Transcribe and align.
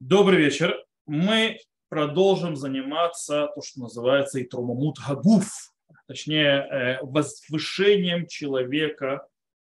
Добрый 0.00 0.38
вечер. 0.38 0.82
Мы 1.04 1.60
продолжим 1.90 2.56
заниматься 2.56 3.50
то, 3.54 3.60
что 3.60 3.80
называется 3.80 4.42
итрумамут 4.42 4.96
гагуф, 4.98 5.74
точнее 6.06 6.46
э, 6.46 6.98
возвышением 7.02 8.26
человека 8.26 9.28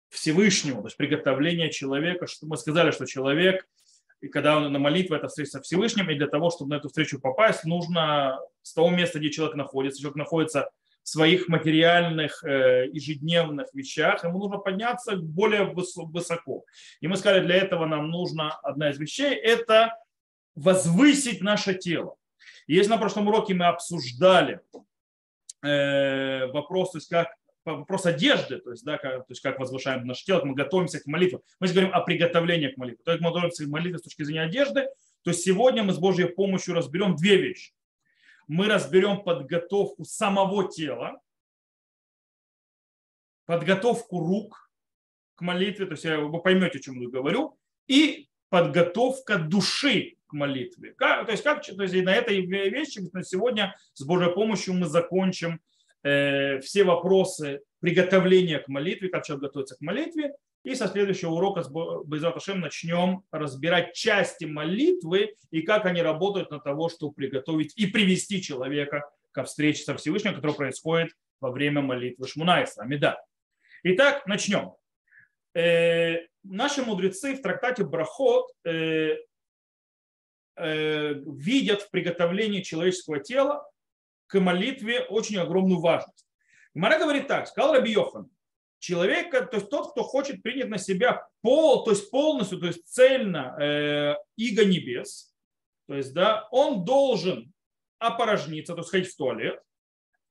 Всевышнему, 0.09 0.81
то 0.81 0.87
есть 0.87 0.97
приготовление 0.97 1.71
человека. 1.71 2.27
Что 2.27 2.45
мы 2.45 2.57
сказали, 2.57 2.91
что 2.91 3.05
человек, 3.05 3.69
и 4.19 4.27
когда 4.27 4.57
он 4.57 4.69
на 4.69 4.79
молитве, 4.79 5.15
это 5.15 5.29
встреча 5.29 5.51
со 5.51 5.61
Всевышним, 5.61 6.09
и 6.09 6.15
для 6.15 6.27
того, 6.27 6.49
чтобы 6.49 6.71
на 6.71 6.79
эту 6.79 6.89
встречу 6.89 7.21
попасть, 7.21 7.63
нужно 7.63 8.37
с 8.63 8.73
того 8.73 8.89
места, 8.89 9.19
где 9.19 9.31
человек 9.31 9.55
находится, 9.55 10.01
человек 10.01 10.17
находится 10.17 10.69
в 11.03 11.09
своих 11.09 11.47
материальных 11.47 12.43
э, 12.43 12.89
ежедневных 12.91 13.67
вещах, 13.73 14.25
ему 14.25 14.39
нужно 14.39 14.57
подняться 14.57 15.15
более 15.15 15.73
высоко. 15.73 16.65
И 16.99 17.07
мы 17.07 17.15
сказали, 17.15 17.45
для 17.45 17.55
этого 17.55 17.85
нам 17.85 18.09
нужно 18.09 18.51
одна 18.57 18.89
из 18.89 18.99
вещей– 18.99 19.33
это 19.35 19.93
возвысить 20.57 21.41
наше 21.41 21.75
тело. 21.75 22.17
Если 22.65 22.89
на 22.89 22.97
прошлом 22.97 23.27
уроке 23.27 23.53
мы 23.53 23.67
обсуждали 23.67 24.59
э, 25.61 26.47
вопрос, 26.47 26.91
то 26.91 26.97
есть 26.97 27.09
как 27.09 27.29
вопрос 27.63 28.05
одежды, 28.05 28.59
то 28.59 28.71
есть, 28.71 28.83
да, 28.83 28.97
как, 28.97 29.27
то 29.27 29.31
есть 29.31 29.41
как 29.41 29.59
возвышаем 29.59 30.05
наше 30.05 30.25
тело, 30.25 30.43
мы 30.43 30.55
готовимся 30.55 30.99
к 30.99 31.05
молитве. 31.05 31.39
Мы 31.59 31.67
говорим 31.67 31.93
о 31.93 32.01
приготовлении 32.01 32.69
к 32.69 32.77
молитве. 32.77 33.03
То 33.03 33.11
есть 33.11 33.21
мы 33.21 33.29
готовимся 33.29 33.65
к 33.65 33.69
молитве 33.69 33.99
с 33.99 34.01
точки 34.01 34.23
зрения 34.23 34.43
одежды, 34.43 34.87
то 35.21 35.31
сегодня 35.31 35.83
мы 35.83 35.93
с 35.93 35.99
Божьей 35.99 36.27
помощью 36.27 36.73
разберем 36.73 37.15
две 37.15 37.37
вещи. 37.37 37.73
Мы 38.47 38.67
разберем 38.67 39.23
подготовку 39.23 40.05
самого 40.05 40.69
тела, 40.71 41.21
подготовку 43.45 44.19
рук 44.19 44.71
к 45.35 45.41
молитве, 45.41 45.85
то 45.85 45.91
есть 45.91 46.05
вы 46.05 46.41
поймете, 46.41 46.79
о 46.79 46.81
чем 46.81 46.99
я 46.99 47.09
говорю, 47.09 47.59
и 47.87 48.29
подготовка 48.49 49.37
души 49.37 50.16
к 50.27 50.33
молитве. 50.33 50.93
Как, 50.97 51.25
то 51.25 51.31
есть, 51.31 51.43
как, 51.43 51.65
то 51.65 51.83
есть 51.83 51.95
на 52.03 52.13
этой 52.13 52.41
вещи 52.41 52.99
на 53.13 53.23
сегодня 53.23 53.75
с 53.93 54.03
Божьей 54.03 54.33
помощью 54.33 54.73
мы 54.73 54.85
закончим 54.85 55.59
э, 56.03 56.59
все 56.59 56.83
вопросы 56.83 57.61
приготовления 57.79 58.59
к 58.59 58.67
молитве, 58.67 59.09
как 59.09 59.25
человек 59.25 59.43
готовится 59.43 59.75
к 59.75 59.81
молитве. 59.81 60.33
И 60.63 60.75
со 60.75 60.87
следующего 60.87 61.31
урока 61.31 61.63
с 61.63 61.69
Безраташем 61.69 62.59
начнем 62.59 63.23
разбирать 63.31 63.93
части 63.93 64.43
молитвы 64.43 65.33
и 65.49 65.61
как 65.61 65.85
они 65.85 66.01
работают 66.01 66.51
на 66.51 66.59
того, 66.59 66.89
чтобы 66.89 67.13
приготовить 67.13 67.73
и 67.77 67.87
привести 67.87 68.41
человека 68.41 69.09
ко 69.31 69.45
встрече 69.45 69.83
со 69.83 69.95
Всевышним, 69.95 70.35
которая 70.35 70.57
происходит 70.57 71.13
во 71.39 71.51
время 71.51 71.81
молитвы 71.81 72.27
Шмунайса, 72.27 72.81
Амида. 72.81 73.17
Итак, 73.83 74.27
начнем. 74.27 74.73
Э, 75.55 76.17
наши 76.43 76.81
мудрецы 76.81 77.35
в 77.35 77.41
трактате 77.41 77.85
Брахот 77.85 78.47
Э, 78.67 79.15
видят 80.57 81.83
в 81.83 81.91
приготовлении 81.91 82.61
человеческого 82.61 83.19
тела 83.19 83.69
к 84.27 84.39
молитве 84.39 85.01
очень 85.01 85.37
огромную 85.37 85.79
важность. 85.79 86.25
Мара 86.73 86.97
говорит 86.99 87.27
так, 87.27 87.47
сказал 87.47 87.73
Раби 87.73 87.91
Йохан, 87.91 88.29
человек, 88.79 89.31
то 89.31 89.57
есть 89.57 89.69
тот, 89.69 89.91
кто 89.91 90.03
хочет 90.03 90.43
принять 90.43 90.69
на 90.69 90.77
себя 90.77 91.27
пол, 91.41 91.83
то 91.83 91.91
есть 91.91 92.09
полностью, 92.11 92.59
то 92.59 92.67
есть 92.67 92.87
цельно 92.87 93.55
э, 93.59 94.15
иго 94.35 94.65
небес, 94.65 95.33
то 95.87 95.95
есть, 95.95 96.13
да, 96.13 96.47
он 96.51 96.83
должен 96.83 97.53
опорожниться, 97.97 98.73
то 98.73 98.79
есть 98.81 98.91
ходить 98.91 99.09
в 99.09 99.17
туалет 99.17 99.61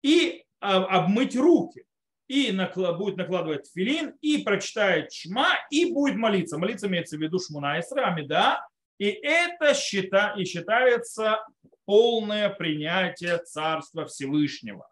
и 0.03 0.45
а, 0.61 0.85
обмыть 0.85 1.35
руки. 1.35 1.85
И 2.29 2.51
наклад, 2.51 2.99
будет 2.99 3.17
накладывать 3.17 3.71
филин, 3.73 4.15
и 4.21 4.39
прочитает 4.39 5.13
шма, 5.13 5.49
и 5.71 5.93
будет 5.93 6.17
молиться. 6.17 6.59
Молиться 6.59 6.89
имеется 6.89 7.17
в 7.17 7.21
виду 7.21 7.39
шмуна 7.39 7.79
Исра, 7.79 8.05
Амида, 8.07 8.67
и 8.99 9.07
это 9.11 9.75
счита, 9.75 10.35
и 10.37 10.45
считается 10.45 11.45
полное 11.85 12.49
принятие 12.51 13.39
Царства 13.39 14.07
Всевышнего. 14.07 14.89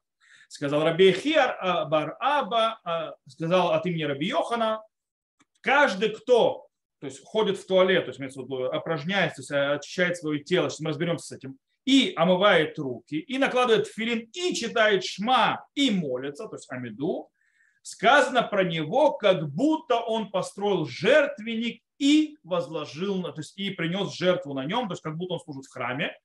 Сказал 0.48 0.84
Раби 0.84 1.12
Хиар 1.12 1.56
а, 1.60 1.84
Бар 1.84 2.16
Аба, 2.20 2.78
а, 2.84 3.14
сказал 3.28 3.72
от 3.72 3.86
имени 3.86 4.04
Раби 4.04 4.28
Йохана, 4.28 4.82
каждый, 5.60 6.10
кто 6.10 6.64
то 7.04 7.08
есть 7.08 7.22
ходит 7.22 7.58
в 7.58 7.66
туалет, 7.66 8.06
то 8.06 8.12
есть 8.12 8.36
опражняется, 8.72 9.42
то 9.42 9.58
есть 9.58 9.76
очищает 9.82 10.16
свое 10.16 10.42
тело, 10.42 10.70
что 10.70 10.84
мы 10.84 10.90
разберемся 10.90 11.26
с 11.26 11.32
этим, 11.32 11.58
и 11.84 12.14
омывает 12.16 12.78
руки, 12.78 13.16
и 13.16 13.36
накладывает 13.36 13.88
филин, 13.88 14.30
и 14.32 14.54
читает 14.54 15.04
шма, 15.04 15.66
и 15.74 15.90
молится, 15.90 16.48
то 16.48 16.56
есть 16.56 16.70
амиду, 16.72 17.28
сказано 17.82 18.42
про 18.42 18.64
него, 18.64 19.12
как 19.12 19.50
будто 19.50 19.96
он 19.96 20.30
построил 20.30 20.86
жертвенник 20.86 21.82
и 21.98 22.36
возложил, 22.42 23.22
то 23.22 23.34
есть 23.38 23.56
и 23.56 23.70
принес 23.70 24.14
жертву 24.14 24.54
на 24.54 24.64
нем, 24.64 24.88
то 24.88 24.92
есть 24.92 25.02
как 25.02 25.16
будто 25.16 25.34
он 25.34 25.40
служит 25.40 25.66
в 25.66 25.72
храме. 25.72 26.16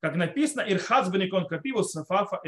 Как 0.00 0.16
написано, 0.16 0.62
Ирхац 0.62 1.08
беникон 1.08 1.46
капиву 1.46 1.84
сафафа 1.84 2.42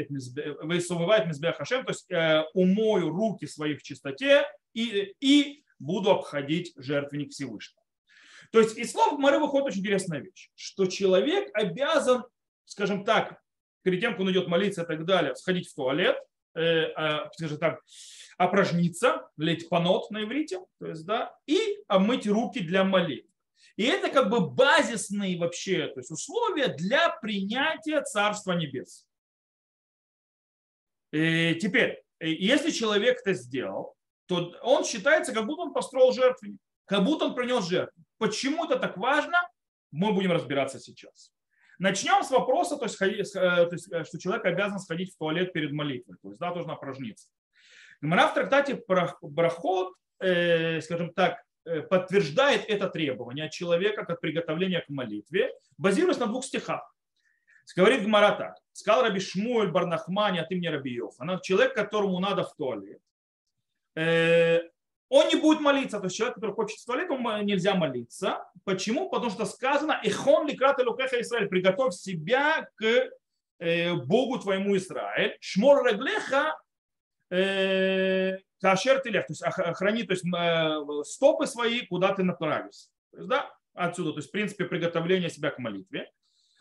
высувывает 0.61 1.25
мизбех 1.27 1.55
хашем, 1.55 1.85
то 1.85 1.91
есть 1.91 2.11
э, 2.11 2.43
умою 2.53 3.09
руки 3.09 3.47
свои 3.47 3.75
в 3.75 3.83
чистоте 3.83 4.45
и, 4.73 5.15
и 5.21 5.63
буду 5.79 6.11
обходить 6.11 6.73
жертвенник 6.75 7.31
Всевышнего. 7.31 7.81
То 8.51 8.59
есть 8.59 8.77
из 8.77 8.91
слов 8.91 9.17
Мары 9.19 9.39
выходит 9.39 9.67
очень 9.67 9.81
интересная 9.81 10.19
вещь, 10.19 10.51
что 10.55 10.85
человек 10.85 11.49
обязан, 11.53 12.23
скажем 12.65 13.05
так, 13.05 13.41
перед 13.83 14.01
тем, 14.01 14.11
как 14.13 14.21
он 14.21 14.31
идет 14.31 14.47
молиться 14.47 14.83
и 14.83 14.85
так 14.85 15.05
далее, 15.05 15.35
сходить 15.35 15.69
в 15.69 15.75
туалет, 15.75 16.17
скажем 16.55 17.57
так, 17.59 17.81
опражниться, 18.37 19.29
лить 19.37 19.69
панот 19.69 20.09
на 20.11 20.23
иврите, 20.23 20.59
то 20.79 20.87
есть, 20.87 21.05
да, 21.05 21.37
и 21.45 21.79
омыть 21.87 22.27
руки 22.27 22.59
для 22.59 22.83
молитвы. 22.83 23.29
И 23.75 23.83
это 23.83 24.09
как 24.09 24.29
бы 24.29 24.49
базисные 24.49 25.37
вообще 25.37 25.87
то 25.87 25.99
есть 25.99 26.11
условия 26.11 26.69
для 26.69 27.09
принятия 27.09 28.01
Царства 28.01 28.53
Небес. 28.53 29.05
И 31.11 31.55
теперь, 31.61 32.03
если 32.19 32.71
человек 32.71 33.19
это 33.19 33.33
сделал, 33.33 33.95
то 34.27 34.55
он 34.61 34.85
считается, 34.85 35.33
как 35.33 35.45
будто 35.45 35.63
он 35.63 35.73
построил 35.73 36.11
жертвенник, 36.13 36.59
как 36.85 37.03
будто 37.03 37.25
он 37.25 37.35
принес 37.35 37.65
жертву. 37.65 38.03
Почему 38.17 38.65
это 38.65 38.79
так 38.79 38.97
важно, 38.97 39.37
мы 39.91 40.13
будем 40.13 40.31
разбираться 40.31 40.79
сейчас. 40.79 41.31
Начнем 41.79 42.23
с 42.23 42.31
вопроса, 42.31 42.77
то 42.77 42.85
есть, 42.85 43.35
э, 43.35 43.69
э, 43.91 44.03
что 44.03 44.19
человек 44.19 44.45
обязан 44.45 44.79
сходить 44.79 45.13
в 45.13 45.17
туалет 45.17 45.53
перед 45.53 45.71
молитвой, 45.71 46.17
то 46.21 46.29
есть 46.29 46.39
да, 46.39 46.51
должен 46.53 46.71
опражниться. 46.71 47.27
Гмара 48.01 48.27
в 48.27 48.33
трактате 48.33 48.81
Брахот, 49.21 49.93
э, 50.19 50.81
скажем 50.81 51.13
так, 51.13 51.41
подтверждает 51.89 52.65
это 52.67 52.87
требование 52.89 53.49
человека 53.49 54.05
как 54.05 54.21
приготовление 54.21 54.81
к 54.81 54.89
молитве, 54.89 55.51
базируясь 55.77 56.19
на 56.19 56.27
двух 56.27 56.45
стихах. 56.45 56.93
Говорит 57.75 58.03
Гмара 58.03 58.35
так. 58.35 58.55
Сказал 58.71 59.01
Раби 59.01 59.19
Шмуэль 59.19 59.71
Барнахмани 59.71 60.37
от 60.37 60.51
имени 60.51 60.67
Раби 60.67 60.93
Йохана, 60.93 61.39
человек, 61.41 61.73
которому 61.73 62.19
надо 62.19 62.43
в 62.43 62.53
туалет, 62.55 63.01
он 65.09 65.27
не 65.27 65.35
будет 65.35 65.61
молиться. 65.61 65.99
То 65.99 66.05
есть 66.05 66.15
человек, 66.15 66.35
который 66.35 66.55
хочет 66.55 66.79
в 66.79 66.85
туалет, 66.85 67.09
ему 67.09 67.29
нельзя 67.43 67.75
молиться. 67.75 68.43
Почему? 68.63 69.09
Потому 69.09 69.31
что 69.31 69.45
сказано, 69.45 69.99
«Эхон 70.03 70.47
ликрат 70.47 70.79
элукеха 70.79 71.21
Израиль» 71.21 71.47
приготовь 71.47 71.93
себя 71.93 72.67
к 72.75 73.09
Богу 74.05 74.39
твоему 74.39 74.75
Израиль. 74.75 75.37
Шмор 75.39 75.85
реглеха 75.85 76.55
Э, 77.31 78.37
кашер 78.61 78.99
телех, 79.01 79.25
то 79.27 79.31
есть 79.31 79.41
охрани 79.41 80.03
то 80.03 80.13
есть, 80.13 80.25
э, 80.25 81.03
стопы 81.03 81.47
свои, 81.47 81.85
куда 81.85 82.13
ты 82.13 82.23
направишься. 82.23 82.89
Да, 83.11 83.51
отсюда, 83.73 84.11
то 84.11 84.17
есть, 84.17 84.29
в 84.29 84.31
принципе, 84.31 84.65
приготовление 84.65 85.29
себя 85.29 85.49
к 85.49 85.57
молитве. 85.57 86.11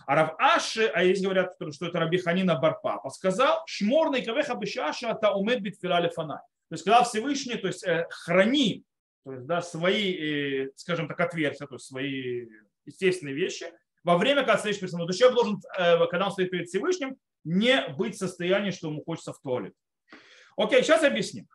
А 0.06 0.14
Рав 0.14 0.34
Аши, 0.38 0.86
а 0.86 1.02
есть 1.02 1.22
говорят, 1.22 1.54
что 1.72 1.86
это 1.86 1.98
Раби 1.98 2.18
Ханина 2.18 2.58
Барпапа, 2.58 3.10
сказал, 3.10 3.62
шморный 3.66 4.22
кавеха 4.22 4.54
бешаша 4.54 5.10
ата 5.10 5.32
умед 5.32 5.60
бит 5.60 5.78
филале 5.80 6.10
фана. 6.10 6.42
То 6.74 6.76
есть, 6.76 6.84
сказал 6.84 7.04
Всевышний, 7.04 7.56
то 7.56 7.68
есть, 7.68 7.84
э, 7.84 8.06
храни, 8.10 8.84
то 9.24 9.32
есть, 9.32 9.46
да, 9.46 9.62
свои, 9.62 10.68
скажем 10.76 11.06
так, 11.06 11.20
отверстия, 11.20 11.66
то 11.66 11.76
есть, 11.76 11.86
свои 11.86 12.48
естественные 12.84 13.34
вещи, 13.34 13.66
во 14.02 14.18
время, 14.18 14.42
когда 14.42 14.58
стоишь 14.58 14.78
перед 14.78 14.90
собой. 14.90 15.06
То 15.06 15.10
есть, 15.10 15.20
человек 15.20 15.36
должен, 15.36 15.60
когда 16.10 16.26
он 16.26 16.32
стоит 16.32 16.50
перед 16.50 16.68
Всевышним, 16.68 17.16
не 17.44 17.86
быть 17.96 18.16
в 18.16 18.18
состоянии, 18.18 18.70
что 18.70 18.88
ему 18.88 19.04
хочется 19.04 19.32
в 19.32 19.40
туалет. 19.40 19.72
Окей, 20.56 20.82
сейчас 20.82 21.04
объясним. 21.04 21.46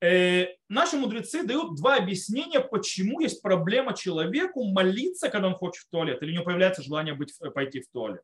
Э, 0.00 0.46
наши 0.68 0.96
мудрецы 0.96 1.44
дают 1.44 1.76
два 1.76 1.96
объяснения, 1.96 2.60
почему 2.60 3.20
есть 3.20 3.40
проблема 3.40 3.94
человеку 3.94 4.64
молиться, 4.64 5.28
когда 5.28 5.48
он 5.48 5.54
хочет 5.54 5.84
в 5.84 5.90
туалет, 5.90 6.22
или 6.22 6.30
у 6.30 6.34
него 6.34 6.44
появляется 6.44 6.82
желание 6.82 7.14
быть, 7.14 7.32
пойти 7.54 7.82
в 7.82 7.88
туалет. 7.92 8.22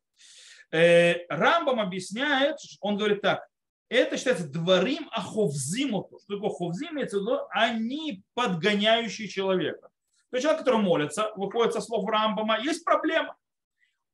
Э, 0.72 1.26
Рамбам 1.28 1.78
объясняет, 1.78 2.56
он 2.81 2.96
говорит 2.96 3.20
так, 3.20 3.46
это 3.88 4.17
считается 4.17 4.49
дворим 4.49 5.08
аховзиму. 5.11 6.08
Что 6.25 6.35
такое 6.35 6.50
ховзим? 6.50 6.93
Имеется 6.93 7.19
в 7.19 7.23
виду, 7.23 7.38
они 7.50 8.23
подгоняющие 8.35 9.29
человека. 9.29 9.88
То 10.31 10.37
есть 10.37 10.43
человек, 10.43 10.61
который 10.61 10.81
молится, 10.81 11.32
выходит 11.37 11.73
со 11.73 11.81
слов 11.81 12.08
Рамбама, 12.08 12.61
есть 12.61 12.85
проблема 12.85 13.37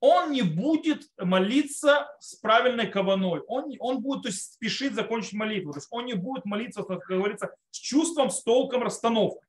он 0.06 0.32
не 0.32 0.42
будет 0.42 1.08
молиться 1.16 2.06
с 2.20 2.34
правильной 2.34 2.88
каваной. 2.88 3.40
Он, 3.46 3.72
он 3.78 4.02
будет 4.02 4.24
то 4.24 4.28
есть, 4.28 4.52
спешить 4.52 4.92
закончить 4.92 5.32
молитву. 5.32 5.72
То 5.72 5.78
есть 5.78 5.88
он 5.90 6.04
не 6.04 6.12
будет 6.12 6.44
молиться, 6.44 6.82
как 6.82 7.06
говорится, 7.06 7.56
с 7.70 7.78
чувством, 7.78 8.28
с 8.28 8.42
толком, 8.42 8.82
расстановкой. 8.82 9.48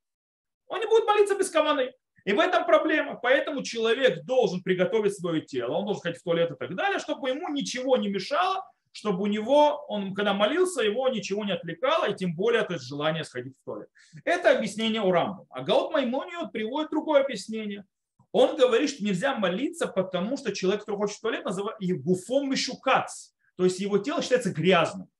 Он 0.66 0.80
не 0.80 0.86
будет 0.86 1.04
молиться 1.04 1.36
без 1.36 1.50
каваны. 1.50 1.92
И 2.24 2.32
в 2.32 2.40
этом 2.40 2.64
проблема. 2.64 3.16
Поэтому 3.16 3.62
человек 3.62 4.24
должен 4.24 4.62
приготовить 4.62 5.14
свое 5.14 5.42
тело, 5.42 5.74
он 5.74 5.84
должен 5.84 6.00
ходить 6.00 6.20
в 6.20 6.24
туалет 6.24 6.50
и 6.50 6.54
так 6.54 6.74
далее, 6.74 7.00
чтобы 7.00 7.28
ему 7.28 7.50
ничего 7.50 7.98
не 7.98 8.08
мешало, 8.08 8.64
чтобы 8.96 9.24
у 9.24 9.26
него, 9.26 9.84
он 9.88 10.14
когда 10.14 10.32
молился, 10.32 10.80
его 10.80 11.06
ничего 11.08 11.44
не 11.44 11.52
отвлекало, 11.52 12.10
и 12.10 12.16
тем 12.16 12.34
более 12.34 12.62
то 12.62 12.72
есть 12.72 12.86
желание 12.86 13.24
сходить 13.24 13.54
в 13.58 13.62
туалет. 13.62 13.90
Это 14.24 14.56
объяснение 14.56 15.02
у 15.02 15.10
Рамбу. 15.10 15.46
А 15.50 15.62
Гаут 15.62 15.92
Маймониот 15.92 16.50
приводит 16.50 16.90
другое 16.90 17.22
объяснение. 17.22 17.84
Он 18.32 18.56
говорит, 18.56 18.88
что 18.88 19.04
нельзя 19.04 19.36
молиться, 19.36 19.86
потому 19.86 20.38
что 20.38 20.54
человек, 20.54 20.80
который 20.80 20.96
хочет 20.96 21.18
в 21.18 21.20
туалет, 21.20 21.44
называют 21.44 21.78
гуфом 22.02 22.48
мишукац. 22.48 23.32
То 23.56 23.64
есть 23.64 23.80
его 23.80 23.98
тело 23.98 24.22
считается 24.22 24.50
грязным. 24.50 25.10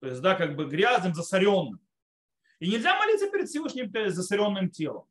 То 0.00 0.08
есть, 0.08 0.20
да, 0.20 0.34
как 0.34 0.56
бы 0.56 0.66
грязным, 0.66 1.14
засоренным. 1.14 1.80
И 2.58 2.68
нельзя 2.68 2.98
молиться 2.98 3.30
перед 3.30 3.48
Всевышним 3.48 3.92
засоренным 4.10 4.70
телом. 4.70 5.04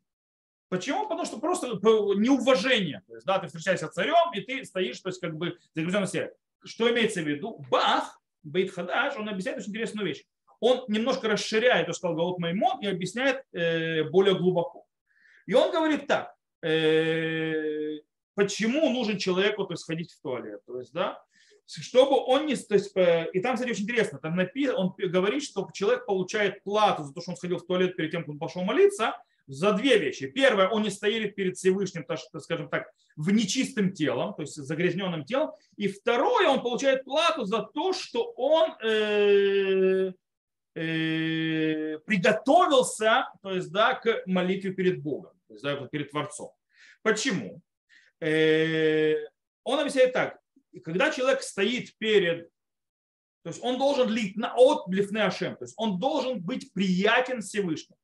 Почему? 0.68 1.04
Потому 1.04 1.24
что 1.24 1.39
просто 1.39 1.68
неуважение. 1.68 3.01
То 3.07 3.16
есть, 3.16 3.25
да, 3.25 3.39
ты 3.39 3.48
встречаешься 3.48 3.88
с 3.88 3.94
царем, 3.94 4.34
и 4.34 4.42
ты 4.42 4.66
стоишь, 4.66 5.00
то 5.00 5.07
есть, 5.07 5.22
как 5.22 5.38
бы 5.38 5.57
загрязненный 5.74 6.07
себе. 6.07 6.34
Что 6.68 6.92
имеется 6.92 7.22
в 7.22 7.28
виду? 7.28 7.64
Бах, 7.69 8.22
Бейт 8.44 8.72
Хадаш, 8.72 9.16
он 9.18 9.30
объясняет 9.30 9.58
очень 9.60 9.69
интересную 9.69 10.08
вещь. 10.08 10.24
Он 10.60 10.86
немножко 10.88 11.28
расширяет, 11.28 11.88
то, 11.88 11.94
что 11.94 12.10
сказал 12.10 12.38
Маймон, 12.40 12.80
и 12.81 12.88
объясняет 12.88 13.44
э, 13.54 14.04
более 14.04 14.38
глубоко. 14.38 14.86
И 15.46 15.54
он 15.54 15.72
говорит 15.72 16.08
так, 16.08 16.34
э, 16.64 18.00
почему 18.34 18.90
нужен 18.90 19.18
человеку 19.18 19.66
то 19.66 19.74
есть, 19.74 19.86
ходить 19.86 20.12
в 20.12 20.22
туалет. 20.22 20.62
То 20.66 20.80
есть, 20.80 20.94
да, 20.94 21.22
чтобы 21.68 22.16
он 22.25 22.46
не... 22.46 22.56
То 22.56 22.75
есть, 22.75 22.96
э, 22.96 23.30
и 23.34 23.40
там, 23.40 23.56
кстати, 23.56 23.72
очень 23.72 23.84
интересно, 23.84 24.20
там 24.20 24.36
написано, 24.36 24.78
он 24.78 24.94
говорит, 24.98 25.44
что 25.44 25.68
человек 25.74 26.06
получает 26.06 26.63
плату 26.63 27.04
за 27.04 27.13
то, 27.13 27.22
что 27.22 27.31
он 27.31 27.38
сходил 27.38 27.58
в 27.58 27.66
туалет 27.66 27.96
перед 27.96 28.12
тем, 28.12 28.22
как 28.22 28.30
он 28.30 28.40
пошел 28.40 28.63
молиться, 28.63 29.16
за 29.48 29.74
две 29.74 29.98
вещи. 29.98 30.28
Первое, 30.28 30.68
он 30.68 30.84
не 30.84 30.90
стоит 30.90 31.36
перед 31.36 31.58
Всевышним, 31.58 32.04
так, 32.04 32.20
скажем 32.40 32.70
так, 32.70 32.92
в 33.16 33.32
нечистым 33.32 33.94
телом, 33.94 34.34
то 34.36 34.42
есть 34.44 34.56
загрязненным 34.56 35.24
телом. 35.26 35.52
И 35.78 35.88
второе, 35.88 36.48
он 36.50 36.62
получает 36.62 37.06
плату 37.06 37.46
за 37.46 37.64
то, 37.64 37.94
что 37.94 38.34
он 38.36 38.72
э, 38.84 40.12
э, 40.76 42.00
приготовился 42.06 43.28
то 43.42 43.52
есть, 43.52 43.72
да, 43.72 43.96
к 43.96 44.24
молитве 44.26 44.74
перед 44.74 45.02
Богом, 45.02 45.34
то 45.48 45.54
есть, 45.54 45.64
да, 45.64 45.76
перед 45.88 46.12
Творцом. 46.12 46.52
Почему? 47.02 47.62
Э, 48.20 49.16
он 49.64 49.80
объясняет 49.80 50.14
так. 50.14 50.40
Когда 50.84 51.12
человек 51.12 51.42
стоит 51.42 51.98
перед 51.98 52.50
то 53.44 53.52
есть 53.52 53.64
он 53.64 53.78
должен 53.78 54.10
лить 54.10 54.36
на 54.36 54.54
от 54.58 54.88
Ашем, 55.16 55.56
то 55.56 55.64
есть 55.64 55.74
он 55.78 56.00
должен 56.00 56.42
быть 56.42 56.74
приятен 56.74 57.42
Всевышнему. 57.42 57.98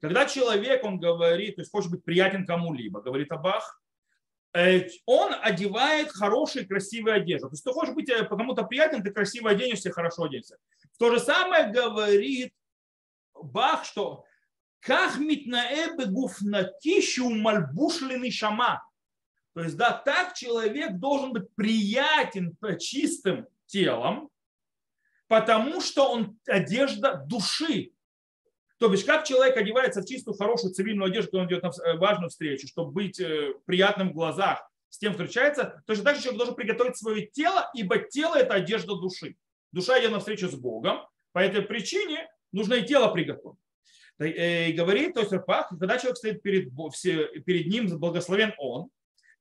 Когда 0.00 0.26
человек, 0.26 0.84
он 0.84 0.98
говорит, 0.98 1.56
то 1.56 1.62
есть 1.62 1.70
хочет 1.70 1.90
быть 1.90 2.04
приятен 2.04 2.46
кому-либо, 2.46 3.02
говорит 3.02 3.30
Абах, 3.32 3.82
э, 4.54 4.88
он 5.04 5.34
одевает 5.42 6.10
хорошие, 6.10 6.66
красивые 6.66 7.16
одежды. 7.16 7.48
То 7.48 7.52
есть 7.52 7.64
ты 7.64 7.72
хочешь 7.72 7.94
быть 7.94 8.08
э, 8.08 8.24
кому-то 8.24 8.64
приятен, 8.64 9.02
ты 9.02 9.10
красиво 9.10 9.50
оденешься, 9.50 9.92
хорошо 9.92 10.24
оденешься. 10.24 10.56
То 10.98 11.10
же 11.10 11.20
самое 11.20 11.70
говорит 11.70 12.52
Бах, 13.34 13.84
что 13.84 14.24
как 14.80 15.18
митнаэбе 15.18 16.06
гуфнатищу 16.06 17.28
мальбушлины 17.28 18.30
шама. 18.30 18.82
То 19.54 19.62
есть, 19.62 19.76
да, 19.76 19.92
так 19.92 20.34
человек 20.34 20.98
должен 20.98 21.32
быть 21.32 21.54
приятен 21.54 22.56
чистым 22.78 23.46
телом, 23.66 24.30
потому 25.28 25.80
что 25.80 26.10
он 26.10 26.38
одежда 26.46 27.22
души. 27.26 27.92
То 28.80 28.88
бишь, 28.88 29.04
как 29.04 29.26
человек 29.26 29.58
одевается 29.58 30.00
в 30.00 30.06
чистую, 30.06 30.34
хорошую 30.34 30.72
цивильную 30.72 31.10
одежду, 31.10 31.32
когда 31.32 31.42
он 31.42 31.48
идет 31.48 31.62
на 31.62 31.68
э, 31.68 31.98
важную 31.98 32.30
встречу, 32.30 32.66
чтобы 32.66 32.92
быть 32.92 33.20
э, 33.20 33.52
приятным 33.66 34.08
в 34.08 34.14
глазах, 34.14 34.66
с 34.88 34.96
тем 34.96 35.12
встречается, 35.12 35.82
точно 35.86 36.04
так 36.04 36.16
же 36.16 36.22
человек 36.22 36.38
должен 36.38 36.54
приготовить 36.54 36.96
свое 36.96 37.26
тело, 37.26 37.70
ибо 37.74 37.98
тело– 37.98 38.34
это 38.36 38.54
одежда 38.54 38.96
души. 38.96 39.36
Душа 39.70 40.00
идет 40.00 40.12
на 40.12 40.18
встречу 40.18 40.48
с 40.48 40.54
Богом, 40.54 41.06
по 41.32 41.40
этой 41.40 41.60
причине 41.60 42.26
нужно 42.52 42.74
и 42.74 42.86
тело 42.86 43.08
приготовить. 43.12 43.58
Э, 44.18 44.70
и 44.70 44.72
говорит, 44.72 45.12
то 45.12 45.20
есть, 45.20 45.30
когда 45.30 45.98
человек 45.98 46.16
стоит 46.16 46.42
перед, 46.42 46.70
перед 47.44 47.66
ним, 47.66 47.98
благословен 47.98 48.54
он, 48.56 48.88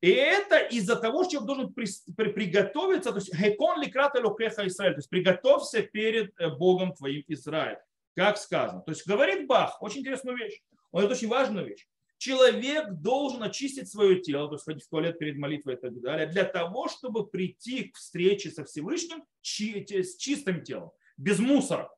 и 0.01 0.09
это 0.09 0.57
из-за 0.57 0.97
того, 0.97 1.23
что 1.23 1.31
человек 1.31 1.47
должен 1.47 1.73
приготовиться, 1.73 3.11
то 3.11 3.19
есть 3.19 3.33
хекон 3.33 3.81
ликрат 3.81 4.15
Израиль, 4.17 4.93
то 4.93 4.99
есть 4.99 5.09
приготовься 5.09 5.81
перед 5.81 6.33
Богом 6.57 6.93
твоим 6.93 7.23
Израиль 7.29 7.77
как 8.19 8.37
сказано. 8.37 8.81
То 8.81 8.91
есть 8.91 9.07
говорит 9.07 9.47
Бах, 9.47 9.81
очень 9.81 10.01
интересную 10.01 10.37
вещь, 10.37 10.61
он 10.91 11.05
это 11.05 11.13
очень 11.13 11.29
важную 11.29 11.65
вещь. 11.65 11.87
Человек 12.17 12.91
должен 12.95 13.41
очистить 13.43 13.89
свое 13.89 14.19
тело, 14.19 14.49
то 14.49 14.55
есть 14.55 14.65
ходить 14.65 14.83
в 14.83 14.89
туалет 14.89 15.17
перед 15.17 15.37
молитвой 15.37 15.75
и 15.75 15.77
так 15.77 15.97
далее, 16.01 16.27
для 16.27 16.43
того, 16.43 16.89
чтобы 16.89 17.25
прийти 17.25 17.85
к 17.85 17.95
встрече 17.95 18.51
со 18.51 18.65
Всевышним 18.65 19.23
с 19.41 20.17
чистым 20.17 20.65
телом, 20.65 20.91
без 21.15 21.39
мусора, 21.39 21.89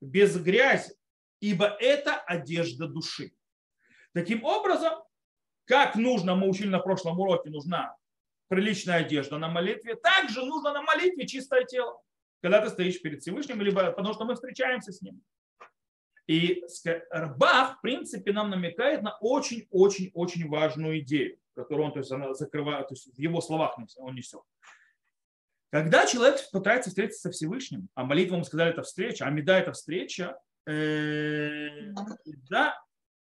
без 0.00 0.40
грязи, 0.40 0.94
ибо 1.40 1.66
это 1.66 2.14
одежда 2.14 2.86
души. 2.86 3.32
Таким 4.14 4.44
образом, 4.44 4.92
как 5.64 5.96
нужно, 5.96 6.36
мы 6.36 6.48
учили 6.48 6.68
на 6.68 6.78
прошлом 6.78 7.18
уроке, 7.18 7.50
нужна 7.50 7.96
приличная 8.46 8.98
одежда 8.98 9.38
на 9.38 9.48
молитве, 9.48 9.96
также 9.96 10.44
нужно 10.44 10.72
на 10.72 10.82
молитве 10.82 11.26
чистое 11.26 11.64
тело 11.64 12.00
когда 12.42 12.60
ты 12.60 12.70
стоишь 12.70 13.00
перед 13.00 13.22
Всевышним, 13.22 13.62
либо 13.62 13.92
потому 13.92 14.14
что 14.14 14.24
мы 14.24 14.34
встречаемся 14.34 14.92
с 14.92 15.00
ним. 15.00 15.22
И 16.26 16.62
Бах, 17.36 17.78
в 17.78 17.80
принципе, 17.80 18.32
нам 18.32 18.50
намекает 18.50 19.02
на 19.02 19.16
очень-очень-очень 19.20 20.48
важную 20.48 21.00
идею, 21.00 21.38
которую 21.54 21.86
он 21.86 21.92
то 21.92 22.00
есть, 22.00 22.12
она 22.12 22.34
закрывает, 22.34 22.88
то 22.88 22.94
есть 22.94 23.14
в 23.14 23.18
его 23.18 23.40
словах 23.40 23.78
он 23.96 24.14
несет. 24.14 24.42
Когда 25.70 26.06
человек 26.06 26.38
пытается 26.52 26.90
встретиться 26.90 27.22
со 27.22 27.30
Всевышним, 27.30 27.88
а 27.94 28.04
молитва, 28.04 28.36
мы 28.36 28.44
сказали, 28.44 28.70
это 28.70 28.82
встреча, 28.82 29.24
а 29.24 29.30
меда 29.30 29.58
это 29.58 29.72
встреча, 29.72 30.38
э, 30.66 31.92
да, 32.50 32.78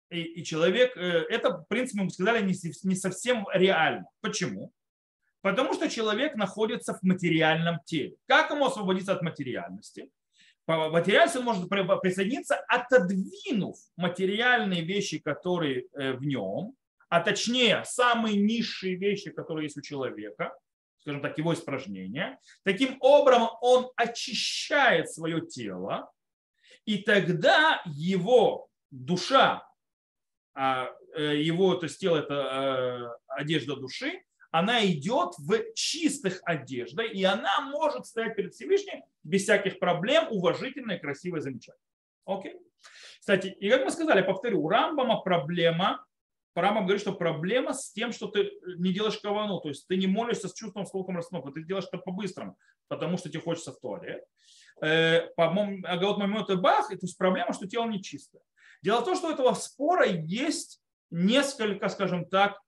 и, 0.09 0.21
и 0.21 0.43
человек, 0.43 0.97
э, 0.97 1.25
это, 1.29 1.59
в 1.59 1.67
принципе, 1.67 2.01
мы 2.01 2.09
сказали, 2.09 2.43
не, 2.43 2.55
не 2.83 2.95
совсем 2.95 3.45
реально. 3.53 4.07
Почему? 4.21 4.73
Потому 5.41 5.73
что 5.73 5.89
человек 5.89 6.35
находится 6.35 6.93
в 6.93 7.03
материальном 7.03 7.79
теле. 7.85 8.15
Как 8.27 8.51
ему 8.51 8.65
освободиться 8.65 9.13
от 9.13 9.21
материальности? 9.21 10.11
По 10.65 10.89
материальности 10.89 11.37
он 11.37 11.45
может 11.45 11.69
присоединиться, 11.69 12.55
отодвинув 12.67 13.77
материальные 13.95 14.83
вещи, 14.83 15.17
которые 15.17 15.87
э, 15.93 16.13
в 16.13 16.25
нем, 16.25 16.75
а 17.09 17.21
точнее 17.21 17.83
самые 17.85 18.37
низшие 18.37 18.95
вещи, 18.95 19.31
которые 19.31 19.65
есть 19.65 19.77
у 19.77 19.81
человека, 19.81 20.53
скажем 20.99 21.21
так, 21.21 21.37
его 21.37 21.53
испражнения. 21.53 22.37
Таким 22.63 22.97
образом 22.99 23.49
он 23.61 23.89
очищает 23.95 25.09
свое 25.09 25.41
тело, 25.41 26.11
и 26.85 26.99
тогда 26.99 27.81
его 27.85 28.67
душа, 28.91 29.67
а, 30.53 30.91
э, 31.15 31.41
его, 31.41 31.75
то 31.75 31.85
есть 31.85 31.99
тело 31.99 32.17
это 32.17 32.33
э, 32.33 33.41
одежда 33.41 33.75
души, 33.75 34.21
она 34.51 34.85
идет 34.85 35.33
в 35.37 35.73
чистых 35.73 36.41
одеждах, 36.43 37.11
и 37.13 37.23
она 37.23 37.61
может 37.61 38.05
стоять 38.05 38.35
перед 38.35 38.53
Всевышним 38.53 39.03
без 39.23 39.43
всяких 39.43 39.79
проблем, 39.79 40.27
уважительно 40.29 40.93
и 40.93 40.99
красиво 40.99 41.37
и 41.37 41.41
замечательно. 41.41 41.83
Окей? 42.25 42.57
Кстати, 43.19 43.47
и 43.47 43.69
как 43.69 43.85
мы 43.85 43.91
сказали, 43.91 44.21
повторю, 44.21 44.63
у 44.63 44.69
Рамбама 44.69 45.21
проблема, 45.21 46.05
Рамбам 46.55 46.85
говорит, 46.85 47.01
что 47.01 47.13
проблема 47.13 47.73
с 47.73 47.91
тем, 47.91 48.11
что 48.11 48.27
ты 48.27 48.51
не 48.77 48.91
делаешь 48.91 49.17
кавану, 49.19 49.59
то 49.59 49.69
есть 49.69 49.87
ты 49.87 49.97
не 49.97 50.07
молишься 50.07 50.47
с 50.47 50.53
чувством, 50.53 50.85
с 50.85 50.91
толком 50.91 51.15
расстановка, 51.17 51.51
ты 51.51 51.63
делаешь 51.63 51.87
это 51.87 51.99
по-быстрому, 51.99 52.57
потому 52.87 53.17
что 53.17 53.29
тебе 53.29 53.41
хочется 53.41 53.71
в 53.71 53.79
туалет. 53.79 54.25
Э, 54.81 55.27
по-моему, 55.35 55.85
Агаот 55.87 56.17
Мамет 56.17 56.49
и 56.49 56.55
Бах, 56.55 56.89
то 56.89 56.97
есть 57.01 57.17
проблема, 57.17 57.53
что 57.53 57.67
тело 57.67 57.85
не 57.85 58.01
чистое. 58.01 58.41
Дело 58.81 59.01
в 59.01 59.05
том, 59.05 59.15
что 59.15 59.27
у 59.27 59.31
этого 59.31 59.53
спора 59.53 60.05
есть 60.05 60.81
несколько, 61.11 61.87
скажем 61.89 62.25
так, 62.25 62.59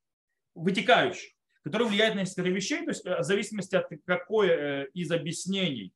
вытекающих 0.55 1.33
который 1.63 1.87
влияет 1.87 2.15
на 2.15 2.21
несколько 2.21 2.49
вещей, 2.49 2.83
то 2.83 2.89
есть 2.89 3.05
э, 3.05 3.19
в 3.19 3.23
зависимости 3.23 3.75
от 3.75 3.87
какой 4.05 4.47
э, 4.49 4.85
из 4.93 5.11
объяснений 5.11 5.93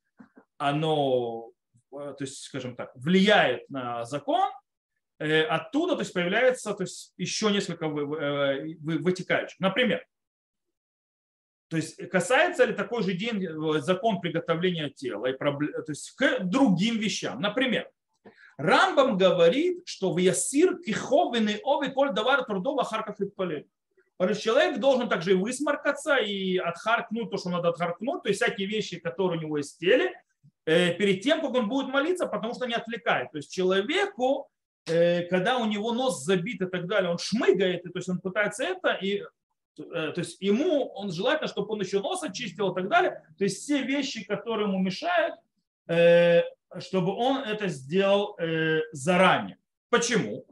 оно, 0.57 1.51
э, 1.91 2.15
то 2.17 2.17
есть, 2.19 2.43
скажем 2.43 2.75
так, 2.75 2.91
влияет 2.95 3.69
на 3.69 4.05
закон, 4.05 4.51
оттуда 5.17 5.95
то 5.95 6.01
есть, 6.01 6.13
появляется 6.13 6.73
то 6.73 6.83
есть, 6.83 7.13
еще 7.15 7.49
несколько 7.49 7.87
вытекающих. 7.87 9.57
Например, 9.61 10.05
то 11.69 11.77
есть 11.77 11.95
касается 12.09 12.65
ли 12.65 12.73
такой 12.73 13.01
же 13.01 13.13
день 13.13 13.47
закон 13.79 14.19
приготовления 14.19 14.89
тела 14.89 15.27
и 15.27 15.37
то 15.37 15.85
есть, 15.87 16.11
к 16.11 16.39
другим 16.41 16.97
вещам. 16.97 17.39
Например, 17.39 17.89
Рамбам 18.57 19.17
говорит, 19.17 19.83
что 19.85 20.13
в 20.13 20.17
ясир 20.17 20.79
киховины 20.79 21.61
ови 21.63 21.91
коль 21.91 22.13
давар 22.13 22.43
трудова 22.43 22.83
харков 22.83 23.19
и 23.21 23.29
человек 24.35 24.79
должен 24.79 25.09
также 25.09 25.31
и 25.31 25.35
высморкаться, 25.35 26.17
и 26.17 26.57
отхаркнуть 26.57 27.29
то, 27.29 27.37
что 27.37 27.49
надо 27.49 27.69
отхаркнуть, 27.69 28.23
то 28.23 28.29
есть 28.29 28.41
всякие 28.41 28.67
вещи, 28.67 28.99
которые 28.99 29.39
у 29.39 29.41
него 29.41 29.57
есть 29.57 29.75
в 29.75 29.79
теле, 29.79 30.13
э, 30.65 30.93
перед 30.93 31.21
тем, 31.21 31.41
как 31.41 31.53
он 31.53 31.67
будет 31.67 31.87
молиться, 31.87 32.25
потому 32.25 32.53
что 32.53 32.65
не 32.65 32.75
отвлекает. 32.75 33.31
То 33.31 33.37
есть 33.37 33.51
человеку 33.51 34.49
э, 34.87 35.23
когда 35.23 35.57
у 35.57 35.65
него 35.65 35.93
нос 35.93 36.23
забит 36.23 36.61
и 36.61 36.65
так 36.65 36.87
далее, 36.87 37.11
он 37.11 37.17
шмыгает, 37.17 37.85
и, 37.85 37.89
то 37.89 37.99
есть 37.99 38.09
он 38.09 38.19
пытается 38.19 38.63
это, 38.63 38.93
и 38.93 39.23
то 39.75 40.13
есть 40.15 40.41
ему 40.41 40.87
он 40.93 41.11
желательно, 41.11 41.49
чтобы 41.49 41.73
он 41.73 41.81
еще 41.81 41.99
нос 41.99 42.23
очистил 42.23 42.71
и 42.71 42.75
так 42.75 42.87
далее. 42.87 43.25
То 43.37 43.43
есть 43.43 43.61
все 43.61 43.83
вещи, 43.83 44.23
которые 44.23 44.69
ему 44.69 44.79
мешают, 44.79 45.35
чтобы 46.79 47.13
он 47.13 47.39
это 47.39 47.67
сделал 47.67 48.37
заранее. 48.93 49.57
Почему? 49.89 50.45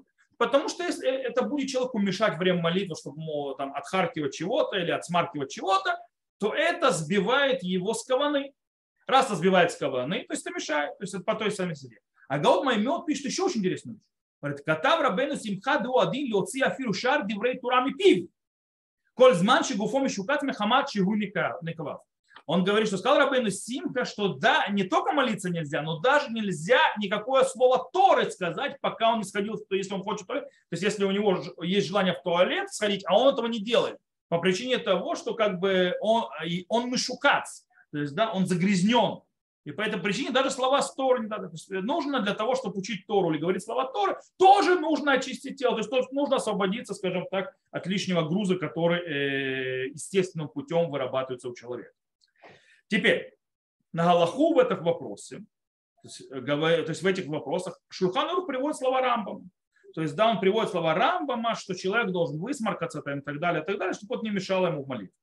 Потому 0.43 0.67
что 0.67 0.83
если 0.83 1.09
это 1.09 1.43
будет 1.43 1.69
человеку 1.69 1.99
мешать 1.99 2.37
время 2.37 2.61
молитвы, 2.61 2.97
чтобы 2.99 3.21
ему 3.21 3.53
там 3.53 3.73
отхаркивать 3.73 4.33
чего-то 4.33 4.75
или 4.75 4.91
отсмаркивать 4.91 5.49
чего-то, 5.49 5.97
то 6.37 6.53
это 6.53 6.91
сбивает 6.91 7.63
его 7.63 7.93
с 7.93 8.03
каваны. 8.03 8.51
Раз 9.07 9.27
это 9.27 9.35
сбивает 9.35 9.71
с 9.71 9.77
каваны, 9.77 10.25
то 10.25 10.33
есть 10.33 10.45
это 10.45 10.53
мешает, 10.53 10.97
то 10.97 11.03
есть 11.05 11.13
это 11.13 11.23
по 11.23 11.35
той 11.35 11.49
самой 11.49 11.77
себе. 11.77 11.99
А 12.27 12.39
Гаут 12.39 12.65
Маймед 12.65 13.05
пишет 13.05 13.27
еще 13.27 13.43
очень 13.43 13.59
интересную 13.61 13.95
вещь. 13.95 14.03
Говорит, 14.41 14.65
катав 14.65 14.99
рабену 14.99 15.37
симха 15.37 15.79
ду 15.79 15.97
один 15.97 16.33
лоци 16.33 16.59
афиру 16.59 16.93
шар 16.93 17.25
диврей 17.25 17.57
турами 17.57 17.93
пив. 17.93 18.29
Коль 19.13 19.35
зман 19.35 19.63
шигуфом 19.63 20.07
и 20.07 20.09
шукат 20.09 20.43
мехамат 20.43 20.89
шигу 20.89 21.15
никавав. 21.15 22.01
Он 22.45 22.63
говорит, 22.63 22.87
что 22.87 22.97
сказал 22.97 23.19
Рабейну 23.19 23.49
Симка, 23.49 24.03
что 24.03 24.33
да, 24.33 24.67
не 24.67 24.83
только 24.83 25.13
молиться 25.13 25.49
нельзя, 25.49 25.81
но 25.81 25.99
даже 25.99 26.29
нельзя 26.29 26.79
никакое 26.97 27.43
слово 27.45 27.89
Торы 27.93 28.29
сказать, 28.29 28.79
пока 28.81 29.13
он 29.13 29.19
не 29.19 29.23
сходил, 29.23 29.57
то 29.57 29.75
если 29.75 29.93
он 29.93 30.03
хочет, 30.03 30.27
то 30.27 30.45
есть 30.71 30.83
если 30.83 31.05
у 31.05 31.11
него 31.11 31.41
есть 31.61 31.87
желание 31.87 32.13
в 32.13 32.21
туалет 32.21 32.73
сходить, 32.73 33.03
а 33.07 33.17
он 33.17 33.33
этого 33.33 33.47
не 33.47 33.59
делает, 33.59 33.97
по 34.27 34.39
причине 34.39 34.77
того, 34.77 35.15
что 35.15 35.35
как 35.35 35.59
бы 35.59 35.95
он, 36.01 36.25
он 36.67 36.89
мышукац, 36.89 37.61
то 37.91 37.99
есть 37.99 38.13
да, 38.13 38.31
он 38.31 38.45
загрязнен. 38.45 39.21
И 39.63 39.71
по 39.71 39.81
этой 39.81 39.97
причине 39.97 40.31
даже 40.31 40.51
слова 40.51 40.81
с 40.81 40.93
Торы 40.93 41.29
нужно 41.69 42.19
для 42.19 42.33
того, 42.33 42.55
чтобы 42.55 42.79
учить 42.79 43.07
Тору 43.07 43.31
или 43.31 43.39
говорить 43.39 43.63
слова 43.63 43.85
Торы, 43.85 44.17
тоже 44.37 44.77
нужно 44.77 45.13
очистить 45.13 45.57
тело. 45.57 45.81
То 45.81 45.97
есть 45.97 46.11
нужно 46.11 46.35
освободиться, 46.35 46.93
скажем 46.93 47.25
так, 47.31 47.55
от 47.71 47.87
лишнего 47.87 48.27
груза, 48.27 48.57
который 48.57 48.99
э, 48.99 49.87
естественным 49.93 50.49
путем 50.49 50.89
вырабатывается 50.91 51.47
у 51.47 51.55
человека. 51.55 51.91
Теперь, 52.93 53.33
на 53.91 54.03
Галаху 54.03 54.53
в 54.53 54.59
этом 54.59 54.83
вопросе, 54.83 55.37
то 55.37 56.07
есть, 56.07 56.21
э, 56.29 56.41
то 56.41 56.89
есть 56.89 57.01
в 57.01 57.07
этих 57.07 57.25
вопросах, 57.25 57.79
Шурханур 57.89 58.45
приводит 58.45 58.77
слова 58.77 59.01
Рамбама. 59.01 59.45
То 59.95 60.03
есть, 60.03 60.15
да, 60.15 60.29
он 60.29 60.39
приводит 60.39 60.69
слова 60.69 60.93
Рамбама, 60.93 61.55
что 61.55 61.73
человек 61.73 62.11
должен 62.11 62.39
высморкаться 62.39 62.99
и 62.99 63.21
так 63.21 63.39
далее, 63.39 63.63
и 63.63 63.65
так 63.65 63.79
далее, 63.79 63.93
чтобы 63.95 64.17
это 64.17 64.25
не 64.25 64.29
мешало 64.29 64.67
ему 64.67 64.83
в 64.83 64.87
молитве. 64.87 65.15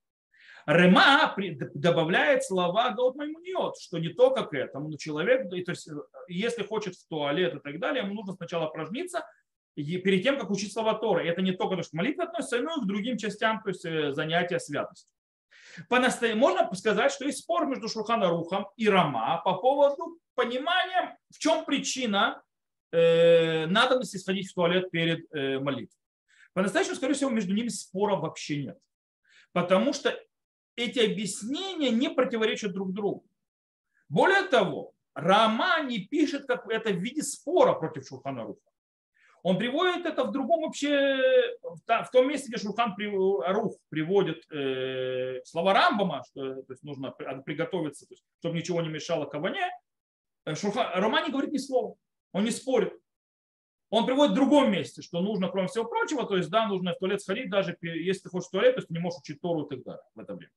Рема 0.67 1.33
добавляет 1.75 2.43
слова 2.43 2.91
Гаут 2.91 3.15
Маймуниот, 3.15 3.79
что 3.79 3.99
не 3.99 4.09
только 4.09 4.47
к 4.47 4.53
этому, 4.53 4.89
но 4.89 4.97
человек, 4.97 5.49
то 5.49 5.55
есть, 5.55 5.87
э, 5.87 5.93
если 6.27 6.65
хочет 6.65 6.97
в 6.97 7.07
туалет 7.07 7.55
и 7.55 7.61
так 7.61 7.79
далее, 7.79 8.03
ему 8.03 8.15
нужно 8.15 8.33
сначала 8.33 8.69
упражниться, 8.69 9.25
и 9.77 9.97
перед 9.99 10.25
тем, 10.25 10.41
как 10.41 10.51
учить 10.51 10.73
слова 10.73 10.95
Торы. 10.95 11.25
Это 11.29 11.41
не 11.41 11.53
только 11.53 11.77
то, 11.77 11.83
что 11.85 11.97
молитва 11.97 12.25
относится, 12.25 12.59
но 12.59 12.79
и 12.79 12.81
к 12.81 12.87
другим 12.89 13.17
частям, 13.17 13.63
то 13.63 13.69
есть 13.69 13.85
э, 13.85 14.11
занятия 14.11 14.59
святостью. 14.59 15.15
Можно 15.89 16.75
сказать, 16.75 17.13
что 17.13 17.25
есть 17.25 17.39
спор 17.39 17.67
между 17.67 17.89
Шурхана 17.89 18.29
Рухом 18.29 18.67
и 18.77 18.89
Рама 18.89 19.41
по 19.45 19.55
поводу 19.55 20.19
понимания, 20.35 21.19
в 21.31 21.39
чем 21.39 21.65
причина 21.65 22.43
э, 22.93 23.67
надобности 23.67 24.17
сходить 24.17 24.51
в 24.51 24.55
туалет 24.55 24.91
перед 24.91 25.33
э, 25.35 25.59
молитвой. 25.59 25.97
По-настоящему, 26.53 26.97
скорее 26.97 27.15
всего, 27.15 27.31
между 27.31 27.55
ними 27.55 27.69
спора 27.69 28.17
вообще 28.17 28.65
нет. 28.65 28.79
Потому 29.53 29.93
что 29.93 30.19
эти 30.77 30.99
объяснения 31.01 31.91
не 31.91 32.09
противоречат 32.09 32.73
друг 32.73 32.93
другу. 32.93 33.27
Более 34.09 34.43
того, 34.43 34.93
Рама 35.15 35.81
не 35.83 36.01
пишет 36.01 36.47
как 36.47 36.69
это 36.69 36.91
в 36.91 36.99
виде 36.99 37.23
спора 37.23 37.75
против 37.75 38.07
Шурхана 38.07 38.45
Руха. 38.45 38.61
Он 39.43 39.59
приводит 39.59 40.07
это 40.07 40.25
в 40.25 40.33
другом 40.33 40.63
вообще, 40.63 41.19
в 41.63 42.11
том 42.13 42.29
месте, 42.29 42.49
где 42.49 42.59
Шурхан 42.59 42.95
Рух 42.97 43.77
приводит 43.89 44.45
э, 44.51 45.41
слова 45.45 45.73
Рамбама, 45.73 46.23
что 46.29 46.63
то 46.63 46.73
есть 46.73 46.83
нужно 46.83 47.11
приготовиться, 47.11 48.07
то 48.07 48.13
есть, 48.13 48.25
чтобы 48.41 48.57
ничего 48.57 48.83
не 48.83 48.89
мешало 48.89 49.27
каване. 49.27 49.71
Э, 50.45 50.55
Шурхан, 50.55 51.01
Рома 51.01 51.23
не 51.23 51.31
говорит 51.31 51.53
ни 51.53 51.59
слова, 51.59 51.97
он 52.33 52.45
не 52.45 52.51
спорит. 52.51 52.93
Он 53.91 54.07
приводит 54.07 54.33
в 54.33 54.37
другом 54.37 54.71
месте, 54.71 55.03
что 55.03 55.21
нужно, 55.21 55.49
кроме 55.49 55.67
всего 55.67 55.85
прочего, 55.85 56.25
то 56.25 56.37
есть, 56.37 56.49
да, 56.49 56.69
нужно 56.69 56.95
в 56.95 56.99
туалет 56.99 57.21
сходить, 57.21 57.51
даже 57.51 57.77
если 57.81 58.23
ты 58.23 58.29
хочешь 58.29 58.49
в 58.49 58.53
туалет, 58.53 58.75
то 58.75 58.79
есть 58.79 58.89
ты 58.89 58.95
не 58.95 59.01
можешь 59.01 59.19
учить 59.19 59.41
Тору 59.41 59.65
и 59.65 59.69
так 59.69 59.83
далее 59.83 60.03
в 60.15 60.21
это 60.21 60.35
время. 60.35 60.53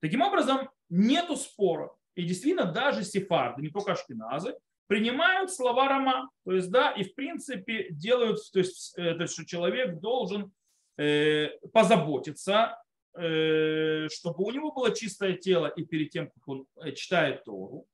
Таким 0.00 0.22
образом, 0.22 0.70
нету 0.88 1.36
спора. 1.36 1.94
И 2.14 2.24
действительно, 2.24 2.70
даже 2.70 3.04
сефарды, 3.04 3.62
не 3.62 3.68
только 3.68 3.92
ашкеназы, 3.92 4.56
принимают 4.92 5.50
слова 5.50 5.88
Рома. 5.88 6.28
То 6.44 6.52
есть, 6.52 6.70
да, 6.70 6.90
и 6.90 7.02
в 7.02 7.14
принципе 7.14 7.88
делают, 7.90 8.38
то 8.52 8.58
есть, 8.58 8.92
э, 8.98 9.14
то 9.14 9.22
есть 9.22 9.32
что 9.32 9.46
человек 9.46 10.00
должен 10.00 10.52
э, 10.98 11.48
позаботиться, 11.72 12.78
э, 13.14 14.08
чтобы 14.10 14.44
у 14.44 14.50
него 14.50 14.70
было 14.70 14.94
чистое 14.94 15.32
тело 15.32 15.68
и 15.68 15.82
перед 15.86 16.10
тем, 16.10 16.28
как 16.28 16.46
он 16.46 16.66
э, 16.76 16.92
читает 16.92 17.42
Тору. 17.44 17.86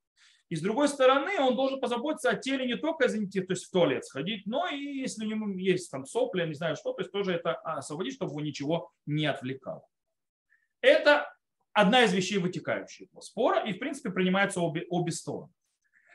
И 0.49 0.57
с 0.57 0.61
другой 0.61 0.89
стороны, 0.89 1.39
он 1.39 1.55
должен 1.55 1.79
позаботиться 1.79 2.31
о 2.31 2.35
теле 2.35 2.65
не 2.65 2.75
только, 2.75 3.07
извините, 3.07 3.43
то 3.43 3.53
есть 3.53 3.67
в 3.67 3.71
туалет 3.71 4.03
сходить, 4.03 4.45
но 4.45 4.67
и 4.67 4.75
если 4.75 5.25
у 5.25 5.29
него 5.29 5.49
есть 5.57 5.89
там 5.89 6.05
сопли, 6.05 6.45
не 6.45 6.53
знаю 6.53 6.75
что, 6.75 6.91
то 6.91 7.01
есть 7.01 7.13
тоже 7.13 7.31
это 7.31 7.53
освободить, 7.53 8.15
чтобы 8.15 8.31
его 8.31 8.41
ничего 8.41 8.91
не 9.05 9.25
отвлекало. 9.25 9.83
Это 10.81 11.33
одна 11.71 12.03
из 12.03 12.11
вещей, 12.11 12.39
вытекающих 12.39 13.07
из 13.17 13.23
спора, 13.23 13.65
и 13.65 13.71
в 13.71 13.79
принципе 13.79 14.09
принимаются 14.09 14.59
обе, 14.59 14.85
обе 14.89 15.13
стороны. 15.13 15.53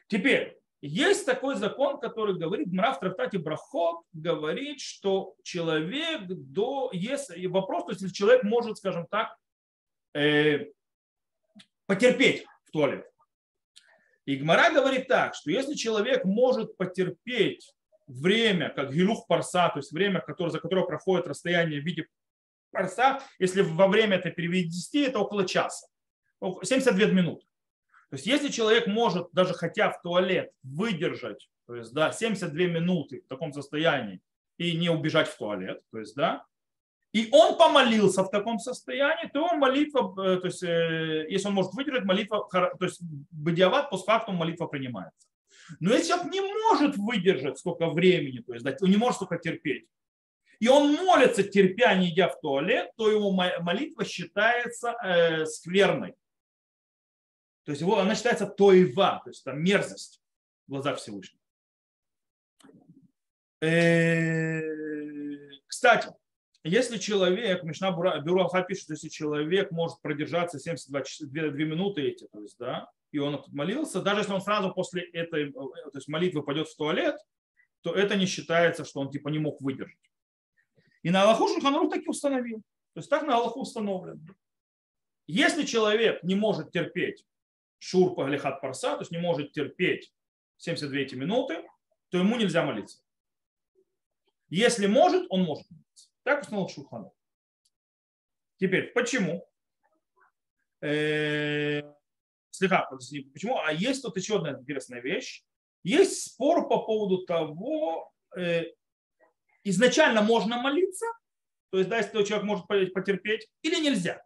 Теперь, 0.08 0.58
есть 0.86 1.24
такой 1.24 1.56
закон, 1.56 1.98
который 1.98 2.36
говорит, 2.36 2.70
Мрав 2.70 2.98
в 2.98 3.00
трактате 3.00 3.38
Брахот 3.38 4.04
говорит, 4.12 4.80
что 4.80 5.34
человек 5.42 6.26
до, 6.26 6.90
если 6.92 7.46
вопрос, 7.46 7.84
то 7.84 7.90
есть 7.92 8.02
если 8.02 8.14
человек 8.14 8.42
может, 8.42 8.76
скажем 8.76 9.06
так, 9.06 9.34
э, 10.14 10.66
потерпеть 11.86 12.44
в 12.64 12.70
туалет. 12.70 13.10
И 14.26 14.36
Гмара 14.36 14.70
говорит 14.74 15.08
так, 15.08 15.34
что 15.34 15.50
если 15.50 15.72
человек 15.72 16.26
может 16.26 16.76
потерпеть 16.76 17.74
время, 18.06 18.68
как 18.68 18.92
гилух 18.92 19.26
парса, 19.26 19.70
то 19.70 19.78
есть 19.78 19.90
время, 19.90 20.20
которое, 20.20 20.50
за 20.50 20.60
которое 20.60 20.84
проходит 20.84 21.26
расстояние 21.26 21.80
в 21.80 21.84
виде 21.84 22.08
парса, 22.70 23.22
если 23.38 23.62
во 23.62 23.88
время 23.88 24.18
это 24.18 24.30
перевести, 24.30 25.04
это 25.04 25.18
около 25.18 25.46
часа, 25.46 25.86
72 26.62 27.06
минуты. 27.06 27.46
То 28.10 28.16
есть 28.16 28.26
если 28.26 28.48
человек 28.48 28.86
может, 28.86 29.28
даже 29.32 29.54
хотя 29.54 29.90
в 29.90 30.00
туалет, 30.02 30.50
выдержать 30.62 31.48
то 31.66 31.74
есть, 31.74 31.92
да, 31.92 32.12
72 32.12 32.66
минуты 32.66 33.22
в 33.22 33.28
таком 33.28 33.52
состоянии 33.52 34.20
и 34.58 34.76
не 34.76 34.90
убежать 34.90 35.28
в 35.28 35.36
туалет, 35.36 35.80
то 35.90 35.98
есть, 35.98 36.14
да, 36.14 36.44
и 37.12 37.28
он 37.30 37.56
помолился 37.56 38.24
в 38.24 38.30
таком 38.30 38.58
состоянии, 38.58 39.30
то 39.32 39.54
молитва, 39.56 40.12
э, 40.20 40.40
то 40.40 40.46
есть, 40.46 40.62
э, 40.62 41.26
если 41.28 41.48
он 41.48 41.54
может 41.54 41.72
выдержать, 41.74 42.04
молитва, 42.04 42.48
то 42.50 42.76
есть, 42.80 43.00
бадиават, 43.30 43.88
постфактум 43.90 44.36
молитва 44.36 44.66
принимается. 44.66 45.28
Но 45.80 45.92
если 45.94 46.08
человек 46.08 46.32
не 46.32 46.40
может 46.40 46.96
выдержать 46.96 47.58
столько 47.58 47.88
времени, 47.88 48.40
то 48.40 48.52
есть, 48.52 48.64
да, 48.64 48.76
он 48.80 48.90
не 48.90 48.96
может 48.96 49.16
столько 49.16 49.38
терпеть, 49.38 49.86
и 50.58 50.68
он 50.68 50.92
молится, 50.94 51.42
терпя, 51.42 51.94
не 51.94 52.10
идя 52.10 52.28
в 52.28 52.40
туалет, 52.40 52.90
то 52.96 53.10
его 53.10 53.30
молитва 53.30 54.04
считается 54.04 54.94
э, 55.02 55.46
скверной. 55.46 56.14
То 57.64 57.72
есть 57.72 57.80
его, 57.80 57.98
она 57.98 58.14
считается 58.14 58.46
тоева, 58.46 59.20
то 59.24 59.30
есть 59.30 59.42
там 59.44 59.62
мерзость 59.62 60.22
в 60.66 60.70
глазах 60.70 60.98
Всевышнего. 60.98 61.40
Э, 63.60 64.60
кстати, 65.66 66.08
если 66.62 66.98
человек, 66.98 67.62
Мишна 67.62 67.90
Бюро 67.90 68.48
пишет, 68.66 68.90
если 68.90 69.08
человек 69.08 69.70
может 69.70 70.00
продержаться 70.00 70.58
72 70.58 71.02
2, 71.20 71.48
2 71.50 71.50
минуты 71.64 72.02
эти, 72.02 72.26
то 72.26 72.40
есть, 72.40 72.58
да, 72.58 72.90
и 73.12 73.18
он 73.18 73.44
молился, 73.48 74.02
даже 74.02 74.20
если 74.20 74.32
он 74.32 74.40
сразу 74.40 74.72
после 74.72 75.02
этой 75.02 75.52
то 75.52 75.70
есть 75.94 76.08
молитвы 76.08 76.42
пойдет 76.42 76.68
в 76.68 76.76
туалет, 76.76 77.16
то 77.82 77.94
это 77.94 78.16
не 78.16 78.26
считается, 78.26 78.84
что 78.84 79.00
он 79.00 79.10
типа 79.10 79.28
не 79.28 79.38
мог 79.38 79.60
выдержать. 79.60 80.10
И 81.02 81.10
на 81.10 81.22
Аллаху 81.22 81.48
Шульханарух 81.48 81.92
так 81.92 82.02
и 82.02 82.08
установил. 82.08 82.58
То 82.94 83.00
есть 83.00 83.10
так 83.10 83.22
на 83.24 83.36
Аллаху 83.36 83.60
установлено. 83.60 84.20
Если 85.26 85.64
человек 85.64 86.22
не 86.22 86.34
может 86.34 86.72
терпеть 86.72 87.24
шур 87.84 88.14
паглихат 88.14 88.62
парса, 88.62 88.94
то 88.94 89.00
есть 89.00 89.10
не 89.10 89.18
может 89.18 89.52
терпеть 89.52 90.10
72 90.56 91.00
эти 91.00 91.14
минуты, 91.14 91.68
то 92.08 92.16
ему 92.16 92.36
нельзя 92.38 92.64
молиться. 92.64 93.02
Если 94.48 94.86
может, 94.86 95.26
он 95.28 95.42
может 95.42 95.70
молиться. 95.70 96.08
Так 96.22 96.40
установил 96.42 96.70
Шурхан. 96.70 97.10
Теперь, 98.56 98.92
почему? 98.92 99.46
Э, 100.80 101.82
слегка, 102.50 102.88
почему? 103.34 103.58
А 103.58 103.72
есть 103.72 104.00
тут 104.00 104.16
еще 104.16 104.36
одна 104.36 104.52
интересная 104.52 105.02
вещь. 105.02 105.44
Есть 105.82 106.22
спор 106.22 106.66
по 106.66 106.86
поводу 106.86 107.26
того, 107.26 108.10
э, 108.34 108.64
изначально 109.62 110.22
можно 110.22 110.56
молиться, 110.56 111.06
то 111.70 111.78
есть, 111.78 111.90
да, 111.90 111.98
если 111.98 112.22
человек 112.24 112.46
может 112.46 112.66
потерпеть, 112.66 113.46
или 113.60 113.78
нельзя. 113.82 114.24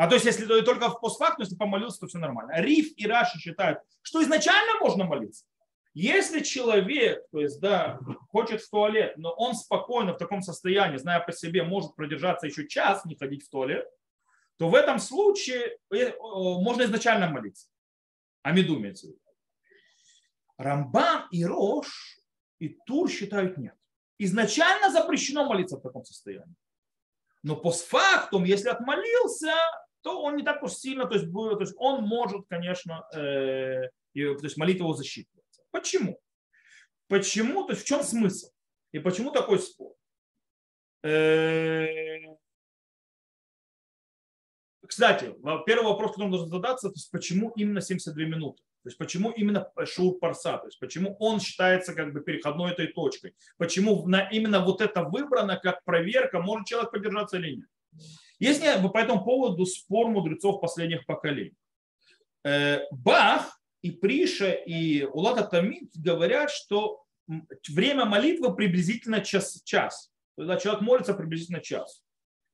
А 0.00 0.06
то 0.06 0.14
есть, 0.14 0.24
если 0.24 0.46
только 0.62 0.88
в 0.88 0.98
постфакту, 0.98 1.42
если 1.42 1.56
помолился, 1.56 2.00
то 2.00 2.06
все 2.06 2.16
нормально. 2.16 2.52
Риф 2.62 2.94
и 2.96 3.06
Раши 3.06 3.38
считают, 3.38 3.80
что 4.00 4.22
изначально 4.22 4.80
можно 4.80 5.04
молиться. 5.04 5.44
Если 5.92 6.40
человек, 6.40 7.22
то 7.30 7.38
есть, 7.38 7.60
да, 7.60 8.00
хочет 8.30 8.62
в 8.62 8.70
туалет, 8.70 9.18
но 9.18 9.30
он 9.32 9.54
спокойно 9.54 10.14
в 10.14 10.16
таком 10.16 10.40
состоянии, 10.40 10.96
зная 10.96 11.20
по 11.20 11.32
себе, 11.32 11.64
может 11.64 11.94
продержаться 11.96 12.46
еще 12.46 12.66
час, 12.66 13.04
не 13.04 13.14
ходить 13.14 13.44
в 13.44 13.50
туалет, 13.50 13.86
то 14.56 14.70
в 14.70 14.74
этом 14.74 15.00
случае 15.00 15.76
э, 15.92 16.14
можно 16.18 16.84
изначально 16.84 17.28
молиться. 17.28 17.68
Амиду 18.40 18.78
имеется 18.78 19.08
в 20.56 21.28
и 21.30 21.44
Рош 21.44 22.20
и 22.58 22.70
Тур 22.86 23.10
считают 23.10 23.58
нет. 23.58 23.74
Изначально 24.16 24.90
запрещено 24.90 25.44
молиться 25.44 25.76
в 25.76 25.82
таком 25.82 26.06
состоянии. 26.06 26.56
Но 27.42 27.54
постфактум, 27.54 28.44
если 28.44 28.70
отмолился, 28.70 29.52
то 30.02 30.22
он 30.22 30.36
не 30.36 30.42
так 30.42 30.62
уж 30.62 30.72
сильно, 30.72 31.06
то 31.06 31.14
есть, 31.14 31.30
то 31.30 31.60
есть 31.60 31.74
он 31.76 32.04
может, 32.04 32.46
конечно, 32.48 33.04
э, 33.14 33.88
то 34.14 34.42
есть 34.42 34.56
молитва 34.56 34.84
его 34.84 34.94
засчитывается. 34.94 35.62
Почему? 35.70 36.18
Почему? 37.08 37.64
То 37.64 37.72
есть 37.72 37.84
в 37.84 37.86
чем 37.86 38.02
смысл? 38.02 38.50
И 38.92 38.98
почему 38.98 39.30
такой 39.30 39.58
спор? 39.58 39.94
Э, 41.02 42.18
кстати, 44.86 45.34
первый 45.66 45.84
вопрос, 45.84 46.12
который 46.12 46.28
нужно 46.30 46.48
задаться, 46.48 46.88
то 46.88 46.94
есть 46.94 47.10
почему 47.10 47.50
именно 47.56 47.80
72 47.80 48.24
минуты? 48.24 48.62
То 48.82 48.88
есть 48.88 48.98
почему 48.98 49.30
именно 49.30 49.70
шур 49.84 50.18
парса? 50.18 50.56
То 50.58 50.66
есть 50.66 50.80
почему 50.80 51.14
он 51.20 51.38
считается 51.38 51.94
как 51.94 52.12
бы 52.12 52.22
переходной 52.22 52.72
этой 52.72 52.86
точкой? 52.86 53.34
Почему 53.58 54.08
именно 54.32 54.64
вот 54.64 54.80
это 54.80 55.04
выбрано 55.04 55.58
как 55.58 55.84
проверка, 55.84 56.40
может 56.40 56.66
человек 56.66 56.90
поддержаться 56.90 57.36
или 57.36 57.56
нет? 57.56 57.68
Есть 58.40 58.62
по 58.62 58.98
этому 58.98 59.22
поводу 59.22 59.66
спор 59.66 60.08
мудрецов 60.08 60.60
последних 60.60 61.06
поколений. 61.06 61.54
Э, 62.42 62.80
Бах 62.90 63.60
и 63.82 63.90
Приша 63.90 64.50
и 64.50 65.04
Улата 65.04 65.44
Тамид 65.44 65.90
говорят, 65.94 66.50
что 66.50 67.04
время 67.68 68.06
молитвы 68.06 68.54
приблизительно 68.56 69.20
час. 69.20 69.62
час. 69.62 70.10
Когда 70.36 70.56
человек 70.56 70.80
молится 70.80 71.12
приблизительно 71.12 71.60
час. 71.60 72.02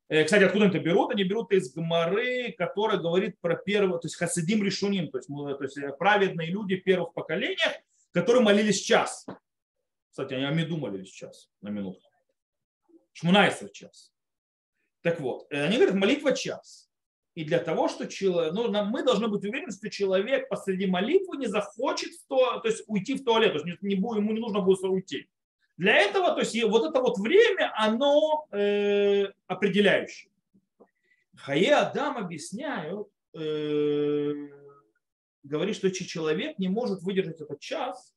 Э, 0.08 0.24
кстати, 0.24 0.42
откуда 0.42 0.66
они 0.66 0.74
это 0.74 0.84
берут? 0.84 1.12
Они 1.12 1.22
берут 1.22 1.52
из 1.52 1.72
Гмары, 1.72 2.52
которая 2.58 2.98
говорит 2.98 3.40
про 3.40 3.54
первого, 3.54 4.00
то 4.00 4.06
есть 4.06 4.16
хасидим 4.16 4.64
решуним, 4.64 5.08
то 5.10 5.18
есть, 5.18 5.28
то 5.28 5.62
есть 5.62 5.78
э, 5.78 5.92
праведные 5.92 6.50
люди 6.50 6.76
первых 6.76 7.14
поколениях, 7.14 7.74
которые 8.10 8.42
молились 8.42 8.80
час. 8.80 9.24
Кстати, 10.10 10.34
они 10.34 10.44
о 10.44 10.50
меду 10.50 10.78
молились 10.78 11.10
час, 11.10 11.48
на 11.60 11.68
минуту. 11.68 12.00
Шмунайсер 13.12 13.70
час. 13.70 14.12
Так 15.06 15.20
вот, 15.20 15.46
э, 15.50 15.62
они 15.62 15.76
говорят, 15.76 15.94
молитва 15.94 16.32
час. 16.34 16.90
И 17.36 17.44
для 17.44 17.60
того, 17.60 17.86
что 17.86 18.08
человек, 18.08 18.52
ну, 18.52 18.68
мы 18.86 19.04
должны 19.04 19.28
быть 19.28 19.44
уверены, 19.44 19.70
что 19.70 19.88
человек 19.88 20.48
посреди 20.48 20.86
молитвы 20.86 21.36
не 21.36 21.46
захочет 21.46 22.10
в 22.10 22.26
то, 22.26 22.58
то 22.58 22.66
есть 22.66 22.82
уйти 22.88 23.14
в 23.14 23.22
туалет, 23.22 23.52
то 23.52 23.58
есть 23.58 23.82
не, 23.82 23.92
ему 23.92 24.14
не 24.16 24.40
нужно 24.40 24.62
будет 24.62 24.80
уйти. 24.82 25.28
Для 25.76 25.94
этого, 25.94 26.32
то 26.32 26.40
есть 26.40 26.60
вот 26.64 26.90
это 26.90 27.00
вот 27.00 27.18
время, 27.18 27.72
оно 27.76 28.48
э, 28.50 29.26
определяющее. 29.46 30.32
Хае 31.36 31.76
Адам 31.76 32.16
объясняют, 32.16 33.06
э, 33.32 34.32
говорит, 35.44 35.76
что 35.76 35.86
если 35.86 36.04
человек 36.04 36.58
не 36.58 36.68
может 36.68 37.02
выдержать 37.02 37.40
этот 37.40 37.60
час, 37.60 38.12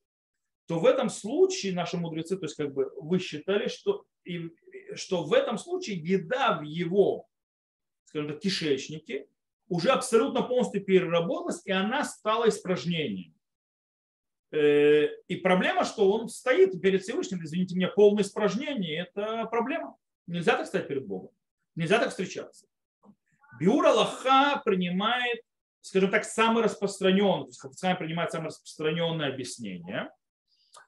то 0.65 0.79
в 0.79 0.87
этом 0.87 1.11
случае 1.11 1.75
наши 1.75 1.97
мудрецы, 1.97 2.35
то 2.35 2.45
есть 2.45 2.55
как 2.55 2.73
бы 2.73 2.91
вы 2.99 3.19
считали, 3.19 3.67
что, 3.67 4.05
и, 4.23 4.49
что 4.95 5.23
в 5.23 5.33
этом 5.33 5.57
случае 5.57 5.97
еда 5.97 6.57
в 6.57 6.63
его, 6.63 7.27
скажем 8.05 8.29
так, 8.29 8.39
кишечнике 8.39 9.27
уже 9.67 9.89
абсолютно 9.89 10.41
полностью 10.41 10.83
переработалась, 10.83 11.61
и 11.65 11.71
она 11.71 12.03
стала 12.03 12.49
испражнением. 12.49 13.35
Э, 14.51 15.07
и 15.27 15.35
проблема, 15.35 15.85
что 15.85 16.11
он 16.11 16.27
стоит 16.27 16.81
перед 16.81 17.03
Всевышним, 17.03 17.43
извините 17.43 17.75
меня, 17.75 17.89
полное 17.89 18.23
испражнение, 18.23 19.01
это 19.01 19.45
проблема. 19.45 19.95
Нельзя 20.25 20.57
так 20.57 20.65
стоять 20.65 20.87
перед 20.87 21.05
Богом. 21.05 21.31
Нельзя 21.75 21.99
так 21.99 22.09
встречаться. 22.09 22.65
Биур 23.59 23.85
Аллаха 23.85 24.61
принимает, 24.65 25.41
скажем 25.81 26.09
так, 26.09 26.25
самый 26.25 26.63
Хафицхайм 27.59 27.97
принимает 27.97 28.31
самое 28.31 28.47
распространенное 28.47 29.31
объяснение. 29.31 30.09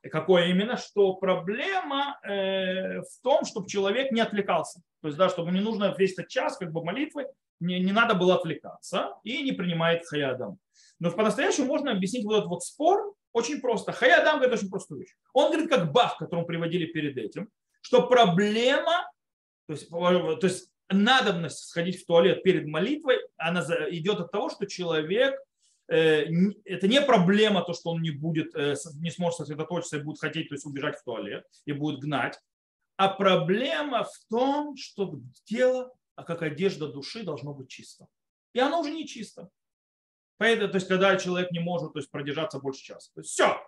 Какое 0.10 0.48
именно? 0.48 0.78
Что 0.78 1.14
проблема 1.16 2.20
э, 2.24 3.02
в 3.02 3.22
том, 3.22 3.46
чтобы 3.46 3.68
человек 3.68 4.12
не 4.12 4.22
отвлекался. 4.22 4.82
То 5.02 5.08
есть, 5.08 5.18
да, 5.18 5.30
чтобы 5.30 5.52
не 5.52 5.60
нужно 5.60 5.94
весь 5.98 6.14
этот 6.14 6.30
час 6.30 6.58
как 6.58 6.72
бы 6.72 6.84
молитвы, 6.84 7.28
не, 7.60 7.80
не 7.80 7.92
надо 7.92 8.16
было 8.16 8.36
отвлекаться 8.36 9.16
и 9.24 9.44
не 9.44 9.52
принимает 9.52 10.06
хаядам. 10.06 10.58
Но 11.00 11.12
по-настоящему 11.12 11.68
можно 11.68 11.92
объяснить 11.92 12.26
вот 12.26 12.38
этот 12.38 12.48
вот 12.48 12.64
спор 12.64 13.14
очень 13.32 13.62
просто. 13.62 13.92
Хаядам 13.92 14.40
говорит 14.40 14.58
очень 14.58 14.70
простую 14.70 15.02
вещь. 15.02 15.16
Он 15.34 15.52
говорит, 15.52 15.70
как 15.70 15.92
Бах, 15.92 16.18
которому 16.18 16.48
приводили 16.48 16.86
перед 16.88 17.18
этим, 17.18 17.50
что 17.82 18.08
проблема, 18.08 19.10
то 19.68 19.74
есть, 19.74 19.90
то 19.90 20.40
есть 20.42 20.72
надобность 20.90 21.70
сходить 21.70 22.02
в 22.02 22.06
туалет 22.06 22.44
перед 22.44 22.68
молитвой, 22.68 23.20
она 23.38 23.62
идет 23.90 24.20
от 24.20 24.32
того, 24.32 24.50
что 24.50 24.66
человек 24.66 25.36
это 25.94 26.88
не 26.88 27.02
проблема, 27.02 27.64
то, 27.64 27.74
что 27.74 27.92
он 27.92 28.02
не 28.02 28.12
будет, 28.12 28.56
э, 28.56 28.76
не 28.96 29.12
сможет 29.12 29.38
сосредоточиться 29.38 29.98
и 29.98 30.02
будет 30.02 30.20
хотеть 30.20 30.50
то 30.50 30.56
есть, 30.56 30.66
убежать 30.66 30.98
в 30.98 31.04
туалет 31.04 31.46
и 31.66 31.74
будет 31.74 32.00
гнать, 32.00 32.40
а 32.96 33.10
проблема 33.10 34.04
в 34.04 34.30
том, 34.30 34.78
что 34.78 35.20
тело, 35.44 35.94
а 36.16 36.24
как 36.24 36.44
одежда 36.44 36.88
души 36.88 37.24
должно 37.24 37.54
быть 37.54 37.70
чисто. 37.70 38.08
И 38.54 38.60
оно 38.60 38.82
уже 38.82 38.92
не 38.92 39.08
чисто. 39.08 39.50
Поэтому, 40.38 40.72
то 40.72 40.78
есть, 40.78 40.88
когда 40.88 41.16
человек 41.18 41.52
не 41.52 41.60
может 41.60 41.94
то 41.94 42.00
есть, 42.00 42.10
продержаться 42.10 42.60
больше 42.60 42.84
часа. 42.84 43.12
То 43.14 43.22
есть, 43.22 43.32
все. 43.32 43.62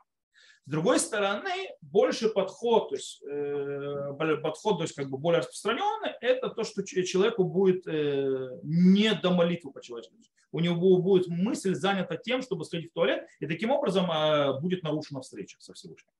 С 0.65 0.71
другой 0.71 0.99
стороны, 0.99 1.51
больше 1.81 2.29
подход, 2.29 2.89
то 2.89 2.95
есть, 2.95 3.21
э, 3.23 4.13
подход, 4.41 4.77
то 4.77 4.83
есть, 4.83 4.95
как 4.95 5.09
бы 5.09 5.17
более 5.17 5.39
распространенный, 5.39 6.11
это 6.21 6.49
то, 6.49 6.63
что 6.63 6.83
человеку 6.83 7.43
будет 7.43 7.85
э, 7.85 8.59
не 8.63 9.13
до 9.13 9.31
молитвы 9.31 9.73
по-человечески. 9.73 10.31
У 10.53 10.61
него 10.61 10.97
будет 10.99 11.27
мысль 11.27 11.75
занята 11.75 12.15
тем, 12.15 12.41
чтобы 12.41 12.63
сходить 12.63 12.91
в 12.91 12.93
туалет, 12.93 13.27
и 13.41 13.45
таким 13.45 13.71
образом 13.71 14.09
э, 14.09 14.57
будет 14.61 14.83
нарушена 14.83 15.19
встреча 15.19 15.57
со 15.59 15.73
Всевышним. 15.73 16.13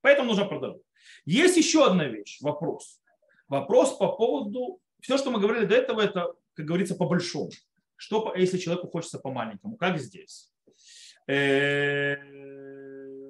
Поэтому 0.00 0.28
нужно 0.28 0.44
продолжать. 0.44 0.82
Есть 1.24 1.56
еще 1.56 1.84
одна 1.84 2.04
вещь, 2.04 2.38
вопрос. 2.40 3.00
Вопрос 3.48 3.96
по 3.96 4.12
поводу... 4.12 4.80
Все, 5.00 5.18
что 5.18 5.32
мы 5.32 5.40
говорили 5.40 5.64
до 5.64 5.74
этого, 5.74 6.00
это, 6.00 6.34
как 6.54 6.66
говорится, 6.66 6.94
по 6.94 7.06
большому. 7.06 7.50
Что, 7.96 8.32
если 8.36 8.58
человеку 8.58 8.88
хочется 8.88 9.18
по-маленькому? 9.18 9.76
Как 9.76 9.98
здесь? 9.98 10.52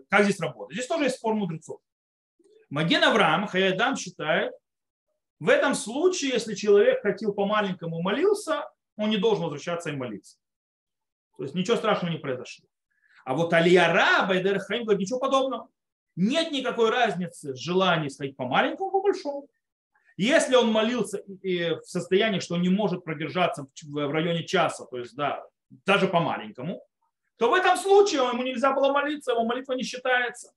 Как 0.09 0.25
здесь 0.25 0.41
работает? 0.41 0.79
Здесь 0.79 0.89
тоже 0.89 1.05
есть 1.05 1.17
спор 1.17 1.35
мудрецов. 1.35 1.81
Маген 2.71 3.05
Авраам, 3.05 3.47
Хаядам 3.47 3.97
считает, 3.97 4.53
в 5.39 5.49
этом 5.49 5.75
случае, 5.75 6.33
если 6.33 6.55
человек 6.55 7.03
хотел 7.03 7.33
по-маленькому 7.33 8.03
молился, 8.03 8.69
он 8.97 9.11
не 9.11 9.17
должен 9.17 9.45
возвращаться 9.45 9.91
и 9.91 9.97
молиться. 9.97 10.37
То 11.37 11.45
есть 11.45 11.55
ничего 11.55 11.77
страшного 11.77 12.13
не 12.13 12.19
произошло. 12.19 12.67
А 13.25 13.35
вот 13.35 13.53
Алияра 13.53 14.27
Байдер 14.27 14.59
Хаим 14.59 14.85
говорит, 14.85 15.01
ничего 15.01 15.21
подобного. 15.21 15.69
Нет 16.17 16.51
никакой 16.51 16.91
разницы 16.91 17.53
в 17.53 17.57
желании 17.57 18.09
сходить 18.09 18.37
по-маленькому, 18.37 18.91
по-большому. 18.91 19.49
Если 20.17 20.57
он 20.57 20.73
молился 20.73 21.23
в 21.25 21.83
состоянии, 21.85 22.41
что 22.41 22.55
он 22.57 22.63
не 22.63 22.71
может 22.71 23.05
продержаться 23.05 23.69
в 23.85 24.11
районе 24.11 24.45
часа, 24.45 24.85
то 24.87 24.99
есть 24.99 25.15
да, 25.15 25.45
даже 25.87 26.09
по-маленькому, 26.09 26.83
то 27.39 27.51
в 27.51 27.55
этом 27.55 27.77
случае 27.77 28.23
ему 28.23 28.43
нельзя 28.43 28.73
было 28.73 28.93
молиться, 28.93 29.33
его 29.33 29.45
молитва 29.45 29.73
не 29.75 29.85
считается. 29.85 30.53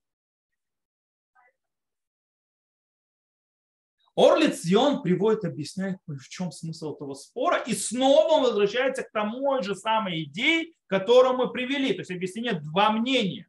Орлиц 4.15 4.65
Йон 4.65 5.02
приводит, 5.02 5.46
объясняет, 5.46 6.00
в 6.06 6.28
чем 6.28 6.52
смысл 6.52 6.96
этого 6.96 7.13
спора, 7.13 7.58
и 7.60 7.74
снова 7.74 8.34
он 8.34 8.44
возвращается 8.44 9.04
к 9.04 9.12
тому 9.12 9.62
же 9.62 9.76
самой 9.76 10.24
идее, 10.24 10.74
которую 10.88 11.38
мы 11.38 11.52
привели. 11.52 11.94
То 11.94 12.00
есть 12.00 12.12
объяснение 12.12 12.54
два 12.54 12.91
мнения. 12.91 13.48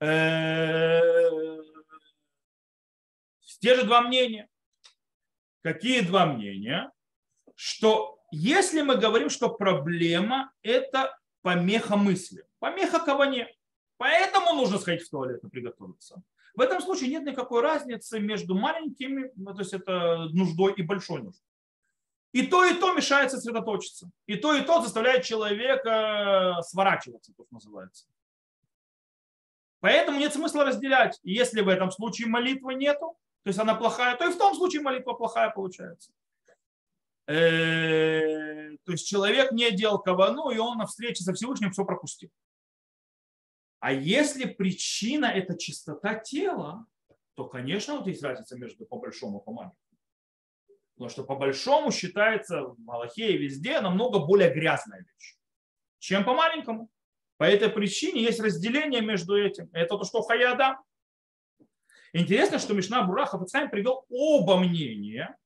Э, 0.00 1.30
те 3.60 3.76
же 3.76 3.84
два 3.84 4.02
мнения. 4.02 4.48
Какие 5.62 6.00
два 6.02 6.26
мнения? 6.26 6.92
Что 7.54 8.18
если 8.30 8.82
мы 8.82 8.96
говорим, 8.96 9.30
что 9.30 9.48
проблема– 9.48 10.52
это 10.62 11.16
помеха 11.44 11.96
мысли, 11.96 12.46
помеха 12.58 12.98
каване, 13.00 13.54
поэтому 13.98 14.54
нужно 14.54 14.78
сходить 14.78 15.02
в 15.02 15.10
туалет 15.10 15.44
и 15.44 15.48
приготовиться. 15.48 16.22
В 16.54 16.60
этом 16.62 16.80
случае 16.80 17.10
нет 17.10 17.24
никакой 17.24 17.60
разницы 17.60 18.18
между 18.18 18.54
маленькими, 18.54 19.30
ну, 19.36 19.52
то 19.52 19.60
есть 19.60 19.74
это 19.74 20.30
нуждой 20.32 20.72
и 20.72 20.82
большой 20.82 21.22
нуждой. 21.22 21.44
И 22.32 22.46
то, 22.46 22.64
и 22.64 22.72
то 22.74 22.94
мешает 22.94 23.30
сосредоточиться. 23.30 24.10
И 24.26 24.36
то, 24.36 24.54
и 24.54 24.62
то 24.62 24.80
заставляет 24.80 25.24
человека 25.24 26.60
сворачиваться, 26.62 27.34
то, 27.36 27.44
что 27.44 27.54
называется. 27.54 28.06
Поэтому 29.80 30.18
нет 30.18 30.32
смысла 30.32 30.64
разделять. 30.64 31.20
Если 31.24 31.60
в 31.60 31.68
этом 31.68 31.90
случае 31.90 32.28
молитвы 32.28 32.74
нету, 32.74 33.18
то 33.42 33.48
есть 33.48 33.58
она 33.58 33.74
плохая, 33.74 34.16
то 34.16 34.26
и 34.26 34.32
в 34.32 34.38
том 34.38 34.54
случае 34.54 34.80
молитва 34.80 35.12
плохая 35.12 35.50
получается. 35.50 36.10
Э, 37.26 38.76
то 38.84 38.92
есть 38.92 39.06
человек 39.06 39.52
не 39.52 39.70
делал 39.70 39.98
кавану, 39.98 40.50
и 40.50 40.58
он 40.58 40.78
на 40.78 40.86
встрече 40.86 41.24
со 41.24 41.32
Всевышним 41.32 41.72
все 41.72 41.84
пропустил. 41.84 42.30
А 43.80 43.92
если 43.92 44.46
причина– 44.46 45.26
это 45.34 45.58
чистота 45.58 46.14
тела, 46.14 46.86
то, 47.34 47.46
конечно, 47.46 47.96
вот 47.96 48.06
есть 48.06 48.22
разница 48.22 48.56
между 48.56 48.86
по 48.86 48.98
большому 48.98 49.40
и 49.40 49.44
по 49.44 49.52
маленькому. 49.52 49.78
Потому 50.94 51.10
что 51.10 51.24
по 51.24 51.34
большому 51.34 51.90
считается 51.90 52.62
в 52.62 52.78
Малахе 52.78 53.32
и 53.32 53.38
везде 53.38 53.80
намного 53.80 54.20
более 54.20 54.52
грязная 54.52 55.00
вещь, 55.00 55.36
чем 55.98 56.24
по 56.24 56.34
маленькому. 56.34 56.88
По 57.36 57.44
этой 57.44 57.68
причине 57.68 58.22
есть 58.22 58.40
разделение 58.40 59.00
между 59.00 59.36
этим. 59.36 59.68
Это 59.72 59.98
то, 59.98 60.04
что 60.04 60.22
Хаяда. 60.22 60.78
Интересно, 62.12 62.60
что 62.60 62.74
Мишна 62.74 63.02
Бураха 63.02 63.38
Пацхайм 63.38 63.70
привел 63.70 64.06
оба 64.08 64.56
мнения. 64.56 65.36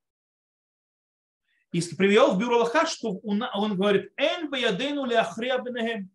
И 1.73 1.81
привел 1.97 2.35
в 2.35 2.39
Бюро 2.39 2.59
Лаха, 2.59 2.87
что 2.87 3.21
он 3.23 3.77
говорит, 3.77 4.13
«Эн 4.17 4.49
баядейну 4.51 5.05
ли 5.05 5.17
То 5.17 6.07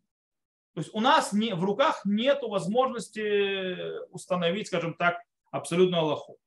есть 0.76 0.90
у 0.94 1.00
нас 1.00 1.32
не, 1.32 1.54
в 1.54 1.64
руках 1.64 2.02
нет 2.06 2.42
возможности 2.42 4.08
установить, 4.10 4.68
скажем 4.68 4.96
так, 4.96 5.22
абсолютно 5.52 6.00
Аллаху. 6.00 6.38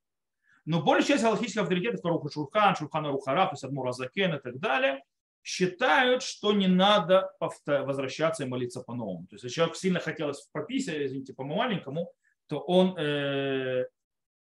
Но 0.65 0.83
большая 0.83 1.13
часть 1.13 1.23
галахических 1.23 1.63
авторитетов, 1.63 2.05
Руха 2.05 2.29
Шурхан, 2.29 2.75
Шурхана 2.75 3.13
Рухара, 3.13 3.47
то 3.47 3.53
есть 3.53 3.63
Адмур 3.63 3.87
Азакен 3.89 4.35
и 4.35 4.41
так 4.41 4.59
далее, 4.59 5.05
считают, 5.45 6.25
что 6.25 6.53
не 6.53 6.67
надо 6.67 7.31
возвращаться 7.39 8.43
и 8.43 8.49
молиться 8.49 8.81
по-новому. 8.81 9.29
То 9.29 9.37
есть, 9.37 9.45
если 9.45 9.55
человек 9.55 9.77
сильно 9.77 10.01
хотел 10.01 10.33
пописать, 10.51 10.97
извините, 10.97 11.35
по-маленькому, 11.35 12.11
то 12.49 12.59
он, 12.59 12.99
э, 12.99 13.87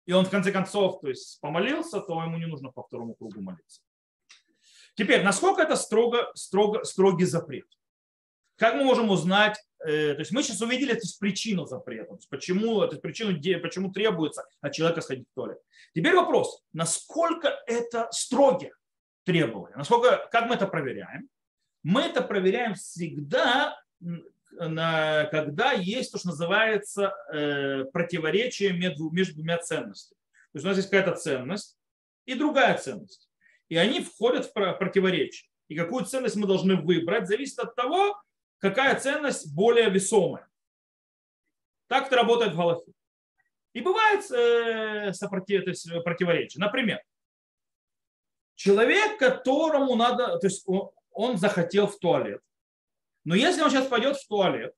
и 0.08 0.14
он 0.14 0.26
в 0.26 0.32
конце 0.32 0.52
концов 0.52 1.00
то 1.02 1.10
есть, 1.10 1.40
помолился, 1.42 2.02
то 2.02 2.24
ему 2.24 2.38
не 2.40 2.48
нужно 2.48 2.72
по 2.72 2.82
второму 2.82 3.14
кругу 3.14 3.40
молиться. 3.42 3.82
Теперь, 4.96 5.24
насколько 5.24 5.62
это 5.62 5.76
строго, 5.76 6.32
строго, 6.36 6.84
строгий 6.84 7.26
запрет? 7.26 7.68
Как 8.58 8.76
мы 8.76 8.86
можем 8.86 9.10
узнать, 9.10 9.62
э, 9.80 10.14
то 10.14 10.20
есть 10.20 10.32
мы 10.32 10.42
сейчас 10.42 10.62
увидели 10.62 10.94
то 10.94 11.00
есть, 11.00 11.20
причину 11.20 11.66
запрета, 11.66 12.12
то 12.12 12.16
есть 12.16 12.30
почему, 12.30 12.80
то 12.80 12.92
есть 12.92 13.02
причину, 13.02 13.38
почему 13.62 13.92
требуется 13.92 14.46
от 14.62 14.74
человека 14.74 15.02
сходить 15.02 15.28
в 15.30 15.36
туалет. 15.36 15.60
Теперь 15.94 16.16
вопрос, 16.16 16.64
насколько 16.72 17.54
это 17.68 18.08
строгие 18.12 18.72
требования, 19.26 19.76
насколько, 19.76 20.28
как 20.32 20.48
мы 20.48 20.56
это 20.56 20.68
проверяем? 20.68 21.30
Мы 21.84 22.02
это 22.02 22.22
проверяем 22.22 22.76
всегда, 22.76 23.78
когда 24.58 25.74
есть 25.74 26.14
то, 26.14 26.18
что 26.18 26.30
называется 26.30 27.14
э, 27.34 27.84
противоречие 27.92 28.72
между, 28.72 29.10
между 29.10 29.36
двумя 29.36 29.58
ценностями. 29.58 30.18
То 30.54 30.58
есть 30.58 30.66
у 30.66 30.70
нас 30.70 30.78
есть 30.78 30.90
какая-то 30.90 31.20
ценность 31.20 31.78
и 32.26 32.36
другая 32.36 32.78
ценность. 32.78 33.30
И 33.70 33.78
они 33.78 34.02
входят 34.02 34.46
в 34.46 34.54
противоречие. 34.54 35.50
И 35.68 35.76
какую 35.76 36.06
ценность 36.06 36.36
мы 36.36 36.48
должны 36.48 36.76
выбрать, 36.76 37.28
зависит 37.28 37.60
от 37.60 37.76
того, 37.76 38.22
какая 38.60 39.00
ценность 39.00 39.54
более 39.54 39.90
весомая. 39.90 40.48
Так 41.88 42.08
это 42.08 42.16
работает 42.18 42.54
в 42.54 42.58
Галахе. 42.58 42.92
И 43.74 43.82
бывает 43.82 44.30
э, 44.32 45.12
противоречие. 46.04 46.62
Например, 46.62 47.02
человек, 48.56 49.20
которому 49.20 49.96
надо, 49.96 50.40
то 50.40 50.48
есть 50.48 50.64
он, 50.68 50.92
он 51.12 51.38
захотел 51.38 51.88
в 51.88 51.98
туалет. 52.00 52.42
Но 53.26 53.36
если 53.36 53.62
он 53.62 53.70
сейчас 53.70 53.88
пойдет 53.88 54.18
в 54.18 54.28
туалет, 54.28 54.74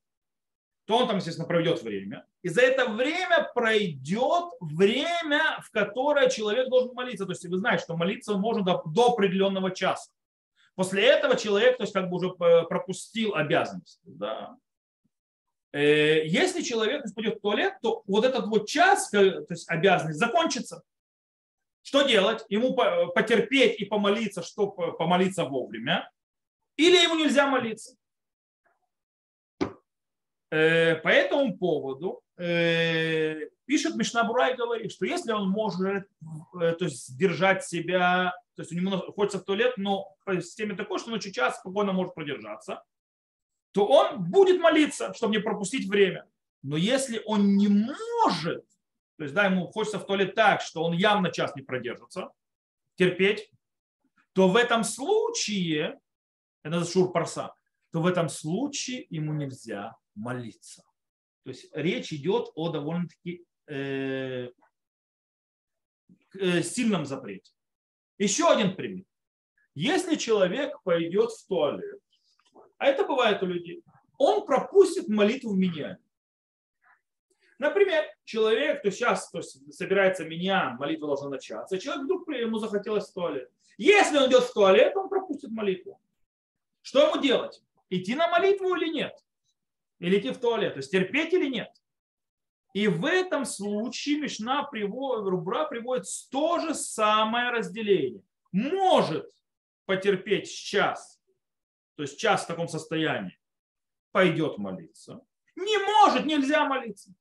то 0.87 0.97
он 0.97 1.07
там, 1.07 1.17
естественно, 1.17 1.45
проведет 1.45 1.83
время. 1.83 2.25
И 2.43 2.49
за 2.49 2.61
это 2.61 2.89
время 2.89 3.51
пройдет 3.53 4.53
время, 4.61 5.59
в 5.61 5.69
которое 5.69 6.29
человек 6.29 6.69
должен 6.69 6.93
молиться. 6.93 7.25
То 7.25 7.33
есть 7.33 7.45
вы 7.45 7.57
знаете, 7.57 7.83
что 7.83 7.97
молиться 7.97 8.33
он 8.33 8.39
может 8.39 8.63
до, 8.63 8.81
до 8.85 9.11
определенного 9.11 9.71
часа. 9.71 10.09
После 10.75 11.03
этого 11.03 11.35
человек, 11.35 11.75
то 11.75 11.83
есть 11.83 11.93
как 11.93 12.09
бы 12.09 12.15
уже 12.15 12.29
пропустил 12.29 13.35
обязанность. 13.35 13.99
Да. 14.05 14.55
Э, 15.73 16.25
если 16.25 16.61
человек 16.61 17.03
пойдет 17.13 17.39
в 17.39 17.41
туалет, 17.41 17.73
то 17.81 18.03
вот 18.07 18.23
этот 18.23 18.47
вот 18.47 18.69
час, 18.69 19.09
то 19.09 19.45
есть 19.49 19.69
обязанность 19.69 20.19
закончится. 20.19 20.83
Что 21.81 22.03
делать? 22.03 22.45
Ему 22.47 22.73
потерпеть 23.13 23.77
и 23.81 23.83
помолиться, 23.83 24.41
чтобы 24.41 24.95
помолиться 24.95 25.43
вовремя. 25.43 26.09
Или 26.77 26.95
ему 26.95 27.15
нельзя 27.15 27.45
молиться. 27.47 27.97
Э, 30.49 30.95
по 30.95 31.09
этому 31.09 31.57
поводу 31.57 32.21
э, 32.37 33.49
пишет 33.65 33.95
Мишнабура 33.95 34.49
и 34.49 34.55
говорит, 34.55 34.91
что 34.91 35.05
если 35.05 35.31
он 35.31 35.49
может 35.49 36.07
то 36.53 36.85
есть, 36.85 37.07
сдержать 37.07 37.65
себя 37.65 38.33
то 38.57 38.63
есть 38.63 38.71
у 38.71 38.75
него 38.75 38.97
хочется 39.11 39.37
в 39.37 39.43
туалет, 39.43 39.73
но 39.77 40.15
в 40.25 40.41
системе 40.41 40.75
такой, 40.75 40.97
что 40.97 41.09
он 41.09 41.17
очень 41.17 41.31
час 41.31 41.59
спокойно 41.59 41.93
может 41.93 42.15
продержаться, 42.15 42.83
то 43.71 43.85
он 43.85 44.31
будет 44.31 44.59
молиться, 44.59 45.13
чтобы 45.13 45.35
не 45.35 45.41
пропустить 45.41 45.87
время. 45.87 46.25
Но 46.63 46.75
если 46.75 47.21
он 47.25 47.55
не 47.55 47.67
может, 47.67 48.65
то 49.17 49.23
есть 49.23 49.35
да, 49.35 49.45
ему 49.45 49.67
хочется 49.67 49.99
в 49.99 50.07
туалет 50.07 50.33
так, 50.33 50.61
что 50.61 50.83
он 50.83 50.93
явно 50.93 51.31
час 51.31 51.55
не 51.55 51.61
продержится, 51.61 52.31
терпеть, 52.95 53.51
то 54.33 54.47
в 54.47 54.55
этом 54.55 54.83
случае, 54.83 55.99
это 56.63 56.83
шур 56.83 57.11
парса, 57.11 57.53
то 57.91 58.01
в 58.01 58.07
этом 58.07 58.27
случае 58.27 59.05
ему 59.11 59.33
нельзя 59.33 59.95
молиться. 60.17 60.83
То 61.43 61.51
есть 61.51 61.69
речь 61.73 62.11
идет 62.11 62.51
о 62.55 62.69
довольно-таки 62.69 63.45
э, 63.67 64.49
э, 66.33 66.61
сильном 66.61 67.05
запрете. 67.05 67.51
Еще 68.17 68.49
один 68.49 68.75
пример. 68.75 69.05
Если 69.75 70.15
человек 70.15 70.81
пойдет 70.83 71.31
в 71.31 71.47
туалет, 71.47 72.01
а 72.77 72.87
это 72.87 73.05
бывает 73.05 73.41
у 73.43 73.45
людей, 73.45 73.83
он 74.17 74.45
пропустит 74.45 75.07
молитву 75.07 75.53
в 75.53 75.57
меня. 75.57 75.97
Например, 77.59 78.03
человек, 78.23 78.81
то 78.81 78.91
сейчас 78.91 79.29
то 79.29 79.39
есть, 79.39 79.73
собирается 79.73 80.25
меня, 80.25 80.75
молитва 80.79 81.07
должна 81.07 81.29
начаться, 81.29 81.79
человек 81.79 82.05
вдруг 82.05 82.27
ему 82.29 82.59
захотелось 82.59 83.09
в 83.09 83.13
туалет. 83.13 83.51
Если 83.77 84.17
он 84.17 84.29
идет 84.29 84.43
в 84.43 84.53
туалет, 84.53 84.95
он 84.95 85.09
пропустит 85.09 85.51
молитву. 85.51 85.99
Что 86.81 87.07
ему 87.07 87.21
делать? 87.21 87.61
Идти 87.89 88.15
на 88.15 88.27
молитву 88.27 88.75
или 88.75 88.89
нет? 88.91 89.13
Или 89.99 90.19
идти 90.19 90.31
в 90.31 90.39
туалет? 90.39 90.73
То 90.73 90.79
есть 90.79 90.91
терпеть 90.91 91.33
или 91.33 91.49
нет? 91.49 91.69
И 92.73 92.87
в 92.87 93.05
этом 93.05 93.45
случае 93.45 94.19
Мишна 94.19 94.63
приводит, 94.63 95.27
Рубра 95.27 95.65
приводит 95.65 96.05
то 96.29 96.59
же 96.59 96.75
самое 96.75 97.49
разделение. 97.49 98.23
Может 98.51 99.27
потерпеть 99.85 100.51
час, 100.51 101.19
то 101.95 102.03
есть 102.03 102.19
час 102.19 102.43
в 102.43 102.47
таком 102.47 102.67
состоянии, 102.67 103.39
пойдет 104.11 104.57
молиться. 104.57 105.25
Не 105.55 105.77
может, 105.79 106.25
нельзя 106.25 106.65
молиться. 106.65 107.11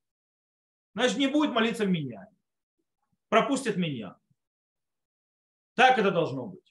Значит, 0.93 1.17
не 1.17 1.27
будет 1.27 1.51
молиться 1.51 1.85
меня. 1.85 2.27
Пропустит 3.29 3.77
меня. 3.77 4.19
Так 5.73 5.97
это 5.97 6.11
должно 6.11 6.45
быть. 6.47 6.66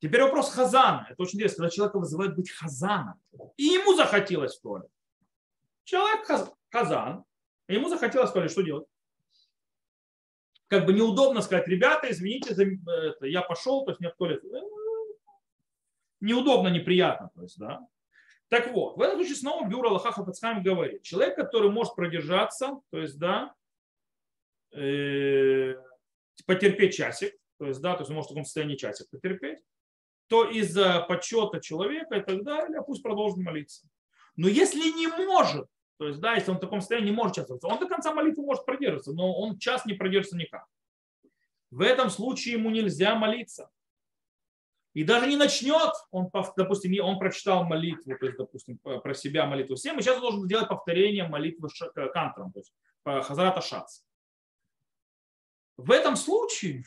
Теперь 0.00 0.22
вопрос 0.22 0.50
хазана. 0.50 1.06
Это 1.10 1.22
очень 1.22 1.36
интересно, 1.36 1.64
когда 1.64 1.74
человека 1.74 1.98
вызывают 1.98 2.36
быть 2.36 2.50
хазаном. 2.50 3.20
И 3.56 3.64
ему 3.64 3.94
захотелось 3.94 4.56
в 4.56 4.62
туалет. 4.62 4.90
Человек 5.84 6.26
казан, 6.68 7.24
ему 7.68 7.88
захотелось 7.88 8.30
сказать, 8.30 8.50
что 8.50 8.62
делать? 8.62 8.86
Как 10.68 10.84
бы 10.84 10.92
неудобно 10.92 11.42
сказать, 11.42 11.68
ребята, 11.68 12.10
извините, 12.10 12.50
это, 12.50 13.26
я 13.26 13.40
пошел, 13.42 13.84
то 13.84 13.92
есть 13.92 14.00
мне 14.00 14.10
в 14.10 14.16
туалет. 14.16 14.44
Э, 14.44 14.60
неудобно, 16.20 16.68
неприятно. 16.68 17.30
То 17.34 17.42
есть, 17.42 17.56
да. 17.58 17.86
Так 18.48 18.72
вот, 18.72 18.96
в 18.96 19.00
этом 19.00 19.18
случае 19.18 19.36
снова 19.36 19.68
бюро 19.68 19.90
Аллаха 19.90 20.24
Пацхам 20.24 20.62
говорит, 20.62 21.02
человек, 21.02 21.36
который 21.36 21.70
может 21.70 21.94
продержаться, 21.94 22.80
то 22.90 22.98
есть, 22.98 23.18
да, 23.18 23.54
э, 24.72 25.74
потерпеть 26.46 26.96
часик, 26.96 27.32
то 27.58 27.66
есть, 27.66 27.80
да, 27.80 27.94
то 27.94 28.00
есть 28.00 28.10
он 28.10 28.16
может 28.16 28.30
в 28.30 28.34
таком 28.34 28.44
состоянии 28.44 28.76
часик 28.76 29.08
потерпеть, 29.10 29.60
то 30.28 30.44
из-за 30.44 31.00
почета 31.00 31.60
человека 31.60 32.16
и 32.16 32.22
так 32.22 32.42
далее 32.42 32.82
пусть 32.86 33.02
продолжит 33.02 33.38
молиться. 33.38 33.86
Но 34.36 34.48
если 34.48 34.80
не 34.96 35.06
может, 35.08 35.66
то 35.98 36.08
есть, 36.08 36.20
да, 36.20 36.34
если 36.34 36.50
он 36.50 36.58
в 36.58 36.60
таком 36.60 36.80
состоянии 36.80 37.10
не 37.10 37.16
может 37.16 37.36
чувствоваться, 37.36 37.68
он 37.68 37.78
до 37.78 37.88
конца 37.88 38.12
молитвы 38.12 38.44
может 38.44 38.66
продержаться, 38.66 39.12
но 39.12 39.32
он 39.32 39.58
час 39.58 39.86
не 39.86 39.94
продержится 39.94 40.36
никак. 40.36 40.66
В 41.70 41.80
этом 41.80 42.10
случае 42.10 42.54
ему 42.54 42.70
нельзя 42.70 43.14
молиться. 43.14 43.70
И 44.92 45.04
даже 45.04 45.26
не 45.26 45.36
начнет, 45.36 45.92
он, 46.10 46.30
допустим, 46.56 46.92
он 47.04 47.18
прочитал 47.18 47.64
молитву, 47.64 48.16
то 48.18 48.26
есть, 48.26 48.38
допустим, 48.38 48.78
про 48.78 49.14
себя 49.14 49.46
молитву 49.46 49.76
всем, 49.76 49.98
и 49.98 50.02
сейчас 50.02 50.20
должен 50.20 50.44
сделать 50.44 50.68
повторение 50.68 51.28
молитвы 51.28 51.68
э, 51.96 52.08
кантром, 52.08 52.52
то 52.52 52.60
есть 52.60 52.72
хазарата 53.04 53.60
шац. 53.60 54.00
В 55.76 55.90
этом 55.90 56.16
случае 56.16 56.84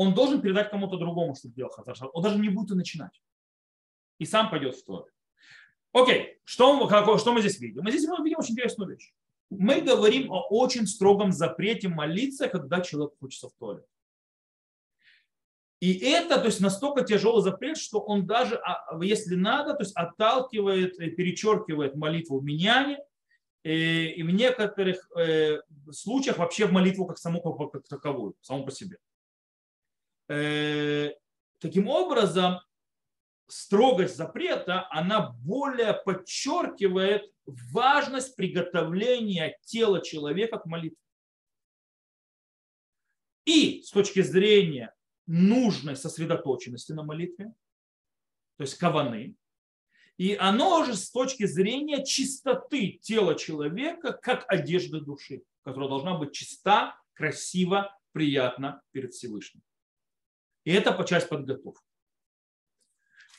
он 0.00 0.14
должен 0.14 0.40
передать 0.40 0.70
кому-то 0.70 0.96
другому, 0.96 1.34
чтобы 1.34 1.54
делал 1.54 1.70
хазарат 1.70 2.10
Он 2.14 2.22
даже 2.22 2.38
не 2.38 2.48
будет 2.48 2.70
и 2.70 2.74
начинать. 2.74 3.20
И 4.18 4.24
сам 4.24 4.48
пойдет 4.48 4.74
в 4.74 4.82
Торы. 4.82 5.10
Окей, 5.92 6.38
что, 6.44 7.18
что 7.18 7.32
мы 7.34 7.40
здесь 7.40 7.60
видим? 7.60 7.82
Мы 7.82 7.90
здесь 7.90 8.04
видим 8.04 8.38
очень 8.38 8.54
интересную 8.54 8.92
вещь. 8.92 9.12
Мы 9.50 9.82
говорим 9.82 10.32
о 10.32 10.46
очень 10.48 10.86
строгом 10.86 11.32
запрете 11.32 11.88
молиться, 11.88 12.48
когда 12.48 12.80
человек 12.80 13.12
хочется 13.20 13.50
в 13.50 13.52
туалет. 13.58 13.84
И 15.80 15.98
это 15.98 16.38
то 16.38 16.46
есть, 16.46 16.60
настолько 16.60 17.04
тяжелый 17.04 17.42
запрет, 17.42 17.76
что 17.76 18.00
он 18.00 18.26
даже, 18.26 18.56
а, 18.56 18.98
если 19.02 19.34
надо, 19.34 19.74
то 19.74 19.82
есть 19.82 19.94
отталкивает, 19.94 20.96
перечеркивает 20.96 21.94
молитву 21.94 22.40
в 22.40 22.44
миньяне, 22.44 22.98
и 23.64 24.22
в 24.22 24.30
некоторых 24.30 25.10
э, 25.18 25.60
случаях 25.92 26.38
вообще 26.38 26.64
в 26.64 26.72
молитву 26.72 27.04
как 27.04 27.18
саму 27.18 27.42
как 27.42 27.86
таковую, 27.86 28.34
саму 28.40 28.64
по 28.64 28.70
себе. 28.70 28.96
Э, 30.30 31.12
таким 31.58 31.88
образом, 31.88 32.60
строгость 33.48 34.16
запрета, 34.16 34.86
она 34.90 35.32
более 35.42 35.92
подчеркивает 35.92 37.24
важность 37.44 38.36
приготовления 38.36 39.58
тела 39.64 40.00
человека 40.00 40.58
к 40.58 40.66
молитве. 40.66 40.96
И 43.44 43.82
с 43.82 43.90
точки 43.90 44.22
зрения 44.22 44.94
нужной 45.26 45.96
сосредоточенности 45.96 46.92
на 46.92 47.02
молитве, 47.02 47.52
то 48.56 48.62
есть 48.62 48.76
каваны, 48.76 49.34
и 50.16 50.36
оно 50.36 50.84
же 50.84 50.94
с 50.94 51.10
точки 51.10 51.46
зрения 51.46 52.04
чистоты 52.04 53.00
тела 53.02 53.34
человека, 53.34 54.12
как 54.12 54.44
одежды 54.46 55.00
души, 55.00 55.42
которая 55.62 55.88
должна 55.88 56.16
быть 56.16 56.32
чиста, 56.32 56.96
красиво, 57.14 57.98
приятна 58.12 58.80
перед 58.92 59.12
Всевышним. 59.12 59.62
И 60.64 60.72
это 60.72 60.92
по 60.92 61.04
часть 61.04 61.28
подготовки. 61.28 61.84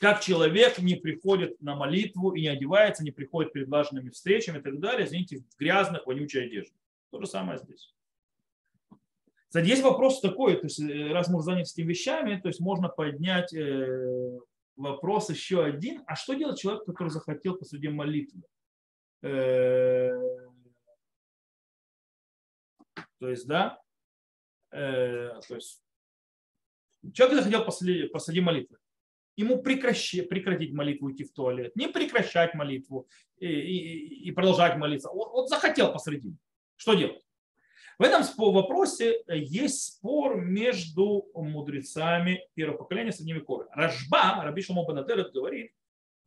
Как 0.00 0.20
человек 0.20 0.78
не 0.78 0.96
приходит 0.96 1.60
на 1.60 1.76
молитву 1.76 2.32
и 2.32 2.42
не 2.42 2.48
одевается, 2.48 3.04
не 3.04 3.12
приходит 3.12 3.52
перед 3.52 3.68
важными 3.68 4.10
встречами 4.10 4.58
и 4.58 4.62
так 4.62 4.80
далее, 4.80 5.06
извините, 5.06 5.38
в 5.38 5.56
грязных, 5.56 6.06
вонючей 6.06 6.44
одежде. 6.46 6.74
То 7.10 7.20
же 7.20 7.26
самое 7.26 7.58
здесь. 7.58 7.94
Кстати, 9.46 9.68
есть 9.68 9.82
вопрос 9.82 10.20
такой, 10.20 10.56
то 10.56 10.64
есть, 10.64 10.80
э, 10.80 11.12
раз 11.12 11.28
мы 11.28 11.42
заняты 11.42 11.70
этими 11.70 11.90
вещами, 11.90 12.40
то 12.40 12.48
есть 12.48 12.58
можно 12.58 12.88
поднять 12.88 13.52
э, 13.52 14.40
вопрос 14.76 15.28
еще 15.28 15.62
один. 15.62 16.02
А 16.06 16.16
что 16.16 16.32
делать 16.32 16.58
человек, 16.58 16.86
который 16.86 17.10
захотел 17.10 17.56
посреди 17.56 17.88
молитвы? 17.88 18.42
Э, 19.20 20.18
то 23.18 23.28
есть, 23.28 23.46
да, 23.46 23.78
то 24.70 25.42
есть 25.50 25.81
человек 27.12 27.38
захотел 27.38 27.64
посреди, 27.64 28.40
молитвы. 28.40 28.78
Ему 29.36 29.62
прекращи, 29.62 30.22
прекратить 30.22 30.72
молитву, 30.72 31.10
идти 31.10 31.24
в 31.24 31.32
туалет, 31.32 31.74
не 31.74 31.88
прекращать 31.88 32.54
молитву 32.54 33.08
и, 33.38 33.46
и, 33.46 34.28
и 34.28 34.30
продолжать 34.32 34.76
молиться. 34.76 35.08
Вот, 35.10 35.32
вот 35.32 35.48
захотел 35.48 35.92
посреди. 35.92 36.36
Что 36.76 36.94
делать? 36.94 37.22
В 37.98 38.02
этом 38.02 38.22
вопросе 38.36 39.22
э, 39.26 39.38
есть 39.38 39.82
спор 39.82 40.40
между 40.40 41.28
мудрецами 41.34 42.46
первого 42.54 42.78
поколения 42.78 43.12
Средневековья. 43.12 43.68
Рожба, 43.72 44.42
Раби 44.42 44.62
Шломо 44.62 44.86
Бенадерет 44.86 45.32
говорит, 45.32 45.72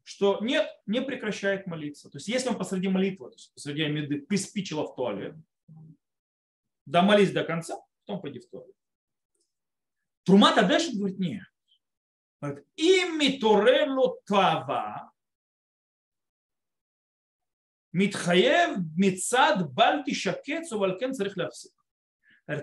что 0.04 0.40
нет, 0.42 0.68
не 0.86 1.02
прекращает 1.02 1.68
молиться. 1.68 2.10
То 2.10 2.18
есть 2.18 2.28
если 2.28 2.50
он 2.50 2.58
посреди 2.58 2.88
молитвы, 2.88 3.30
то 3.30 3.36
есть 3.36 3.54
посреди 3.54 3.84
Амиды 3.84 4.22
приспичило 4.22 4.88
в 4.88 4.96
туалет, 4.96 5.36
домолись 6.86 7.32
до 7.32 7.44
конца, 7.44 7.78
потом 8.06 8.22
пойди 8.22 8.40
в 8.40 8.50
туалет. 8.50 8.76
Трумата 10.26 10.62
Тадешет 10.62 10.96
говорит, 10.96 11.20
нет. 11.20 11.44
Ими 12.76 13.40
Торело 13.40 14.20
Тава, 14.26 15.12
Митхаев 17.96 18.80
Мицад 18.98 19.72
Бальти 19.72 20.14
Шакец 20.14 20.70
Увалькен 20.74 21.14
Царих 21.14 21.36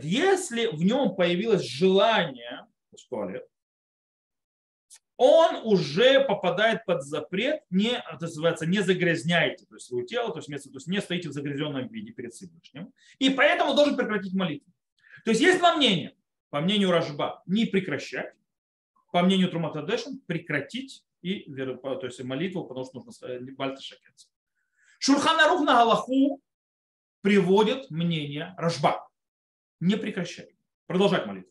Если 0.03 0.67
в 0.67 0.83
нем 0.83 1.15
появилось 1.15 1.63
желание, 1.63 2.67
он 5.17 5.57
уже 5.65 6.21
попадает 6.25 6.85
под 6.85 7.03
запрет, 7.03 7.63
не, 7.71 8.03
называется, 8.21 8.67
не 8.67 8.83
загрязняйте 8.83 9.65
то 9.65 9.77
есть, 9.77 9.87
свое 9.87 10.05
тело, 10.05 10.33
то 10.33 10.39
есть, 10.39 10.49
место, 10.49 10.69
то 10.69 10.77
есть 10.77 10.89
не 10.89 11.01
стоите 11.01 11.31
в 11.31 11.33
загрязненном 11.33 11.89
виде 11.89 12.13
перед 12.13 12.35
Всевышним. 12.35 12.93
И 13.19 13.31
поэтому 13.31 13.75
должен 13.75 13.97
прекратить 13.97 14.35
молитву. 14.35 14.71
То 15.25 15.31
есть 15.31 15.41
есть 15.41 15.59
два 15.59 15.77
мнения. 15.77 16.15
По 16.53 16.61
мнению 16.61 16.91
Рожба, 16.91 17.43
не 17.47 17.65
прекращать, 17.65 18.35
по 19.11 19.23
мнению 19.23 19.49
Труматадешин, 19.49 20.21
прекратить 20.27 21.03
и 21.23 21.51
то 21.51 22.01
есть 22.03 22.23
молитву, 22.23 22.67
потому 22.67 22.85
что 22.85 22.97
нужно 22.99 23.55
бальта 23.57 23.81
шакец. 23.81 24.31
Шурханарух 24.99 25.63
на 25.63 25.77
Галаху 25.79 26.43
приводит 27.23 27.91
мнение 27.91 28.55
Рожба. 28.59 29.09
Не 29.81 29.97
прекращай. 29.97 30.55
Продолжать 30.85 31.25
молитву. 31.25 31.51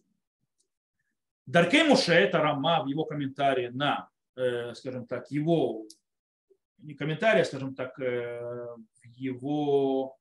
Даркей 1.48 1.84
Муше, 1.84 2.14
это 2.14 2.38
Рама 2.38 2.84
в 2.84 2.88
его 2.88 3.04
комментарии 3.04 3.70
на, 3.70 4.08
э, 4.36 4.76
скажем 4.76 5.08
так, 5.08 5.32
его, 5.32 5.88
не 6.78 6.94
комментарий, 6.94 7.42
а, 7.42 7.46
скажем 7.46 7.74
так, 7.74 8.00
э, 8.00 8.76
в 9.02 9.04
его 9.04 10.16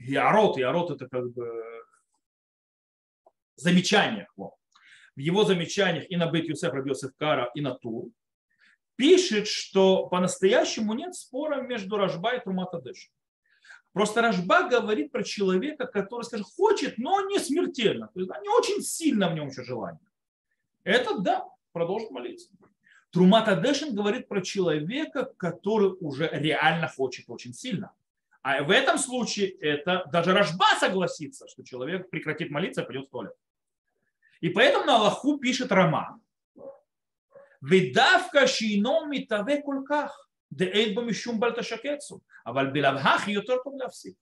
Ярот, 0.00 0.56
Ярот 0.56 0.90
это 0.90 1.08
как 1.08 1.30
бы 1.32 1.46
замечаниях. 3.56 4.28
Вот. 4.36 4.54
В 5.16 5.20
его 5.20 5.44
замечаниях 5.44 6.10
и 6.10 6.16
на 6.16 6.30
Бет 6.30 6.48
Юсеф, 6.48 6.72
Раби 6.72 6.92
Кара, 7.18 7.50
и 7.54 7.60
на 7.60 7.74
Тур 7.74 8.08
пишет, 8.96 9.46
что 9.46 10.06
по-настоящему 10.08 10.94
нет 10.94 11.14
спора 11.14 11.62
между 11.62 11.96
Рожба 11.96 12.34
и 12.34 12.40
Труматадеш. 12.40 13.10
Просто 13.92 14.22
Рожба 14.22 14.68
говорит 14.68 15.10
про 15.10 15.24
человека, 15.24 15.86
который, 15.86 16.22
скажем, 16.22 16.44
хочет, 16.44 16.98
но 16.98 17.22
не 17.22 17.38
смертельно. 17.38 18.08
То 18.08 18.20
есть, 18.20 18.30
не 18.42 18.48
очень 18.48 18.82
сильно 18.82 19.28
в 19.30 19.34
нем 19.34 19.48
еще 19.48 19.64
желание. 19.64 20.06
Это 20.84 21.18
да, 21.18 21.46
продолжит 21.72 22.10
молиться. 22.10 22.50
Трумата 23.10 23.56
Дешин 23.56 23.94
говорит 23.94 24.28
про 24.28 24.40
человека, 24.40 25.32
который 25.36 25.96
уже 26.00 26.28
реально 26.32 26.86
хочет 26.86 27.24
очень 27.28 27.52
сильно. 27.52 27.92
А 28.42 28.62
в 28.62 28.70
этом 28.70 28.98
случае 28.98 29.50
это 29.50 30.04
даже 30.10 30.32
Рожба 30.32 30.66
согласится, 30.78 31.46
что 31.48 31.62
человек 31.62 32.08
прекратит 32.10 32.50
молиться, 32.50 32.82
и 32.82 32.86
пойдет 32.86 33.06
в 33.06 33.10
туалет. 33.10 33.34
И 34.40 34.48
поэтому 34.48 34.86
на 34.86 34.96
Аллаху 34.96 35.38
пишет 35.38 35.70
Рама. 35.70 36.20
Видавка 37.60 38.46
шино 38.46 39.04
митаве 39.06 39.60
кульках. 39.60 40.30
Деэйд 40.48 40.94
бамишум 40.94 41.38
бальташакецу. 41.38 42.22
Аваль 42.44 42.72
билавхах 42.72 43.28
йотор 43.28 43.62
повлявсик. 43.62 44.16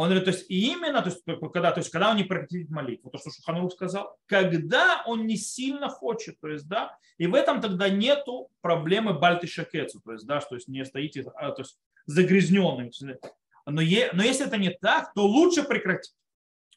Он 0.00 0.06
говорит, 0.06 0.24
то 0.24 0.30
есть 0.30 0.46
именно, 0.48 1.02
то 1.02 1.10
есть 1.10 1.22
когда, 1.52 1.72
то 1.72 1.80
есть 1.80 1.90
когда 1.90 2.08
он 2.08 2.16
не 2.16 2.24
прекратит 2.24 2.70
молитву, 2.70 3.10
то, 3.10 3.18
что 3.18 3.28
Шуханарух 3.30 3.70
сказал, 3.70 4.16
когда 4.24 5.02
он 5.04 5.26
не 5.26 5.36
сильно 5.36 5.90
хочет, 5.90 6.40
то 6.40 6.48
есть, 6.48 6.66
да, 6.68 6.96
и 7.18 7.26
в 7.26 7.34
этом 7.34 7.60
тогда 7.60 7.90
нету 7.90 8.48
проблемы 8.62 9.12
бальты 9.12 9.46
шакецу, 9.46 10.00
то 10.00 10.12
есть, 10.12 10.26
да, 10.26 10.40
что 10.40 10.54
есть 10.54 10.68
не 10.68 10.86
стоите, 10.86 11.26
а, 11.34 11.50
то 11.50 11.60
есть 11.60 11.78
загрязненным. 12.06 12.90
Но, 13.66 13.82
е, 13.82 14.08
но 14.14 14.22
если 14.22 14.46
это 14.46 14.56
не 14.56 14.70
так, 14.70 15.12
то 15.12 15.26
лучше 15.26 15.64
прекратить. 15.64 16.14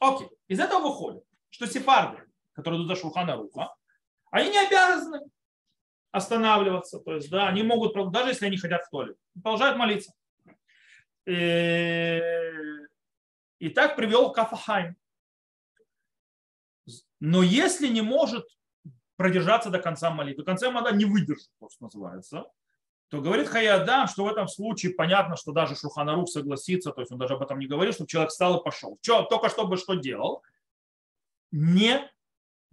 Окей, 0.02 0.28
из 0.50 0.60
этого 0.60 0.82
выходит, 0.82 1.24
что 1.50 1.66
сефарды, 1.66 2.24
которые 2.52 2.82
идут 2.82 2.90
за 2.90 3.02
Шуханаруха, 3.02 3.74
они 4.32 4.50
не 4.50 4.68
обязаны 4.68 5.22
останавливаться. 6.12 7.00
То 7.00 7.16
есть, 7.16 7.30
да, 7.30 7.48
они 7.48 7.64
могут, 7.64 7.94
даже 8.12 8.32
если 8.32 8.48
они 8.48 8.58
хотят 8.58 8.84
в 8.84 8.90
туалет, 8.90 9.16
продолжают 9.42 9.78
молиться. 9.78 10.12
И, 11.26 12.20
и 13.60 13.70
так 13.70 13.96
привел 13.96 14.32
Кафахайм. 14.32 14.96
Но 17.20 17.42
если 17.42 17.88
не 17.88 18.02
может 18.02 18.46
продержаться 19.16 19.70
до 19.70 19.80
конца 19.80 20.10
молитвы, 20.12 20.44
до 20.44 20.52
конца 20.52 20.70
молитвы 20.70 20.98
не 20.98 21.06
выдержит, 21.06 21.50
просто 21.60 21.84
называется, 21.84 22.46
то 23.10 23.22
говорит 23.22 23.48
Хаядам, 23.48 24.08
что 24.08 24.26
в 24.26 24.28
этом 24.28 24.48
случае 24.48 24.94
понятно, 24.94 25.38
что 25.38 25.52
даже 25.52 25.76
Шуханарух 25.76 26.28
согласится, 26.28 26.92
то 26.92 27.02
есть 27.02 27.12
он 27.12 27.20
даже 27.20 27.36
об 27.36 27.44
этом 27.44 27.60
не 27.60 27.68
говорит, 27.68 27.94
что 27.94 28.08
человек 28.08 28.32
встал 28.32 28.60
и 28.60 28.64
пошел. 28.64 28.98
Че, 29.02 29.24
только 29.24 29.50
чтобы 29.50 29.78
что 29.78 29.94
делал? 29.94 30.42
Не 31.52 32.12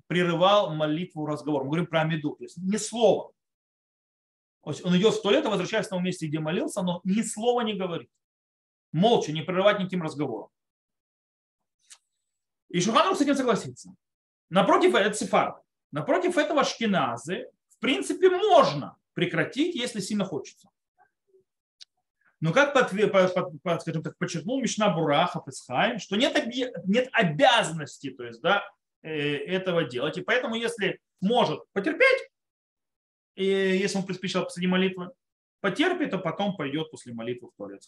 прерывал 0.06 0.74
молитву 0.74 1.26
разговор. 1.26 1.62
Мы 1.62 1.68
говорим 1.68 1.86
про 1.86 2.00
Амиду, 2.00 2.34
то 2.36 2.44
есть 2.44 2.56
ни 2.56 2.78
слова. 2.78 3.32
То 4.64 4.70
есть 4.70 4.84
он 4.84 4.96
идет 4.96 5.14
в 5.14 5.22
туалет, 5.22 5.44
возвращается 5.44 5.92
на 5.92 5.98
том 5.98 6.04
месте, 6.04 6.26
где 6.26 6.40
молился, 6.40 6.82
но 6.82 7.00
ни 7.04 7.22
слова 7.22 7.60
не 7.60 7.74
говорит. 7.74 8.10
Молча, 8.92 9.32
не 9.32 9.42
прерывать 9.42 9.78
никаким 9.78 10.02
разговором. 10.02 10.48
И 12.70 12.80
Шуханрух 12.80 13.18
с 13.18 13.20
этим 13.20 13.36
согласится. 13.36 13.94
Напротив, 14.48 14.94
это 14.94 15.14
Сефар. 15.14 15.60
Напротив 15.92 16.38
этого 16.38 16.64
шкиназы, 16.64 17.48
в 17.68 17.78
принципе, 17.78 18.30
можно 18.30 18.96
прекратить, 19.14 19.74
если 19.74 20.00
сильно 20.00 20.24
хочется. 20.24 20.68
Но 22.40 22.52
как 22.52 22.72
под, 22.72 22.90
под, 23.12 23.62
под, 23.62 23.82
скажем 23.82 24.02
так, 24.02 24.16
подчеркнул 24.16 24.60
Мишна 24.60 24.88
Бураха 24.88 25.40
Песхайм, 25.40 25.98
что 25.98 26.16
нет, 26.16 26.34
нет 26.86 27.08
обязанности 27.12 28.10
то 28.10 28.24
есть, 28.24 28.40
да, 28.40 28.64
Э, 29.02 29.36
этого 29.46 29.84
делать. 29.84 30.18
И 30.18 30.22
поэтому, 30.22 30.56
если 30.56 31.00
может 31.20 31.60
потерпеть, 31.72 32.28
и 33.34 33.44
если 33.44 33.96
он 33.96 34.04
приспичил 34.04 34.44
посреди 34.44 34.66
молитвы, 34.66 35.10
потерпит, 35.60 36.10
то 36.10 36.18
потом 36.18 36.54
пойдет 36.54 36.90
после 36.90 37.14
молитвы 37.14 37.48
в 37.48 37.56
туалет. 37.56 37.82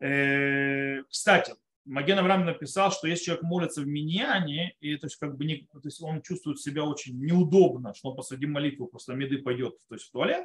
Э, 0.00 1.02
кстати, 1.04 1.54
Маген 1.86 2.18
Авраам 2.18 2.44
написал, 2.44 2.90
что 2.90 3.06
если 3.06 3.26
человек 3.26 3.44
молится 3.44 3.80
в 3.80 3.86
миньяне, 3.86 4.74
и 4.80 4.96
то 4.96 5.06
есть, 5.06 5.16
как 5.16 5.36
бы 5.36 5.44
не, 5.44 5.68
то 5.72 5.80
есть 5.84 6.02
он 6.02 6.20
чувствует 6.20 6.60
себя 6.60 6.84
очень 6.84 7.18
неудобно, 7.18 7.94
что 7.94 8.10
он 8.10 8.16
посреди 8.16 8.46
молитвы 8.46 8.88
после 8.88 9.14
меды 9.14 9.38
пойдет 9.38 9.76
то 9.88 9.94
есть 9.94 10.08
в 10.08 10.10
туалет, 10.10 10.44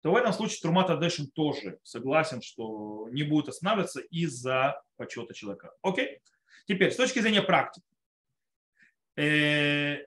то 0.00 0.12
в 0.12 0.16
этом 0.16 0.32
случае 0.32 0.60
Трумат 0.62 0.90
Адешин 0.90 1.30
тоже 1.30 1.78
согласен, 1.82 2.40
что 2.40 3.08
не 3.10 3.22
будет 3.22 3.48
останавливаться 3.48 4.00
из-за 4.00 4.80
почета 4.96 5.34
человека. 5.34 5.72
Окей? 5.82 6.20
Теперь, 6.66 6.90
с 6.90 6.96
точки 6.96 7.18
зрения 7.18 7.42
практики. 7.42 7.86
Э, 9.16 10.04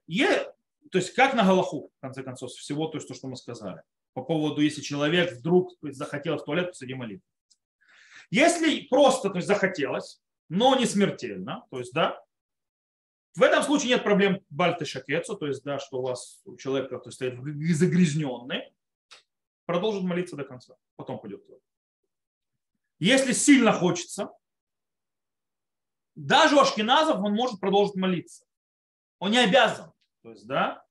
то 0.92 0.98
есть 0.98 1.14
как 1.14 1.34
на 1.36 1.44
Галаху, 1.44 1.92
в 1.98 2.02
конце 2.02 2.24
концов, 2.24 2.52
всего 2.52 2.88
то, 2.88 3.00
что 3.00 3.28
мы 3.28 3.36
сказали. 3.36 3.82
По 4.14 4.24
поводу, 4.24 4.62
если 4.62 4.82
человек 4.82 5.34
вдруг 5.34 5.74
захотел 5.82 6.38
в 6.38 6.44
туалет 6.44 6.70
посреди 6.70 6.96
молитвы. 6.96 7.24
Если 8.30 8.88
просто 8.90 9.30
то 9.30 9.36
есть, 9.36 9.48
захотелось, 9.48 10.22
но 10.52 10.76
не 10.76 10.86
смертельно, 10.86 11.66
то 11.72 11.80
есть, 11.80 11.94
да, 11.94 12.22
в 13.36 13.42
этом 13.42 13.64
случае 13.64 13.92
нет 13.92 14.04
проблем 14.04 14.44
бальты 14.50 14.84
шакецу, 14.84 15.38
то 15.38 15.48
есть, 15.48 15.64
да, 15.64 15.80
что 15.80 16.00
у 16.00 16.02
вас 16.02 16.42
у 16.44 16.58
человека 16.58 16.98
то 16.98 17.08
есть, 17.08 17.16
стоит 17.16 17.36
загрязненный, 17.74 18.74
продолжит 19.66 20.04
молиться 20.04 20.36
до 20.36 20.44
конца, 20.44 20.76
потом 20.98 21.22
пойдет. 21.22 21.42
Если 23.00 23.32
сильно 23.32 23.72
хочется, 23.72 24.30
даже 26.16 26.58
у 26.58 26.60
ашкеназов 26.60 27.22
он 27.24 27.34
может 27.34 27.62
продолжить 27.62 27.96
молиться. 27.96 28.46
Он 29.20 29.32
не 29.32 29.38
обязан. 29.38 29.94
То 30.22 30.32
есть, 30.32 30.46
да. 30.46 30.84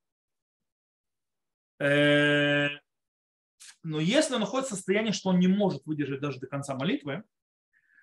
Э, 1.78 2.68
но 3.82 4.00
если 4.00 4.32
он 4.32 4.40
находится 4.40 4.74
в 4.74 4.78
состоянии, 4.78 5.12
что 5.12 5.28
он 5.28 5.38
не 5.38 5.48
может 5.48 5.84
выдержать 5.84 6.20
даже 6.20 6.40
до 6.40 6.46
конца 6.46 6.74
молитвы, 6.74 7.24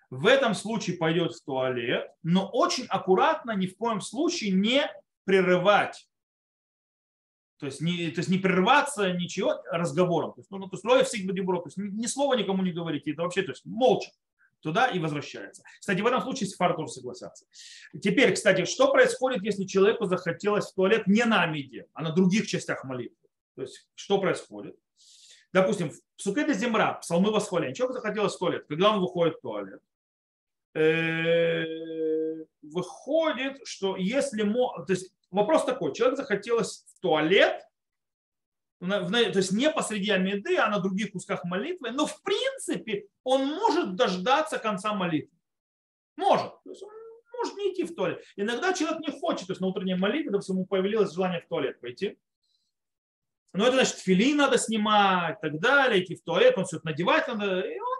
в 0.09 0.25
этом 0.25 0.55
случае 0.55 0.97
пойдет 0.97 1.33
в 1.33 1.43
туалет, 1.43 2.09
но 2.23 2.49
очень 2.49 2.85
аккуратно, 2.87 3.51
ни 3.51 3.67
в 3.67 3.75
коем 3.77 4.01
случае 4.01 4.51
не 4.51 4.89
прерывать. 5.25 6.07
То 7.59 7.65
есть 7.65 7.81
не, 7.81 8.11
то 8.11 8.19
есть 8.19 8.29
не 8.29 8.37
прерываться 8.37 9.11
ничего 9.13 9.61
разговором. 9.71 10.33
То 10.33 10.41
есть, 10.41 10.51
ну, 10.51 10.67
то 10.67 10.75
есть, 10.75 10.83
то 10.83 10.95
есть 10.95 11.77
ни 11.77 12.05
слова 12.05 12.35
никому 12.35 12.61
не 12.63 12.71
говорить. 12.71 13.07
Это 13.07 13.23
вообще, 13.23 13.41
то 13.41 13.51
есть 13.51 13.65
молча 13.65 14.11
туда 14.61 14.87
и 14.87 14.99
возвращается. 14.99 15.63
Кстати, 15.79 16.01
в 16.01 16.07
этом 16.07 16.21
случае 16.21 16.49
Сефар 16.49 16.75
тоже 16.75 16.91
согласятся. 16.91 17.45
Теперь, 18.01 18.33
кстати, 18.33 18.65
что 18.65 18.91
происходит, 18.91 19.43
если 19.43 19.65
человеку 19.65 20.05
захотелось 20.05 20.71
в 20.71 20.75
туалет 20.75 21.07
не 21.07 21.23
на 21.25 21.43
Амиде, 21.43 21.87
а 21.93 22.01
на 22.01 22.11
других 22.11 22.47
частях 22.47 22.83
молитвы? 22.83 23.17
То 23.55 23.61
есть, 23.63 23.87
что 23.95 24.19
происходит? 24.19 24.75
Допустим, 25.53 25.91
в 25.91 26.21
Сукеде 26.21 26.53
Земра, 26.53 26.93
псалмы 26.95 27.31
восхваления, 27.31 27.73
человек 27.73 27.95
захотелось 27.95 28.35
в 28.35 28.39
туалет, 28.39 28.65
когда 28.67 28.91
он 28.91 28.99
выходит 28.99 29.37
в 29.37 29.41
туалет, 29.41 29.81
выходит, 32.61 33.59
что 33.65 33.95
если... 33.97 34.43
То 34.43 34.85
есть 34.89 35.11
вопрос 35.31 35.65
такой, 35.65 35.93
человек 35.93 36.17
захотелось 36.17 36.85
в 36.95 36.99
туалет, 36.99 37.63
то 38.79 39.31
есть 39.33 39.51
не 39.51 39.71
посреди 39.71 40.11
Амиды, 40.11 40.57
а 40.57 40.69
на 40.69 40.79
других 40.79 41.11
кусках 41.11 41.43
молитвы, 41.45 41.91
но 41.91 42.05
в 42.05 42.21
принципе 42.21 43.07
он 43.23 43.47
может 43.47 43.95
дождаться 43.95 44.59
конца 44.59 44.93
молитвы. 44.93 45.35
Может. 46.15 46.51
То 46.63 46.69
есть 46.69 46.83
он 46.83 46.91
может 47.35 47.55
не 47.57 47.73
идти 47.73 47.83
в 47.83 47.95
туалет. 47.95 48.23
Иногда 48.35 48.73
человек 48.73 48.99
не 48.99 49.11
хочет, 49.11 49.47
то 49.47 49.53
есть 49.53 49.61
на 49.61 49.67
утренней 49.67 49.95
молитве, 49.95 50.31
допустим, 50.31 50.57
ему 50.57 50.65
появилось 50.65 51.13
желание 51.13 51.41
в 51.41 51.47
туалет 51.47 51.79
пойти. 51.81 52.19
Но 53.53 53.65
это 53.65 53.77
значит, 53.77 53.95
фили 53.95 54.33
надо 54.33 54.57
снимать 54.59 55.37
и 55.39 55.41
так 55.41 55.59
далее, 55.59 56.03
идти 56.03 56.15
в 56.15 56.23
туалет, 56.23 56.57
он 56.57 56.65
все 56.65 56.77
это 56.77 56.85
надевать 56.85 57.27
надо. 57.27 57.61
И 57.61 57.79
он 57.79 57.96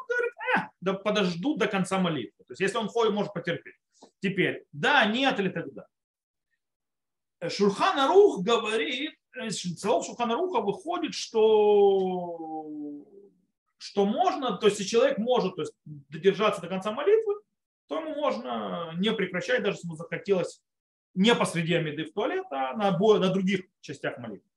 говорит, 0.87 1.01
э, 1.01 1.03
да 1.03 1.11
подожду 1.11 1.57
до 1.57 1.67
конца 1.67 1.99
молитвы. 1.99 2.43
То 2.45 2.51
есть 2.51 2.61
если 2.61 2.77
он 2.77 2.87
ходит, 2.87 3.13
может 3.13 3.33
потерпеть. 3.33 3.75
Теперь, 4.19 4.65
да, 4.71 5.05
нет 5.05 5.39
или 5.39 5.49
тогда. 5.49 5.87
Шурхан 7.47 7.99
Арух 7.99 8.43
говорит, 8.43 9.13
из 9.45 9.79
слов 9.79 10.05
Шуханаруха 10.05 10.61
выходит, 10.61 11.13
что, 11.13 12.65
что 13.77 14.05
можно, 14.05 14.57
то 14.57 14.67
есть 14.67 14.79
если 14.79 14.91
человек 14.91 15.17
может 15.19 15.55
то 15.55 15.61
есть, 15.61 15.73
додержаться 15.85 16.61
до 16.61 16.67
конца 16.67 16.91
молитвы, 16.91 17.35
то 17.87 17.99
ему 18.01 18.15
можно 18.15 18.93
не 18.97 19.11
прекращать, 19.13 19.61
даже 19.61 19.77
если 19.77 19.87
ему 19.87 19.95
захотелось 19.95 20.61
не 21.13 21.33
посреди 21.35 21.73
Амиды 21.75 22.05
в 22.05 22.13
туалет, 22.13 22.45
а 22.51 22.73
на, 22.73 22.97
на 22.97 23.29
других 23.29 23.65
частях 23.81 24.17
молитвы. 24.17 24.49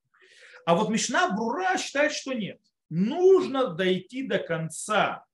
А 0.65 0.75
вот 0.75 0.89
Мишна 0.89 1.29
Брура 1.29 1.77
считает, 1.77 2.11
что 2.11 2.33
нет. 2.33 2.59
Нужно 2.89 3.67
дойти 3.67 4.27
до 4.27 4.37
конца 4.37 5.25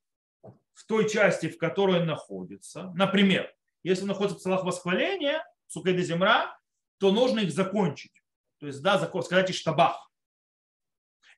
в 0.78 0.86
той 0.86 1.10
части, 1.10 1.50
в 1.50 1.58
которой 1.58 2.02
он 2.02 2.06
находится. 2.06 2.92
Например, 2.96 3.52
если 3.82 4.04
он 4.04 4.10
находится 4.10 4.38
в 4.38 4.42
целах 4.44 4.64
восхваления, 4.64 5.44
Сукайда 5.66 6.04
Земра, 6.04 6.56
то 7.00 7.12
нужно 7.12 7.40
их 7.40 7.52
закончить. 7.52 8.24
То 8.60 8.68
есть, 8.68 8.84
да, 8.84 9.00
сказать 9.00 9.50
иштабах. 9.50 10.12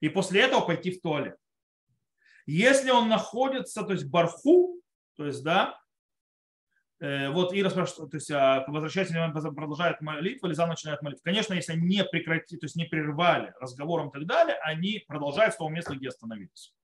И 0.00 0.10
после 0.10 0.42
этого 0.42 0.60
пойти 0.60 0.90
в 0.90 1.00
туалет. 1.00 1.36
Если 2.44 2.90
он 2.90 3.08
находится, 3.08 3.82
то 3.82 3.94
есть 3.94 4.04
барху, 4.04 4.78
то 5.16 5.24
есть, 5.24 5.42
да, 5.42 5.80
э, 7.00 7.30
вот 7.30 7.54
Ира 7.54 7.70
спрашивает, 7.70 8.10
то 8.10 8.16
есть 8.18 8.30
а, 8.30 8.64
возвращается, 8.68 9.14
продолжает 9.52 10.02
молитву, 10.02 10.48
или 10.48 10.54
заново 10.54 10.72
начинает 10.72 11.00
молитву. 11.00 11.22
Конечно, 11.24 11.54
если 11.54 11.72
они 11.72 11.86
не 11.86 12.04
прекратили, 12.04 12.58
то 12.58 12.66
есть 12.66 12.76
не 12.76 12.84
прервали 12.84 13.54
разговором 13.58 14.10
и 14.10 14.12
так 14.12 14.26
далее, 14.26 14.56
они 14.62 15.02
продолжают 15.08 15.54
с 15.54 15.56
того 15.56 15.70
места, 15.70 15.94
где 15.94 16.08
остановились. 16.08 16.74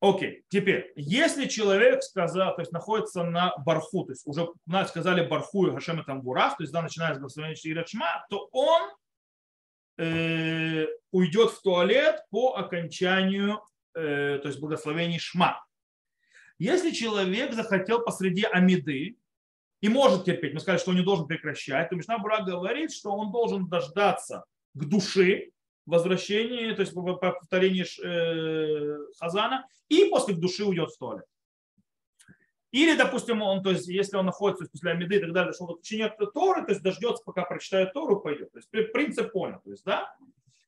Окей, 0.00 0.44
теперь, 0.48 0.92
если 0.94 1.46
человек 1.46 2.04
сказал, 2.04 2.54
то 2.54 2.62
есть 2.62 2.70
находится 2.70 3.24
на 3.24 3.56
барху, 3.58 4.04
то 4.04 4.12
есть 4.12 4.24
уже 4.26 4.48
нас 4.64 4.90
сказали 4.90 5.26
барху 5.26 5.66
и 5.66 5.72
Хашем 5.72 6.04
там 6.04 6.22
бурах, 6.22 6.56
то 6.56 6.62
есть 6.62 6.72
да, 6.72 6.82
начиная 6.82 7.14
с 7.14 7.18
благословения 7.18 7.58
Ирачма, 7.64 8.24
то 8.30 8.48
он 8.52 8.90
э, 9.96 10.86
уйдет 11.10 11.50
в 11.50 11.62
туалет 11.62 12.22
по 12.30 12.54
окончанию, 12.54 13.60
э, 13.94 14.38
то 14.40 14.46
есть 14.46 14.60
благословений 14.60 15.18
Шма. 15.18 15.64
Если 16.60 16.92
человек 16.92 17.52
захотел 17.52 18.00
посреди 18.00 18.44
Амиды 18.44 19.16
и 19.80 19.88
может 19.88 20.24
терпеть, 20.24 20.54
мы 20.54 20.60
сказали, 20.60 20.78
что 20.78 20.90
он 20.90 20.96
не 20.96 21.04
должен 21.04 21.26
прекращать, 21.26 21.90
то 21.90 21.96
Мишна 21.96 22.18
Бура 22.18 22.42
говорит, 22.42 22.92
что 22.92 23.10
он 23.10 23.32
должен 23.32 23.68
дождаться 23.68 24.44
к 24.74 24.84
душе, 24.84 25.50
возвращении, 25.90 26.72
то 26.72 26.82
есть 26.82 26.94
по 26.94 27.14
повторении 27.14 27.84
э, 28.04 28.98
Хазана, 29.18 29.66
и 29.88 30.06
после 30.06 30.34
души 30.34 30.64
уйдет 30.64 30.90
в 30.90 30.98
туалет. 30.98 31.24
Или, 32.70 32.96
допустим, 32.96 33.40
он, 33.40 33.62
то 33.62 33.70
есть, 33.70 33.88
если 33.88 34.16
он 34.16 34.26
находится 34.26 34.68
после 34.70 34.90
Амиды 34.90 35.16
и 35.16 35.20
так 35.20 35.32
далее, 35.32 35.52
что 35.52 35.64
он 35.64 35.78
ученик 35.78 36.12
Торы, 36.34 36.64
то 36.64 36.72
есть 36.72 36.82
дождется, 36.82 37.24
пока 37.24 37.44
прочитает 37.44 37.94
Тору, 37.94 38.20
пойдет. 38.20 38.52
То 38.52 38.58
есть 38.58 38.92
принцип 38.92 39.32
понял. 39.32 39.60
То 39.64 39.70
есть, 39.70 39.84
да? 39.84 40.14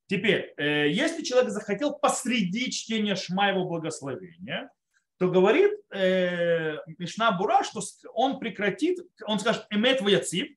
Теперь, 0.06 0.54
э, 0.56 0.88
если 0.88 1.22
человек 1.22 1.50
захотел 1.50 1.94
посреди 1.94 2.70
чтения 2.70 3.14
Шма 3.14 3.50
его 3.50 3.66
благословения, 3.66 4.70
то 5.18 5.28
говорит 5.28 5.72
э, 5.90 6.78
Мишна 6.98 7.32
Бура, 7.32 7.62
что 7.62 7.80
он 8.14 8.40
прекратит, 8.40 8.98
он 9.26 9.38
скажет 9.38 9.66
эмет 9.70 10.00
ваяцив, 10.00 10.48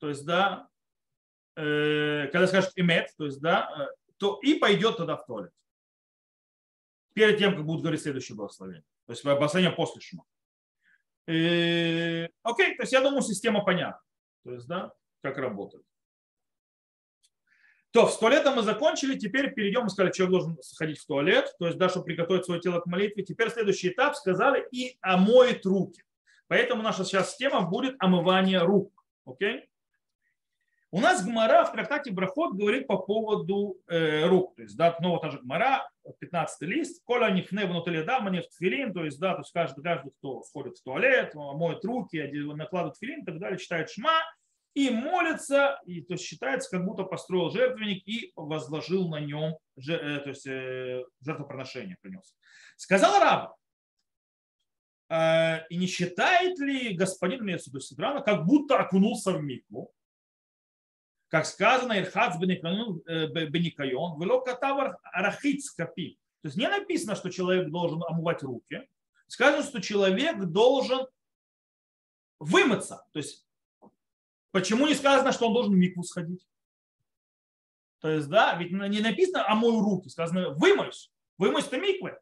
то 0.00 0.08
есть, 0.08 0.26
да, 0.26 0.68
э, 1.56 2.28
когда 2.32 2.48
скажет 2.48 2.72
эмет, 2.74 3.10
то 3.16 3.26
есть, 3.26 3.40
да, 3.40 3.88
то 4.18 4.38
и 4.42 4.54
пойдет 4.54 4.96
тогда 4.96 5.16
в 5.16 5.26
туалет. 5.26 5.52
Перед 7.14 7.38
тем, 7.38 7.56
как 7.56 7.64
будут 7.64 7.82
говорить 7.82 8.02
следующее 8.02 8.36
благословение. 8.36 8.84
То 9.06 9.12
есть 9.12 9.24
благословение 9.24 9.74
после 9.74 10.00
шума. 10.00 10.24
И, 11.26 12.28
окей, 12.42 12.76
то 12.76 12.82
есть 12.82 12.92
я 12.92 13.00
думаю, 13.00 13.22
система 13.22 13.64
понятна. 13.64 14.00
То 14.44 14.52
есть, 14.52 14.66
да, 14.66 14.92
как 15.22 15.36
работает. 15.38 15.84
То, 17.90 18.06
с 18.06 18.18
туалетом 18.18 18.56
мы 18.56 18.62
закончили, 18.62 19.18
теперь 19.18 19.52
перейдем, 19.54 19.84
мы 19.84 19.90
сказали, 19.90 20.12
человек 20.12 20.32
должен 20.32 20.62
сходить 20.62 20.98
в 20.98 21.06
туалет, 21.06 21.54
то 21.58 21.66
есть, 21.66 21.78
да, 21.78 21.88
чтобы 21.88 22.06
приготовить 22.06 22.44
свое 22.44 22.60
тело 22.60 22.80
к 22.80 22.86
молитве. 22.86 23.24
Теперь 23.24 23.50
следующий 23.50 23.88
этап, 23.88 24.14
сказали, 24.14 24.66
и 24.70 24.98
омоет 25.00 25.64
руки. 25.64 26.02
Поэтому 26.48 26.82
наша 26.82 27.04
сейчас 27.04 27.36
тема 27.36 27.62
будет 27.62 27.96
омывание 27.98 28.60
рук. 28.60 28.92
Окей? 29.24 29.67
У 30.90 31.00
нас 31.00 31.22
Гмара 31.22 31.64
в 31.64 31.72
трактате 31.72 32.10
Брахот 32.10 32.54
говорит 32.54 32.86
по 32.86 32.96
поводу 32.96 33.78
э, 33.88 34.26
рук. 34.26 34.54
То 34.56 34.62
есть, 34.62 34.74
да, 34.76 34.96
снова 34.98 35.20
та 35.20 35.30
же 35.30 35.38
Гмара, 35.40 35.86
15 36.18 36.62
лист. 36.62 37.02
Коля 37.04 37.30
нифне 37.30 37.66
внутри 37.66 38.02
дама 38.04 38.30
не 38.30 38.40
в 38.40 38.48
тфилин, 38.48 38.94
то 38.94 39.04
есть, 39.04 39.20
да, 39.20 39.34
то 39.34 39.40
есть 39.40 39.52
каждый, 39.52 39.82
каждый, 39.82 40.12
кто 40.12 40.42
сходит 40.42 40.78
в 40.78 40.82
туалет, 40.82 41.34
моет 41.34 41.84
руки, 41.84 42.16
накладывает 42.54 42.94
тфилин 42.94 43.20
и 43.20 43.24
так 43.26 43.38
далее, 43.38 43.58
читает 43.58 43.90
шма 43.90 44.22
и 44.74 44.88
молится, 44.88 45.78
и 45.84 46.00
то 46.00 46.14
есть 46.14 46.24
считается, 46.24 46.70
как 46.70 46.86
будто 46.86 47.02
построил 47.02 47.50
жертвенник 47.50 48.06
и 48.06 48.32
возложил 48.34 49.08
на 49.08 49.20
нем 49.20 49.58
э, 49.76 50.20
то 50.20 50.28
есть, 50.28 50.46
э, 50.46 51.04
жертвоприношение 51.20 51.96
принес. 52.00 52.34
Сказал 52.76 53.20
раб, 53.20 53.56
э, 55.10 55.66
и 55.68 55.76
не 55.76 55.86
считает 55.86 56.58
ли 56.60 56.94
господин 56.94 57.44
Месуду 57.44 57.80
Сидрана, 57.80 58.20
как 58.20 58.46
будто 58.46 58.78
окунулся 58.78 59.32
в 59.32 59.42
микву, 59.42 59.92
как 61.28 61.44
сказано, 61.44 61.98
Ирхац 61.98 62.38
Беникайон, 62.38 63.02
э, 63.06 63.26
вело 63.26 64.40
катавар 64.40 64.98
арахиц 65.02 65.70
капи. 65.70 66.18
То 66.42 66.48
есть 66.48 66.56
не 66.56 66.68
написано, 66.68 67.16
что 67.16 67.30
человек 67.30 67.70
должен 67.70 68.02
омывать 68.02 68.42
руки. 68.42 68.88
Сказано, 69.26 69.62
что 69.62 69.80
человек 69.82 70.38
должен 70.44 71.06
вымыться. 72.38 73.04
То 73.12 73.18
есть, 73.18 73.46
почему 74.52 74.86
не 74.86 74.94
сказано, 74.94 75.32
что 75.32 75.48
он 75.48 75.54
должен 75.54 75.74
в 75.74 75.76
микву 75.76 76.02
сходить? 76.02 76.46
То 78.00 78.08
есть, 78.10 78.28
да, 78.28 78.54
ведь 78.54 78.70
не 78.70 79.00
написано 79.00 79.46
«омой 79.50 79.72
руки», 79.80 80.08
сказано 80.08 80.50
«вымойся». 80.50 81.10
Вымойся 81.36 81.70
ты 81.70 81.78
миквы. 81.78 82.18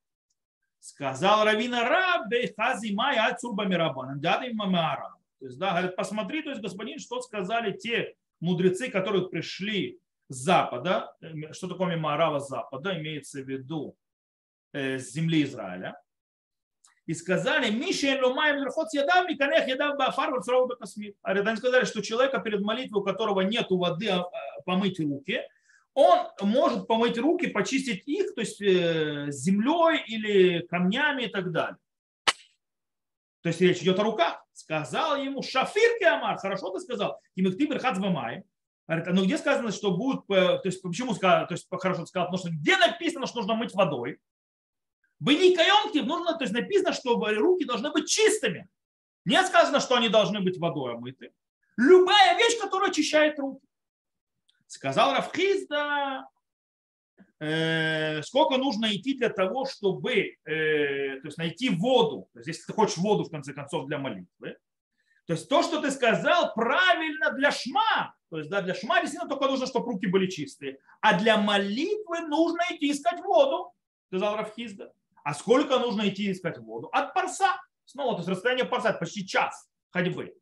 Сказал 0.80 1.44
Равина 1.44 1.88
Раб, 1.88 2.26
хази 2.57 2.92
май 2.92 3.18
ацурба 3.18 3.66
мирабан. 3.66 4.20
То 4.20 5.46
есть, 5.46 5.59
да, 5.59 5.70
говорит, 5.70 5.96
посмотри, 5.96 6.42
то 6.42 6.50
есть, 6.50 6.62
господин, 6.62 6.98
что 6.98 7.20
сказали 7.20 7.76
те 7.76 8.16
мудрецы, 8.41 8.89
которые 8.91 9.28
пришли 9.28 9.99
с 10.28 10.37
запада, 10.37 11.14
э, 11.20 11.53
что 11.53 11.68
такое 11.68 11.95
мимарава 11.97 12.41
запада, 12.41 12.99
имеется 12.99 13.43
в 13.43 13.49
виду 13.49 13.97
э, 14.72 14.99
с 14.99 15.12
земли 15.12 15.45
Израиля, 15.45 16.01
и 17.07 17.14
сказали, 17.14 17.70
Мишель 17.70 18.20
ломаем 18.20 18.61
верхот 18.61 18.93
ядам, 18.93 19.28
и 19.28 19.37
конех 19.37 19.68
ядам 19.68 19.97
бафар 19.97 20.32
варцрау 20.32 20.66
бакасмир. 20.66 21.14
Они 21.22 21.57
сказали, 21.57 21.84
что 21.84 22.03
человека 22.03 22.41
перед 22.41 22.62
молитвой, 22.62 23.01
у 23.01 23.05
которого 23.05 23.43
нет 23.43 23.66
воды 23.70 24.09
а, 24.09 24.22
а, 24.22 24.30
помыть 24.64 24.99
руки, 24.99 25.41
он 25.95 26.26
может 26.43 26.87
помыть 26.87 27.16
руки, 27.16 27.47
почистить 27.47 28.03
их, 28.07 28.34
то 28.34 28.41
есть 28.43 28.61
э, 28.61 29.28
землей 29.30 30.05
или 30.07 30.66
камнями 30.66 31.22
и 31.22 31.28
так 31.28 31.53
далее. 31.53 31.78
То 33.41 33.49
есть 33.49 33.61
речь 33.61 33.80
идет 33.80 33.99
о 34.01 34.03
руках. 34.03 34.45
Сказал 34.66 35.16
ему 35.16 35.44
Шафир 35.44 35.96
Киамар, 36.00 36.38
хорошо 36.38 36.70
ты 36.70 36.80
сказал, 36.80 37.20
Кимихты 37.36 37.66
Берхат 37.66 37.98
Вамай. 37.98 38.42
Говорит, 38.88 39.06
ну 39.12 39.24
где 39.24 39.38
сказано, 39.38 39.70
что 39.70 39.96
будет, 39.96 40.24
э, 40.28 40.58
то 40.58 40.62
есть 40.64 40.82
почему 40.82 41.14
сказал, 41.14 41.46
то 41.46 41.54
есть 41.54 41.68
хорошо 41.70 42.00
ты 42.00 42.06
сказал, 42.08 42.26
потому 42.26 42.38
что 42.38 42.50
где 42.50 42.76
написано, 42.76 43.28
что 43.28 43.38
нужно 43.38 43.54
мыть 43.54 43.72
водой? 43.74 44.18
Были 45.20 45.54
каемки, 45.54 45.98
нужно, 45.98 46.36
то 46.36 46.42
есть 46.42 46.52
написано, 46.52 46.92
что 46.92 47.16
руки 47.16 47.64
должны 47.64 47.92
быть 47.92 48.08
чистыми. 48.08 48.68
Не 49.24 49.40
сказано, 49.44 49.78
что 49.78 49.94
они 49.94 50.08
должны 50.08 50.40
быть 50.40 50.58
водой 50.58 50.94
омыты. 50.94 51.32
Любая 51.76 52.36
вещь, 52.36 52.58
которая 52.60 52.90
очищает 52.90 53.38
руки. 53.38 53.64
Сказал 54.66 55.12
Рафхизда, 55.12 55.76
э, 55.76 56.36
сколько 57.38 58.56
нужно 58.56 58.94
идти 58.94 59.14
для 59.14 59.28
того, 59.28 59.66
чтобы 59.66 60.36
э, 60.44 61.20
то 61.20 61.26
есть 61.26 61.36
найти 61.36 61.68
воду. 61.68 62.28
То 62.32 62.38
есть, 62.38 62.48
если 62.48 62.62
ты 62.62 62.72
хочешь 62.72 62.96
воду, 62.96 63.24
в 63.24 63.30
конце 63.30 63.52
концов, 63.52 63.86
для 63.86 63.98
молитвы. 63.98 64.56
То 65.26 65.32
есть 65.32 65.48
то, 65.48 65.62
что 65.62 65.82
ты 65.82 65.90
сказал, 65.90 66.54
правильно 66.54 67.32
для 67.32 67.50
шма. 67.50 68.14
То 68.30 68.38
есть 68.38 68.48
да, 68.48 68.62
для 68.62 68.74
шма 68.74 69.00
действительно 69.00 69.28
только 69.28 69.46
нужно, 69.48 69.66
чтобы 69.66 69.92
руки 69.92 70.06
были 70.06 70.28
чистые. 70.28 70.78
А 71.00 71.18
для 71.18 71.36
молитвы 71.36 72.20
нужно 72.20 72.62
идти 72.70 72.92
искать 72.92 73.20
воду, 73.22 73.72
сказал 74.06 74.36
Рафхизда. 74.36 74.92
А 75.24 75.34
сколько 75.34 75.78
нужно 75.78 76.08
идти 76.08 76.30
искать 76.30 76.58
воду? 76.58 76.88
От 76.92 77.12
парса. 77.12 77.60
Снова, 77.84 78.14
то 78.14 78.18
есть 78.18 78.28
расстояние 78.28 78.64
парса, 78.64 78.92
почти 78.92 79.26
час 79.26 79.68
ходьбы. 79.90 80.34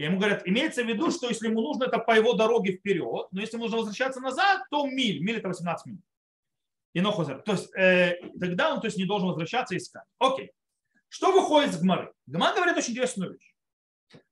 И 0.00 0.04
ему 0.04 0.16
говорят, 0.16 0.48
имеется 0.48 0.82
в 0.82 0.86
виду, 0.86 1.10
что 1.10 1.28
если 1.28 1.48
ему 1.48 1.60
нужно, 1.60 1.84
это 1.84 1.98
по 1.98 2.12
его 2.12 2.32
дороге 2.32 2.72
вперед, 2.72 3.26
но 3.32 3.40
если 3.42 3.56
ему 3.56 3.64
нужно 3.64 3.80
возвращаться 3.80 4.18
назад, 4.18 4.62
то 4.70 4.86
миль. 4.86 5.22
Миль 5.22 5.36
это 5.36 5.48
18 5.48 5.84
минут. 5.84 6.02
И 6.94 7.02
нохозер. 7.02 7.42
То 7.42 7.52
есть 7.52 7.70
э, 7.76 8.14
тогда 8.40 8.72
он 8.72 8.80
то 8.80 8.86
есть, 8.86 8.96
не 8.96 9.04
должен 9.04 9.28
возвращаться 9.28 9.74
и 9.74 9.76
искать. 9.76 10.06
Окей. 10.18 10.52
Что 11.10 11.32
выходит 11.32 11.74
с 11.74 11.82
Гмары? 11.82 12.14
Гмар 12.26 12.54
говорит 12.54 12.78
очень 12.78 12.92
интересную 12.92 13.34
вещь. 13.34 13.54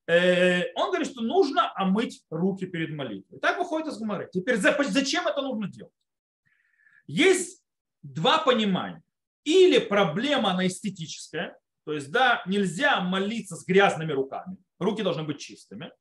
Э, 0.07 0.73
он 0.75 0.89
говорит, 0.89 1.09
что 1.09 1.21
нужно 1.21 1.71
омыть 1.77 2.25
руки 2.31 2.65
перед 2.65 2.95
молитвой. 2.95 3.39
Так 3.39 3.59
выходит 3.59 3.89
из 3.89 3.99
Гмары. 3.99 4.31
Теперь 4.33 4.57
зачем 4.57 5.29
это 5.29 5.43
нужно 5.43 5.69
делать? 5.69 5.93
Есть 7.07 7.63
два 8.01 8.39
понимания 8.39 9.03
или 9.45 9.79
проблема 9.79 10.53
она 10.53 10.67
эстетическая, 10.67 11.59
то 11.85 11.93
есть, 11.93 12.11
да, 12.11 12.43
нельзя 12.47 13.03
молиться 13.03 13.55
с 13.55 13.67
грязными 13.67 14.13
руками, 14.13 14.57
руки 14.79 15.03
должны 15.03 15.25
быть 15.25 15.39
чистыми, 15.39 15.93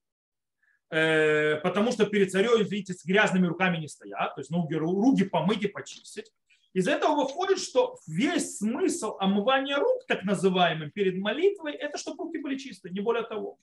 э, 0.90 1.58
потому 1.58 1.92
что 1.92 2.06
перед 2.06 2.32
царем, 2.32 2.64
видите, 2.64 2.94
с 2.94 3.06
грязными 3.06 3.48
руками 3.48 3.78
не 3.78 3.88
стоят, 3.88 4.36
то 4.36 4.42
есть 4.42 4.50
ноги, 4.50 4.76
руки 4.76 5.24
помыть 5.24 5.64
и 5.64 5.68
почистить. 5.68 6.32
Из 6.74 6.88
этого 6.88 7.16
выходит, 7.16 7.60
что 7.60 7.98
весь 8.06 8.58
смысл 8.58 9.18
омывания 9.20 9.78
рук, 9.78 10.06
так 10.08 10.24
называемым, 10.24 10.92
перед 10.92 11.18
молитвой, 11.18 11.74
это 11.74 11.98
чтобы 11.98 12.26
руки 12.26 12.38
были 12.38 12.58
чистые, 12.58 12.94
не 12.94 13.00
более 13.00 13.24
того. 13.24 13.58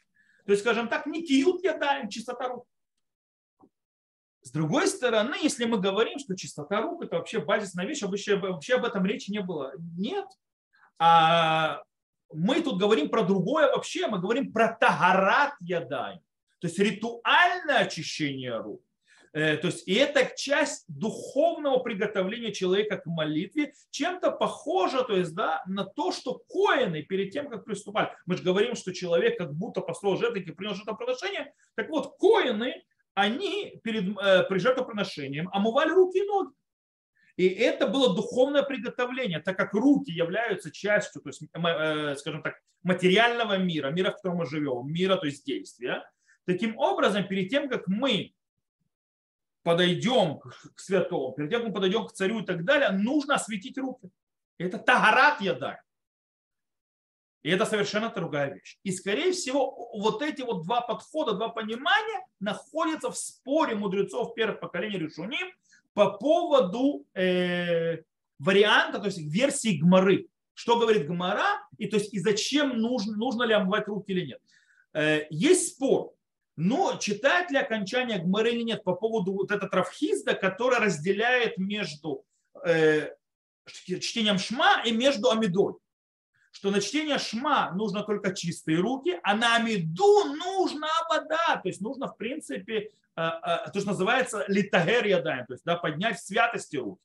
То 0.47 0.53
есть, 0.53 0.63
скажем 0.63 0.89
так, 0.89 1.07
не 1.07 1.23
киют 1.23 1.63
я 1.63 1.77
даем, 1.77 2.09
чистота 2.09 2.49
рук. 2.49 2.67
С 4.43 4.51
другой 4.51 4.89
стороны, 4.89 5.37
если 5.41 5.65
мы 5.65 5.79
говорим, 5.79 6.19
что 6.19 6.37
чистота 6.37 6.83
рук 6.83 7.03
это 7.03 7.17
вообще 7.17 7.39
базисная 7.39 7.87
вещь, 7.87 8.03
вообще, 8.03 8.37
вообще 8.37 8.75
об 8.75 8.85
этом 8.85 9.07
речи 9.07 9.31
не 9.31 9.41
было. 9.41 9.73
Нет. 9.97 10.27
А 10.99 11.83
мы 12.33 12.61
тут 12.61 12.79
говорим 12.79 13.09
про 13.09 13.23
другое 13.23 13.69
вообще, 13.69 14.07
мы 14.07 14.19
говорим 14.19 14.53
про 14.53 14.69
тагарат 14.69 15.55
ядай, 15.61 16.17
то 16.61 16.67
есть 16.67 16.79
ритуальное 16.79 17.81
очищение 17.81 18.57
рук. 18.59 18.83
Э, 19.35 19.57
то 19.57 19.67
есть 19.67 19.89
и 19.89 19.95
это 19.95 20.31
часть 20.37 20.85
духовного 20.87 21.81
приготовления 21.81 22.53
человека 22.53 22.99
к 22.99 23.07
молитве, 23.07 23.75
чем-то 23.91 24.31
похоже 24.31 25.03
то 25.05 25.17
есть, 25.17 25.35
да, 25.35 25.63
на 25.67 25.85
то, 25.85 26.13
что 26.13 26.41
коины 26.49 27.03
перед 27.03 27.33
тем, 27.33 27.51
как 27.51 27.65
приступали. 27.65 28.13
Мы 28.27 28.37
же 28.37 28.45
говорим, 28.45 28.77
что 28.77 28.95
человек 28.95 29.37
как 29.37 29.53
будто 29.53 29.81
построил 29.81 30.17
жертвы 30.17 30.41
и 30.41 30.53
принес 30.53 30.77
жертвоприношение. 30.77 31.53
Так 31.75 31.91
вот, 31.91 32.17
коины 32.17 32.85
они 33.15 33.81
перед 33.83 34.17
э, 34.19 34.45
при 34.45 34.59
жертвоприношением 34.59 35.49
омывали 35.53 35.91
руки 35.91 36.19
и 36.19 36.27
ноги. 36.27 36.53
И 37.37 37.49
это 37.49 37.89
было 37.89 38.15
духовное 38.15 38.63
приготовление, 38.63 39.41
так 39.41 39.57
как 39.57 39.75
руки 39.75 40.11
являются 40.11 40.71
частью, 40.71 41.21
то 41.21 41.31
есть, 41.31 41.43
э, 41.43 42.15
скажем 42.17 42.43
так, 42.43 42.61
материального 42.83 43.59
мира, 43.59 43.91
мира, 43.91 44.11
в 44.11 44.17
котором 44.17 44.39
мы 44.39 44.47
живем, 44.47 44.93
мира, 44.93 45.17
то 45.17 45.27
есть 45.27 45.45
действия. 45.45 46.09
Таким 46.45 46.79
образом, 46.79 47.27
перед 47.27 47.49
тем, 47.49 47.69
как 47.69 47.89
мы 47.89 48.35
подойдем 49.63 50.39
к 50.39 50.79
святому, 50.79 51.33
перед 51.33 51.51
тем, 51.51 51.61
как 51.61 51.69
мы 51.69 51.75
подойдем 51.75 52.07
к 52.07 52.13
царю 52.13 52.41
и 52.41 52.45
так 52.45 52.65
далее, 52.65 52.91
нужно 52.91 53.35
осветить 53.35 53.79
руки. 53.79 54.11
Это 54.59 54.79
тагарат 54.79 55.41
ядай. 55.41 55.79
И 57.43 57.51
это 57.51 57.67
совершенно 57.67 58.11
другая 58.11 58.55
вещь. 58.55 58.79
И, 58.85 58.93
скорее 58.93 59.33
всего, 59.33 59.91
вот 59.95 60.23
эти 60.23 60.43
вот 60.43 60.65
два 60.65 60.81
подхода, 60.81 61.33
два 61.33 61.49
понимания 61.49 62.27
находятся 62.41 63.11
в 63.11 63.19
споре 63.19 63.75
мудрецов 63.75 64.35
первых 64.35 64.61
поколений 64.61 64.99
решуним 64.99 65.53
по 65.95 66.11
поводу 66.11 67.07
э, 67.15 68.03
варианта, 68.39 68.99
то 68.99 69.07
есть 69.07 69.19
версии 69.19 69.79
Гмары. 69.79 70.29
Что 70.53 70.79
говорит 70.79 71.07
Гмара, 71.07 71.45
и, 71.79 71.87
то 71.87 71.97
есть, 71.97 72.15
и 72.15 72.21
зачем 72.21 72.79
нужно, 72.79 73.17
нужно 73.17 73.43
ли 73.43 73.55
омывать 73.55 73.89
руки 73.89 74.13
или 74.13 74.27
нет. 74.27 74.41
Э, 74.93 75.23
есть 75.31 75.75
спор, 75.75 76.13
но 76.57 76.97
читает 77.01 77.51
ли 77.51 77.59
окончание 77.59 78.19
Гмары 78.19 78.53
или 78.53 78.63
нет 78.63 78.85
по 78.85 78.95
поводу 78.95 79.33
вот 79.33 79.51
этого 79.51 79.71
трафхизда, 79.71 80.35
который 80.35 80.79
разделяет 80.79 81.59
между 81.59 82.25
э, 82.65 83.11
чтением 83.67 84.39
Шма 84.39 84.83
и 84.85 84.93
между 84.93 85.31
Амидой 85.31 85.75
что 86.55 86.71
на 86.71 86.81
чтение 86.81 87.19
шма 87.19 87.73
нужно 87.73 88.05
только 88.05 88.33
чистые 88.33 88.79
руки, 88.79 89.19
а 89.25 89.35
на 89.35 89.57
амиду 89.57 90.25
нужна 90.37 90.89
вода. 91.11 91.61
То 91.61 91.69
есть 91.69 91.81
нужно, 91.81 92.07
в 92.07 92.17
принципе, 92.17 92.91
то, 93.15 93.73
что 93.75 93.87
называется 93.87 94.45
литагер 94.49 95.07
ядаем, 95.07 95.47
то 95.47 95.55
есть 95.55 95.65
да, 95.65 95.77
поднять 95.77 96.19
в 96.19 96.25
святости 96.25 96.77
руки. 96.77 97.01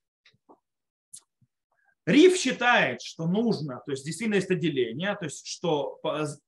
Риф 2.06 2.38
считает, 2.38 3.02
что 3.02 3.28
нужно, 3.28 3.84
то 3.86 3.92
есть 3.92 4.04
действительно 4.04 4.36
есть 4.36 4.50
отделение, 4.50 5.16
то 5.16 5.26
есть 5.26 5.46
что 5.46 6.02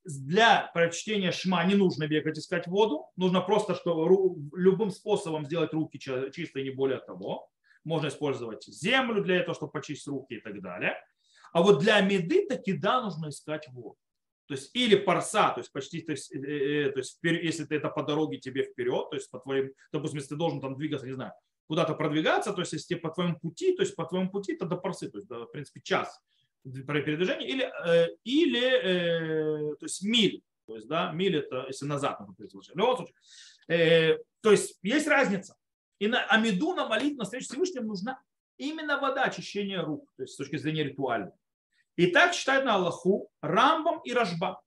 для 0.05 0.71
прочтения 0.73 1.31
шма 1.31 1.63
не 1.65 1.75
нужно 1.75 2.07
бегать 2.07 2.39
искать 2.39 2.65
воду, 2.65 3.05
нужно 3.15 3.41
просто 3.41 3.75
что 3.75 4.07
любым 4.55 4.89
способом 4.89 5.45
сделать 5.45 5.73
руки 5.73 5.99
чистые, 5.99 6.63
не 6.63 6.71
более 6.71 6.99
того. 6.99 7.47
Можно 7.83 8.07
использовать 8.07 8.63
землю 8.65 9.23
для 9.23 9.37
этого, 9.37 9.55
чтобы 9.55 9.71
почистить 9.71 10.07
руки 10.07 10.35
и 10.35 10.39
так 10.39 10.61
далее. 10.61 10.95
А 11.51 11.61
вот 11.61 11.79
для 11.79 11.99
меды 12.01 12.47
таки 12.47 12.73
да, 12.73 13.01
нужно 13.01 13.29
искать 13.29 13.67
воду. 13.69 13.97
То 14.51 14.55
есть 14.55 14.75
или 14.75 14.95
парса, 14.95 15.51
то 15.51 15.61
есть 15.61 15.71
почти, 15.71 16.01
то 16.01 16.11
есть, 16.11 16.29
э, 16.35 16.39
э, 16.39 16.91
то 16.91 16.99
есть 16.99 17.19
если 17.21 17.63
ты 17.63 17.75
это 17.75 17.87
по 17.87 18.03
дороге 18.03 18.37
тебе 18.37 18.63
вперед, 18.63 19.09
то 19.09 19.15
есть 19.15 19.31
по 19.31 19.39
твоим, 19.39 19.71
допустим, 19.93 20.17
если 20.17 20.31
ты 20.31 20.35
должен 20.35 20.59
там 20.59 20.75
двигаться, 20.75 21.07
не 21.07 21.13
знаю, 21.13 21.31
куда-то 21.67 21.95
продвигаться, 21.95 22.51
то 22.51 22.59
есть 22.59 22.73
если 22.73 22.95
по 22.95 23.11
твоему 23.11 23.39
пути, 23.39 23.73
то 23.73 23.81
есть 23.81 23.95
по 23.95 24.03
твоему 24.03 24.29
пути, 24.29 24.57
то 24.57 24.65
до 24.65 24.75
парсы, 24.75 25.09
то 25.09 25.19
есть, 25.19 25.29
в 25.29 25.45
принципе, 25.53 25.79
час 25.79 26.19
передвижения, 26.65 27.47
или, 27.47 27.71
э, 27.87 28.09
или 28.25 29.73
то 29.75 29.85
есть 29.85 30.03
миль, 30.03 30.43
то 30.67 30.75
есть, 30.75 30.89
да, 30.89 31.13
миль 31.13 31.37
это 31.37 31.67
если 31.67 31.85
назад, 31.85 32.19
например. 32.19 32.49
То 34.41 34.51
есть 34.51 34.77
есть 34.83 35.07
разница. 35.07 35.55
И 35.99 36.07
на 36.07 36.25
Амиду, 36.25 36.73
на 36.73 36.89
молитву, 36.89 37.19
на 37.19 37.23
встречу 37.23 37.45
Всевышним 37.45 37.87
нужна 37.87 38.21
именно 38.57 38.99
вода 38.99 39.23
очищения 39.23 39.81
рук, 39.81 40.11
то 40.17 40.23
есть 40.23 40.33
с 40.33 40.35
точки 40.35 40.57
зрения 40.57 40.83
ритуальной. 40.83 41.31
И 42.01 42.07
так 42.07 42.33
считают 42.33 42.65
на 42.65 42.73
Аллаху 42.73 43.29
Рамбам 43.41 43.99
и 43.99 44.11
Рашба 44.11 44.59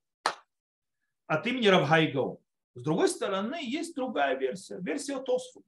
от 1.27 1.45
имени 1.45 1.67
Равгайгау. 1.67 2.41
С 2.75 2.81
другой 2.81 3.09
стороны, 3.09 3.57
есть 3.61 3.93
другая 3.93 4.37
версия, 4.37 4.77
версия 4.79 5.19
Тосфуд. 5.19 5.65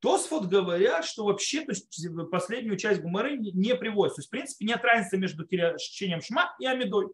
Тосфуд 0.00 0.48
говорят, 0.48 1.04
что 1.04 1.26
вообще 1.26 1.66
то 1.66 1.72
есть, 1.72 1.90
последнюю 2.30 2.78
часть 2.78 3.02
Гумары 3.02 3.36
не 3.36 3.76
приводится. 3.76 4.16
То 4.16 4.20
есть, 4.20 4.28
в 4.28 4.30
принципе, 4.30 4.64
нет 4.64 4.82
разницы 4.82 5.18
между 5.18 5.46
чтением 5.46 6.22
Шма 6.22 6.56
и 6.58 6.64
Амидой. 6.64 7.08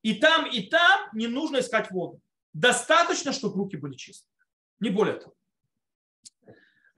И 0.00 0.14
там, 0.14 0.50
и 0.50 0.62
там 0.62 1.10
не 1.12 1.26
нужно 1.26 1.58
искать 1.60 1.90
воду. 1.90 2.18
Достаточно, 2.54 3.34
чтобы 3.34 3.56
руки 3.56 3.76
были 3.76 3.92
чистые. 3.92 4.32
Не 4.80 4.88
более 4.88 5.16
того. 5.16 5.34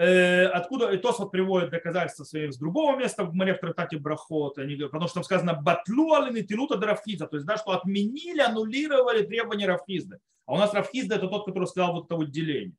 Э, 0.00 0.46
откуда 0.46 0.96
Тосфот 0.96 1.30
приводит 1.30 1.68
доказательства 1.68 2.24
свои 2.24 2.50
с 2.50 2.56
другого 2.56 2.96
места 2.96 3.22
в 3.22 3.34
море 3.34 3.52
в 3.54 3.58
трактате 3.58 3.98
Брахот, 3.98 4.56
они, 4.56 4.74
потому 4.76 5.08
что 5.08 5.16
там 5.16 5.24
сказано 5.24 5.52
«батлу 5.52 6.14
алины 6.14 6.40
тилута 6.40 6.78
драфхиза», 6.78 7.26
то 7.26 7.36
есть 7.36 7.46
да, 7.46 7.58
что 7.58 7.72
отменили, 7.72 8.40
аннулировали 8.40 9.26
требования 9.26 9.66
Рафхизды. 9.66 10.18
А 10.46 10.54
у 10.54 10.56
нас 10.56 10.72
Рафхизда 10.72 11.16
это 11.16 11.28
тот, 11.28 11.44
который 11.44 11.66
сказал 11.66 11.92
вот 11.92 12.06
это 12.06 12.16
вот 12.16 12.30
деление. 12.30 12.74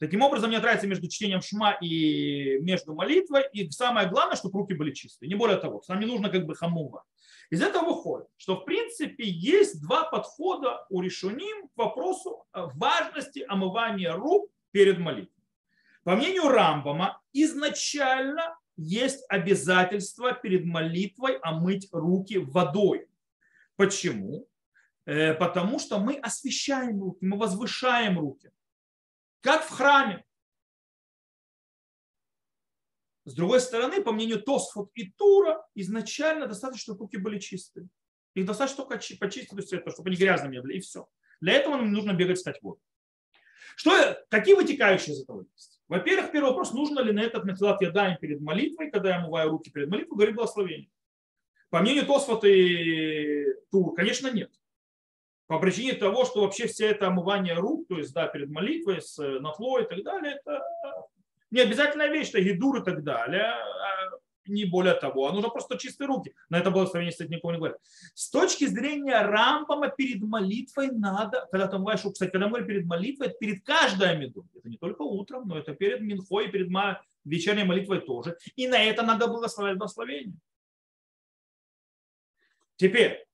Таким 0.00 0.22
образом, 0.22 0.50
нет 0.50 0.64
разницы 0.64 0.88
между 0.88 1.08
чтением 1.08 1.40
шма 1.40 1.78
и 1.80 2.58
между 2.58 2.94
молитвой. 2.94 3.44
И 3.52 3.70
самое 3.70 4.08
главное, 4.08 4.36
чтобы 4.36 4.58
руки 4.58 4.74
были 4.74 4.92
чистые. 4.92 5.28
Не 5.28 5.36
более 5.36 5.58
того. 5.58 5.80
Нам 5.88 6.00
не 6.00 6.06
нужно 6.06 6.30
как 6.30 6.46
бы 6.46 6.56
хамува. 6.56 7.04
Из 7.48 7.62
этого 7.62 7.86
выходит, 7.86 8.26
что 8.36 8.56
в 8.56 8.64
принципе 8.64 9.24
есть 9.24 9.80
два 9.80 10.02
подхода 10.02 10.84
у 10.90 11.00
решуним 11.00 11.68
к 11.68 11.76
вопросу 11.76 12.44
важности 12.52 13.44
омывания 13.48 14.12
рук 14.12 14.50
перед 14.72 14.98
молитвой. 14.98 15.35
По 16.06 16.14
мнению 16.14 16.50
Рамбама, 16.50 17.20
изначально 17.32 18.56
есть 18.76 19.24
обязательство 19.28 20.32
перед 20.34 20.64
молитвой 20.64 21.36
омыть 21.38 21.88
руки 21.90 22.38
водой. 22.38 23.08
Почему? 23.74 24.48
Э, 25.04 25.34
потому 25.34 25.80
что 25.80 25.98
мы 25.98 26.14
освещаем 26.14 27.02
руки, 27.02 27.18
мы 27.24 27.36
возвышаем 27.36 28.20
руки. 28.20 28.52
Как 29.40 29.64
в 29.64 29.70
храме. 29.70 30.24
С 33.24 33.34
другой 33.34 33.60
стороны, 33.60 34.00
по 34.00 34.12
мнению 34.12 34.40
Тосфот 34.40 34.92
и 34.94 35.10
Тура, 35.10 35.66
изначально 35.74 36.46
достаточно, 36.46 36.94
чтобы 36.94 37.00
руки 37.06 37.16
были 37.16 37.40
чистые. 37.40 37.88
Их 38.34 38.46
достаточно 38.46 38.84
только 38.84 38.94
почистить, 39.18 39.48
чтобы 39.48 40.08
они 40.08 40.16
грязными 40.16 40.60
были, 40.60 40.76
и 40.76 40.80
все. 40.80 41.08
Для 41.40 41.54
этого 41.54 41.78
нам 41.78 41.92
нужно 41.92 42.12
бегать 42.12 42.38
стать 42.38 42.62
воду. 42.62 42.80
Что, 43.74 44.24
какие 44.30 44.54
вытекающие 44.54 45.12
из 45.12 45.22
этого 45.22 45.44
есть? 45.52 45.75
Во-первых, 45.88 46.32
первый 46.32 46.48
вопрос, 46.48 46.72
нужно 46.72 47.00
ли 47.00 47.12
на 47.12 47.20
этот 47.20 47.44
натилат 47.44 47.80
ядаем 47.80 48.16
перед 48.18 48.40
молитвой, 48.40 48.90
когда 48.90 49.10
я 49.10 49.16
омываю 49.16 49.50
руки 49.50 49.70
перед 49.70 49.88
молитвой, 49.88 50.16
говорит 50.16 50.34
благословение. 50.34 50.90
По 51.70 51.80
мнению 51.80 52.06
Тосфот 52.06 52.44
и 52.44 53.46
Тур, 53.70 53.94
конечно, 53.94 54.30
нет 54.30 54.50
по 55.46 55.58
причине 55.60 55.94
того, 55.94 56.24
что 56.24 56.42
вообще 56.42 56.66
все 56.66 56.88
это 56.88 57.06
омывание 57.06 57.54
рук, 57.54 57.86
то 57.88 57.98
есть 57.98 58.12
да, 58.12 58.26
перед 58.26 58.50
молитвой 58.50 59.00
с 59.00 59.18
э, 59.18 59.38
натлой 59.40 59.84
и 59.84 59.86
так 59.86 60.02
далее, 60.02 60.34
это 60.34 60.62
не 61.50 61.60
обязательная 61.60 62.08
вещь, 62.08 62.30
это 62.30 62.42
гидур 62.42 62.80
и 62.80 62.84
так 62.84 63.04
далее, 63.04 63.44
а 63.44 63.95
не 64.48 64.64
более 64.64 64.94
того, 64.94 65.28
а 65.28 65.32
нужно 65.32 65.48
просто 65.48 65.78
чистые 65.78 66.08
руки. 66.08 66.34
На 66.48 66.58
это 66.58 66.70
благословение, 66.70 67.12
кстати, 67.12 67.30
никого 67.30 67.52
не 67.52 67.58
говорит. 67.58 67.78
С 68.14 68.30
точки 68.30 68.66
зрения 68.66 69.20
рампама 69.22 69.88
перед 69.88 70.20
молитвой 70.22 70.90
надо, 70.90 71.46
когда 71.50 71.68
омываешь 71.68 72.02
руку, 72.04 72.14
кстати, 72.14 72.30
когда 72.30 72.48
мы 72.48 72.64
перед 72.64 72.86
молитвой, 72.86 73.28
это 73.28 73.36
перед 73.38 73.64
каждой 73.64 74.10
амиду. 74.10 74.46
Это 74.54 74.68
не 74.68 74.76
только 74.76 75.02
утром, 75.02 75.48
но 75.48 75.58
это 75.58 75.74
перед 75.74 76.00
минхой, 76.00 76.48
перед 76.48 76.68
вечерней 77.24 77.64
молитвой 77.64 78.00
тоже. 78.00 78.36
И 78.54 78.68
на 78.68 78.82
это 78.82 79.02
надо 79.02 79.26
благословлять 79.28 79.78
благословение. 79.78 80.36
Теперь, 82.76 83.26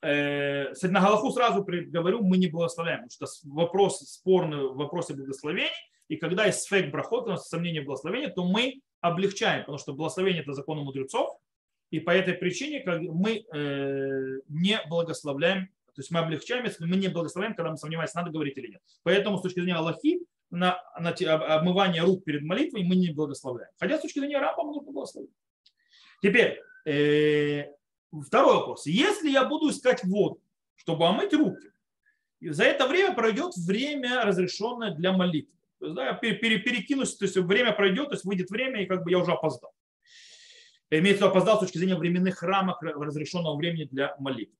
э, 0.00 0.72
на 0.82 1.00
Галаху 1.00 1.30
сразу 1.32 1.64
говорю, 1.64 2.22
мы 2.22 2.38
не 2.38 2.48
благословляем, 2.48 3.02
потому 3.02 3.28
что 3.28 3.48
вопрос 3.48 4.00
спорный 4.00 4.68
в 4.68 4.76
вопросе 4.76 5.14
благословений, 5.14 5.70
и 6.08 6.16
когда 6.16 6.46
есть 6.46 6.66
фейк 6.68 6.90
брахот, 6.90 7.26
у 7.26 7.30
нас 7.30 7.48
сомнение 7.48 7.82
в 7.82 7.86
благословении, 7.86 8.28
то 8.28 8.44
мы 8.44 8.82
облегчаем, 9.02 9.60
потому 9.60 9.76
что 9.76 9.92
благословение 9.92 10.42
это 10.42 10.54
закон 10.54 10.78
мудрецов, 10.78 11.38
и 11.90 12.00
по 12.00 12.10
этой 12.10 12.32
причине 12.32 12.82
мы 12.86 13.44
э, 13.52 14.40
не 14.48 14.80
благословляем, 14.88 15.66
то 15.66 16.00
есть 16.00 16.10
мы 16.10 16.20
облегчаем, 16.20 16.64
если 16.64 16.86
мы 16.86 16.96
не 16.96 17.08
благословляем, 17.08 17.54
когда 17.54 17.70
мы 17.70 17.76
сомневаемся, 17.76 18.16
надо 18.16 18.30
говорить 18.30 18.56
или 18.56 18.68
нет. 18.68 18.80
Поэтому 19.02 19.36
с 19.36 19.42
точки 19.42 19.60
зрения 19.60 19.74
Аллахи, 19.74 20.20
на, 20.48 20.78
на 20.98 21.10
обмывание 21.10 22.02
рук 22.02 22.24
перед 22.24 22.42
молитвой 22.42 22.82
мы 22.84 22.96
не 22.96 23.10
благословляем. 23.10 23.70
Хотя 23.78 23.98
с 23.98 24.02
точки 24.02 24.20
зрения 24.20 24.38
раба 24.38 24.62
мы 24.62 24.74
нужно. 24.74 25.22
Теперь, 26.22 26.62
э, 26.86 27.66
Второй 28.20 28.56
вопрос. 28.56 28.86
Если 28.86 29.30
я 29.30 29.44
буду 29.44 29.70
искать 29.70 30.04
воду, 30.04 30.42
чтобы 30.76 31.06
омыть 31.06 31.32
руки, 31.32 31.70
за 32.40 32.64
это 32.64 32.86
время 32.86 33.14
пройдет 33.14 33.56
время, 33.56 34.24
разрешенное 34.24 34.94
для 34.94 35.12
молитвы. 35.12 35.54
То 35.82 35.86
есть, 35.86 35.96
да, 35.96 36.12
перекинусь, 36.14 37.16
то 37.16 37.24
есть 37.24 37.36
время 37.36 37.72
пройдет, 37.72 38.06
то 38.06 38.14
есть 38.14 38.24
выйдет 38.24 38.50
время, 38.50 38.84
и 38.84 38.86
как 38.86 39.02
бы 39.02 39.10
я 39.10 39.18
уже 39.18 39.32
опоздал. 39.32 39.72
Имеется 40.90 41.24
в 41.24 41.26
виду 41.26 41.30
опоздал 41.30 41.56
с 41.56 41.60
точки 41.60 41.78
зрения 41.78 41.96
временных 41.96 42.40
рамок 42.40 42.80
разрешенного 42.82 43.56
времени 43.56 43.88
для 43.90 44.14
молитвы. 44.20 44.56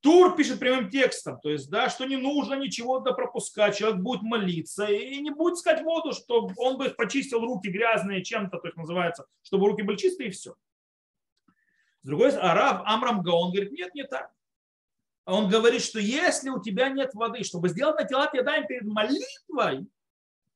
Тур 0.00 0.34
пишет 0.34 0.58
прямым 0.58 0.90
текстом, 0.90 1.38
то 1.40 1.50
есть, 1.50 1.70
да, 1.70 1.88
что 1.88 2.04
не 2.04 2.16
нужно 2.16 2.54
ничего 2.54 2.98
да 2.98 3.12
пропускать, 3.12 3.76
человек 3.76 4.00
будет 4.00 4.22
молиться 4.22 4.86
и 4.86 5.20
не 5.20 5.30
будет 5.30 5.54
искать 5.54 5.82
воду, 5.82 6.12
чтобы 6.12 6.52
он 6.56 6.78
бы 6.78 6.90
почистил 6.90 7.38
руки 7.38 7.68
грязные 7.68 8.24
чем-то, 8.24 8.58
то 8.58 8.66
есть 8.66 8.76
называется, 8.76 9.26
чтобы 9.42 9.68
руки 9.68 9.82
были 9.82 9.96
чистые 9.96 10.30
и 10.30 10.32
все. 10.32 10.56
С 12.02 12.08
другой 12.08 12.32
стороны, 12.32 12.50
Араб 12.50 12.82
Амрам 12.86 13.22
Гаон 13.22 13.52
говорит, 13.52 13.70
нет, 13.70 13.94
не 13.94 14.02
так. 14.02 14.32
Он 15.26 15.48
говорит, 15.48 15.80
что 15.80 16.00
если 16.00 16.50
у 16.50 16.60
тебя 16.60 16.88
нет 16.88 17.14
воды, 17.14 17.44
чтобы 17.44 17.68
сделать 17.68 18.00
на 18.00 18.04
тела 18.04 18.28
ядаем 18.32 18.66
перед 18.66 18.84
молитвой, 18.84 19.86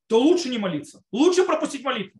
то 0.09 0.19
лучше 0.19 0.49
не 0.49 0.59
молиться. 0.59 1.03
Лучше 1.13 1.45
пропустить 1.45 1.85
молитву. 1.85 2.19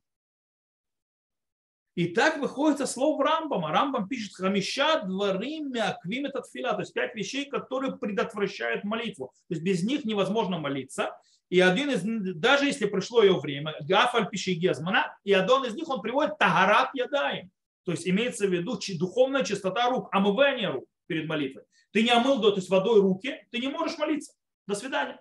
И 1.97 2.07
так 2.07 2.39
выходит 2.39 2.79
со 2.79 2.87
слов 2.87 3.19
Рамбама. 3.21 3.73
Рамбам 3.73 4.07
пишет 4.07 4.35
хамища 4.35 5.03
дворим 5.03 5.73
аквим 5.83 6.27
этот 6.27 6.49
фила. 6.49 6.75
То 6.75 6.81
есть 6.81 6.95
пять 6.95 7.15
вещей, 7.17 7.47
которые 7.47 7.97
предотвращают 7.97 8.85
молитву. 8.85 9.33
То 9.49 9.55
есть 9.55 9.63
без 9.63 9.83
них 9.83 10.05
невозможно 10.05 10.61
молиться. 10.61 11.11
И 11.51 11.59
один 11.61 11.91
из, 11.91 12.03
даже 12.37 12.67
если 12.67 12.87
пришло 12.87 13.23
ее 13.23 13.41
время, 13.41 13.75
Гафаль 13.81 14.29
пиши 14.29 14.53
Гезмана, 14.53 15.17
и 15.25 15.33
один 15.33 15.65
из 15.65 15.75
них 15.75 15.89
он 15.89 16.03
приводит 16.03 16.39
Тагарат 16.39 16.91
Ядаем. 16.95 17.51
То 17.85 17.93
есть 17.93 18.07
имеется 18.07 18.47
в 18.47 18.53
виду 18.53 18.79
духовная 18.99 19.43
чистота 19.45 19.89
рук, 19.89 20.09
омывание 20.13 20.69
рук 20.69 20.85
перед 21.07 21.27
молитвой. 21.27 21.65
Ты 21.91 22.03
не 22.03 22.11
омыл, 22.11 22.41
то 22.41 22.55
есть 22.55 22.69
водой 22.69 23.01
руки, 23.01 23.35
ты 23.51 23.59
не 23.59 23.69
можешь 23.69 23.99
молиться. 23.99 24.35
До 24.67 24.75
свидания. 24.75 25.19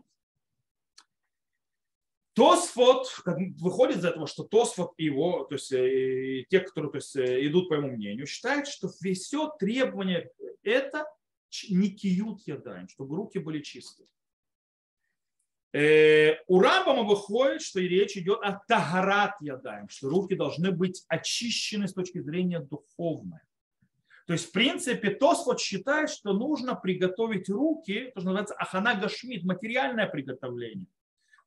Тосфот, 2.38 3.07
выходит 3.59 3.97
из 3.97 4.05
этого, 4.05 4.27
что 4.27 4.43
Тосфот 4.43 4.93
и 4.97 5.05
его, 5.05 5.45
то 5.45 5.55
есть 5.55 5.71
и 5.71 6.45
те, 6.51 6.59
которые 6.59 6.91
то 6.91 6.97
есть, 6.97 7.17
идут 7.17 7.67
по 7.67 7.73
его 7.73 7.88
мнению, 7.88 8.27
считают, 8.27 8.67
что 8.67 8.89
все 8.89 9.49
требования 9.59 10.29
это 10.61 11.07
не 11.67 11.89
киют 11.89 12.43
ядаем, 12.45 12.89
чтобы 12.89 13.15
руки 13.15 13.39
были 13.39 13.63
чистые. 13.63 14.07
Э, 15.73 16.35
у 16.45 16.59
Рамбама 16.59 17.01
выходит, 17.01 17.63
что 17.63 17.79
речь 17.79 18.15
идет 18.15 18.39
о 18.43 18.61
тагарат 18.67 19.41
ядаем, 19.41 19.89
что 19.89 20.07
руки 20.07 20.35
должны 20.35 20.71
быть 20.71 21.05
очищены 21.07 21.88
с 21.88 21.93
точки 21.93 22.19
зрения 22.19 22.59
духовной. 22.59 23.39
То 24.27 24.33
есть, 24.33 24.49
в 24.49 24.51
принципе, 24.51 25.09
Тосфот 25.09 25.59
считает, 25.59 26.11
что 26.11 26.33
нужно 26.33 26.75
приготовить 26.75 27.49
руки, 27.49 28.11
то, 28.13 28.19
что 28.19 28.29
называется 28.29 28.53
ахана 28.53 28.93
гашмит, 28.93 29.43
материальное 29.43 30.05
приготовление. 30.05 30.85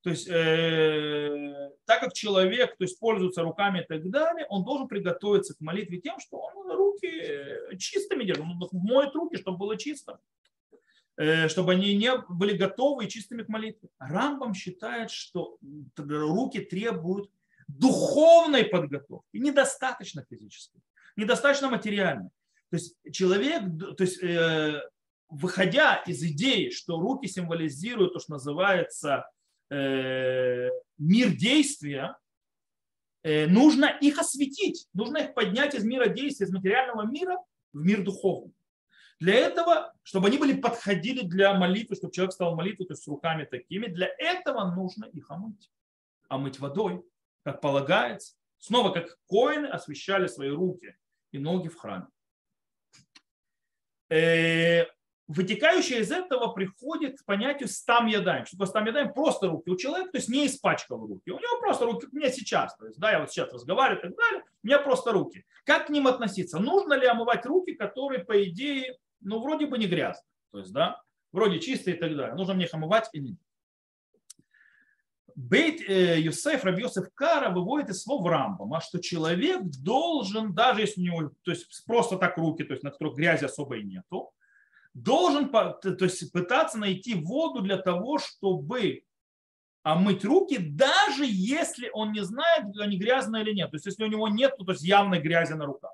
То 0.03 0.11
есть, 0.11 0.29
э, 0.29 1.71
так 1.85 2.01
как 2.01 2.15
человек 2.15 2.77
то 2.77 2.85
есть, 2.85 2.99
пользуется 2.99 3.43
руками 3.43 3.81
и 3.81 3.87
так 3.87 4.09
далее, 4.11 4.47
он 4.49 4.65
должен 4.65 4.89
приготовиться 4.89 5.55
к 5.55 5.61
молитве 5.61 6.01
тем, 6.01 6.19
что 6.19 6.39
он 6.39 6.71
руки 6.73 7.07
э, 7.07 7.77
чистыми 7.77 8.25
держит, 8.25 8.45
он 8.45 8.59
моет 8.73 9.15
руки, 9.15 9.37
чтобы 9.37 9.59
было 9.59 9.77
чисто. 9.77 10.19
Э, 11.21 11.49
чтобы 11.49 11.73
они 11.73 11.95
не 11.97 12.17
были 12.31 12.57
готовы 12.57 13.05
и 13.05 13.09
чистыми 13.09 13.43
к 13.43 13.49
молитве. 13.49 13.91
Рамбам 13.99 14.55
считает, 14.55 15.11
что 15.11 15.59
руки 15.99 16.61
требуют 16.61 17.31
духовной 17.69 18.65
подготовки, 18.65 19.37
недостаточно 19.37 20.25
физической, 20.31 20.81
недостаточно 21.17 21.69
материальной. 21.69 22.31
То 22.71 22.77
есть 22.77 22.97
человек, 23.13 23.63
то 23.99 24.03
есть, 24.03 24.23
э, 24.23 24.81
выходя 25.29 25.97
из 26.07 26.23
идеи, 26.23 26.71
что 26.71 26.99
руки 26.99 27.29
символизируют 27.29 28.15
то, 28.15 28.19
что 28.19 28.33
называется 28.33 29.29
мир 29.71 31.31
действия, 31.37 32.17
нужно 33.23 33.87
их 34.01 34.19
осветить, 34.19 34.89
нужно 34.93 35.19
их 35.19 35.35
поднять 35.35 35.75
из 35.75 35.85
мира 35.85 36.09
действия, 36.09 36.47
из 36.47 36.53
материального 36.53 37.07
мира 37.11 37.39
в 37.73 37.85
мир 37.85 38.03
духовный. 38.03 38.55
Для 39.21 39.35
этого, 39.35 39.93
чтобы 40.03 40.29
они 40.29 40.39
были 40.39 40.59
подходили 40.59 41.23
для 41.23 41.53
молитвы, 41.55 41.95
чтобы 41.95 42.13
человек 42.13 42.33
стал 42.33 42.57
молитвой, 42.57 42.87
то 42.87 42.95
есть 42.95 43.03
с 43.03 43.09
руками 43.09 43.45
такими, 43.45 43.87
для 43.87 44.09
этого 44.19 44.75
нужно 44.75 45.05
их 45.13 45.31
омыть. 45.31 45.71
Омыть 46.29 46.59
водой, 46.59 47.05
как 47.45 47.61
полагается. 47.61 48.35
Снова, 48.59 48.93
как 48.93 49.19
коины 49.27 49.67
освещали 49.67 50.27
свои 50.27 50.49
руки 50.49 50.97
и 51.33 51.39
ноги 51.39 51.69
в 51.69 51.77
храме. 51.77 52.07
Вытекающее 55.33 56.01
из 56.01 56.11
этого 56.11 56.49
приходит 56.49 57.21
к 57.21 57.25
понятию 57.25 57.69
стам 57.69 58.09
ядаем. 58.09 58.47
Что 58.47 58.57
такое 58.57 58.67
стам 58.67 58.87
ядаем? 58.87 59.13
Просто 59.13 59.47
руки 59.47 59.71
у 59.71 59.77
человека, 59.77 60.11
то 60.11 60.19
есть 60.19 60.29
не 60.29 60.45
испачкал 60.45 61.07
руки. 61.07 61.31
У 61.31 61.39
него 61.39 61.61
просто 61.61 61.85
руки, 61.85 62.07
как 62.07 62.13
у 62.13 62.17
меня 62.17 62.33
сейчас. 62.33 62.77
То 62.77 62.87
есть, 62.87 62.99
да, 62.99 63.13
я 63.13 63.21
вот 63.21 63.31
сейчас 63.31 63.53
разговариваю 63.53 64.01
и 64.01 64.03
так 64.09 64.17
далее, 64.17 64.43
у 64.65 64.67
меня 64.67 64.81
просто 64.81 65.13
руки. 65.13 65.47
Как 65.65 65.87
к 65.87 65.91
ним 65.91 66.09
относиться? 66.09 66.59
Нужно 66.59 66.95
ли 66.95 67.07
омывать 67.07 67.47
руки, 67.47 67.75
которые, 67.75 68.25
по 68.25 68.43
идее, 68.43 68.99
ну, 69.21 69.41
вроде 69.41 69.67
бы 69.67 69.79
не 69.79 69.87
грязные. 69.87 70.27
То 70.51 70.59
есть, 70.59 70.73
да, 70.73 71.01
вроде 71.31 71.61
чистые 71.61 71.97
и 71.97 72.01
так 72.01 72.17
далее. 72.17 72.35
Нужно 72.35 72.55
мне 72.55 72.65
их 72.65 72.75
омывать 72.75 73.09
или 73.13 73.29
нет. 73.29 73.39
Бейт 75.37 75.81
э, 75.89 76.19
Юсеф, 76.19 76.65
Раби 76.65 76.83
Йосеф 76.83 77.09
Кара 77.15 77.51
выводит 77.51 77.91
из 77.91 78.03
слов 78.03 78.27
Рамбама, 78.27 78.81
что 78.81 78.99
человек 78.99 79.63
должен, 79.63 80.55
даже 80.55 80.81
если 80.81 81.01
у 81.01 81.05
него 81.05 81.31
то 81.45 81.53
есть 81.53 81.87
просто 81.87 82.17
так 82.17 82.37
руки, 82.37 82.65
то 82.65 82.73
есть 82.73 82.83
на 82.83 82.91
которых 82.91 83.15
грязи 83.15 83.45
особой 83.45 83.85
нету, 83.85 84.33
должен 84.95 85.51
то 85.51 85.97
есть 86.01 86.33
пытаться 86.33 86.79
найти 86.79 87.15
воду 87.15 87.63
для 87.63 87.79
того, 87.79 88.19
чтобы 88.19 89.05
омыть 89.83 90.25
руки, 90.25 90.59
даже 90.59 91.25
если 91.25 91.91
он 91.93 92.13
не 92.13 92.23
знает, 92.23 92.67
они 92.79 92.99
грязные 92.99 93.43
или 93.43 93.55
нет. 93.55 93.71
То 93.71 93.77
есть 93.77 93.87
если 93.87 94.05
у 94.05 94.09
него 94.09 94.29
нет, 94.29 94.57
то 94.57 94.73
есть 94.73 94.83
явной 94.83 95.21
грязи 95.21 95.55
на 95.55 95.67
руках. 95.67 95.93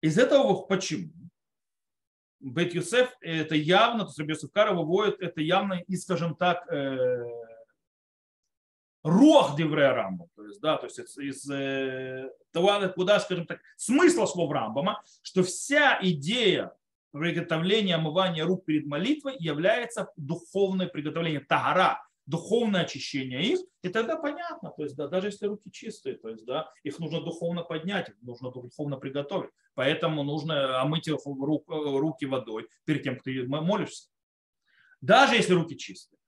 Из 0.00 0.18
этого 0.18 0.62
почему? 0.62 1.12
Бет 2.40 2.74
Юсеф 2.74 3.16
это 3.20 3.54
явно, 3.54 4.00
то 4.00 4.08
есть 4.08 4.18
Раби 4.18 4.32
Юсеф 4.32 4.50
Кара 4.50 4.74
выводит 4.74 5.20
это 5.20 5.40
явно 5.40 5.74
из, 5.86 6.02
скажем 6.02 6.34
так, 6.36 6.70
э, 6.70 7.24
рух 9.02 9.56
Деврея 9.56 9.94
Рамбам, 9.94 10.28
то 10.34 10.44
есть, 10.44 10.60
да, 10.60 10.76
то 10.76 10.86
есть 10.86 10.98
из, 10.98 11.16
из 11.16 11.50
э, 11.50 12.30
того, 12.52 12.70
куда, 12.94 13.18
скажем 13.20 13.46
так, 13.46 13.60
смысла 13.76 14.26
слов 14.26 14.52
Рамбама, 14.52 15.02
что 15.22 15.42
вся 15.42 15.98
идея 16.02 16.76
приготовления 17.18 17.94
омывания 17.94 18.44
рук 18.44 18.64
перед 18.64 18.86
молитвой 18.86 19.36
является 19.38 20.10
духовное 20.16 20.88
приготовление. 20.88 21.40
Тагара, 21.40 22.04
духовное 22.26 22.82
очищение 22.82 23.42
их, 23.42 23.60
и 23.82 23.88
тогда 23.88 24.16
понятно, 24.16 24.70
то 24.70 24.82
есть 24.82 24.96
да, 24.96 25.06
даже 25.06 25.28
если 25.28 25.46
руки 25.46 25.70
чистые, 25.70 26.16
то 26.16 26.28
есть 26.28 26.44
да, 26.44 26.72
их 26.82 26.98
нужно 26.98 27.20
духовно 27.20 27.62
поднять, 27.62 28.08
их 28.08 28.16
нужно 28.22 28.50
духовно 28.50 28.96
приготовить, 28.96 29.50
поэтому 29.74 30.24
нужно 30.24 30.80
омыть 30.80 31.08
рук, 31.08 31.64
руки 31.68 32.24
водой 32.26 32.66
перед 32.84 33.04
тем, 33.04 33.14
как 33.14 33.24
ты 33.24 33.46
молишься, 33.46 34.08
даже 35.00 35.36
если 35.36 35.52
руки 35.52 35.76
чистые. 35.76 36.18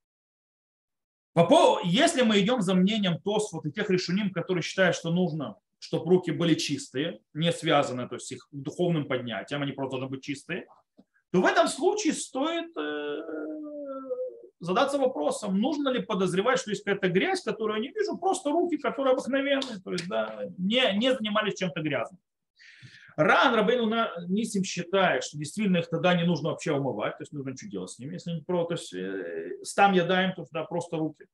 По 1.33 1.45
поводу, 1.45 1.85
если 1.85 2.21
мы 2.21 2.39
идем 2.39 2.61
за 2.61 2.75
мнением 2.75 3.19
Тосфот 3.19 3.65
и 3.65 3.71
тех 3.71 3.89
решений, 3.89 4.29
которые 4.29 4.61
считают, 4.61 4.95
что 4.95 5.11
нужно, 5.11 5.57
чтобы 5.79 6.09
руки 6.09 6.31
были 6.31 6.55
чистые, 6.55 7.19
не 7.33 7.51
связаны 7.51 8.07
то 8.07 8.15
есть 8.15 8.31
их 8.31 8.47
духовным 8.51 9.07
поднятием, 9.07 9.61
они 9.61 9.71
просто 9.71 9.97
должны 9.97 10.09
быть 10.09 10.23
чистые, 10.23 10.65
то 11.31 11.41
в 11.41 11.45
этом 11.45 11.67
случае 11.67 12.13
стоит 12.13 12.75
э, 12.77 13.17
задаться 14.59 14.97
вопросом, 14.97 15.59
нужно 15.59 15.89
ли 15.89 16.01
подозревать, 16.01 16.59
что 16.59 16.71
есть 16.71 16.83
какая-то 16.83 17.09
грязь, 17.09 17.43
которую 17.43 17.81
я 17.81 17.87
не 17.87 17.93
вижу, 17.93 18.17
просто 18.17 18.49
руки, 18.49 18.77
которые 18.77 19.13
обыкновенные, 19.13 19.79
то 19.83 19.91
есть 19.91 20.07
да, 20.07 20.45
не, 20.57 20.97
не 20.97 21.13
занимались 21.13 21.55
чем-то 21.55 21.81
грязным. 21.81 22.19
Ран 23.17 23.55
Рабейну 23.55 23.91
Нисим 24.27 24.63
считает, 24.63 25.23
что 25.23 25.39
действительно 25.39 25.77
их 25.77 25.89
тогда 25.89 26.13
не 26.13 26.23
нужно 26.23 26.49
вообще 26.49 26.73
умывать, 26.73 27.17
то 27.17 27.23
есть 27.23 27.33
нужно 27.33 27.57
что 27.57 27.67
делать 27.67 27.89
с 27.89 27.99
ними, 27.99 28.13
если 28.13 28.31
не 28.31 28.41
про, 28.41 28.65
то 28.65 28.75
есть 28.75 28.93
э, 28.93 29.57
стам 29.63 29.93
ядаем, 29.93 30.33
то 30.35 30.45
да, 30.51 30.63
просто 30.63 30.97
руки. 30.97 31.25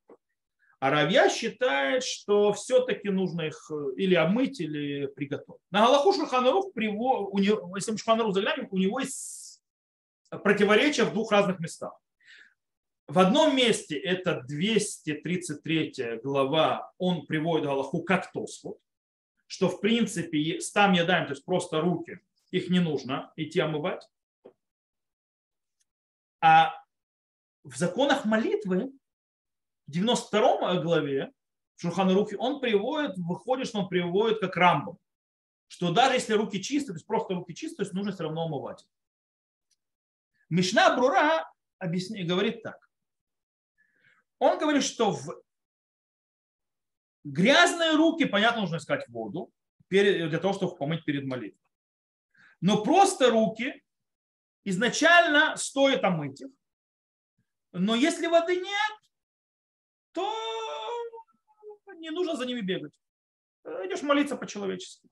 А 0.84 0.90
Равья 0.90 1.30
считает, 1.30 2.04
что 2.04 2.52
все-таки 2.52 3.08
нужно 3.08 3.46
их 3.46 3.70
э, 3.70 3.94
или 3.96 4.14
обмыть, 4.14 4.60
или 4.60 5.06
приготовить. 5.06 5.62
На 5.70 5.86
Галаху 5.86 6.12
Шуханарух, 6.12 6.72
если 6.76 7.92
мы 7.92 7.96
Шуханарух 7.96 8.34
заглянем, 8.34 8.68
у 8.70 8.76
него 8.76 9.00
есть 9.00 9.62
противоречия 10.28 11.04
в 11.04 11.14
двух 11.14 11.32
разных 11.32 11.58
местах. 11.58 11.98
В 13.06 13.18
одном 13.18 13.56
месте, 13.56 13.98
это 13.98 14.42
233 14.46 16.20
глава, 16.22 16.92
он 16.98 17.24
приводит 17.24 17.64
Галаху 17.64 18.02
как 18.02 18.30
Тосфот, 18.30 18.76
что 19.46 19.70
в 19.70 19.80
принципе 19.80 20.60
стам 20.60 20.92
ядаем, 20.92 21.24
то 21.24 21.32
есть 21.32 21.46
просто 21.46 21.80
руки, 21.80 22.20
их 22.50 22.68
не 22.68 22.80
нужно 22.80 23.32
идти 23.36 23.58
омывать. 23.58 24.06
А 26.42 26.74
в 27.62 27.74
законах 27.74 28.26
молитвы, 28.26 28.92
в 29.86 29.90
92 29.90 30.80
главе, 30.80 31.32
в 31.76 31.82
Шурхана 31.82 32.16
он 32.38 32.60
приводит, 32.60 33.16
выходит, 33.16 33.68
что 33.68 33.80
он 33.80 33.88
приводит 33.88 34.40
как 34.40 34.56
рамбом, 34.56 34.98
что 35.68 35.92
даже 35.92 36.14
если 36.14 36.34
руки 36.34 36.62
чистые, 36.62 36.94
то 36.94 36.94
есть 36.94 37.06
просто 37.06 37.34
руки 37.34 37.54
чистые, 37.54 37.76
то 37.78 37.82
есть 37.82 37.94
нужно 37.94 38.12
все 38.12 38.24
равно 38.24 38.44
омывать. 38.44 38.86
Мишна 40.48 40.94
Брура 40.96 41.50
объясняет, 41.78 42.28
говорит 42.28 42.62
так. 42.62 42.78
Он 44.38 44.58
говорит, 44.58 44.84
что 44.84 45.10
в 45.10 45.42
грязные 47.24 47.96
руки, 47.96 48.24
понятно, 48.24 48.62
нужно 48.62 48.76
искать 48.76 49.08
воду 49.08 49.52
для 49.88 50.38
того, 50.38 50.54
чтобы 50.54 50.76
помыть 50.76 51.04
перед 51.04 51.24
молитвой. 51.24 51.60
Но 52.60 52.82
просто 52.82 53.30
руки 53.30 53.82
изначально 54.64 55.56
стоит 55.56 56.04
омыть 56.04 56.40
их. 56.40 56.50
Но 57.72 57.94
если 57.94 58.26
воды 58.26 58.56
нет, 58.56 58.92
то 60.14 60.32
не 61.98 62.10
нужно 62.10 62.36
за 62.36 62.46
ними 62.46 62.60
бегать. 62.60 62.98
Идешь 63.64 64.02
молиться 64.02 64.36
по-человечески. 64.36 65.08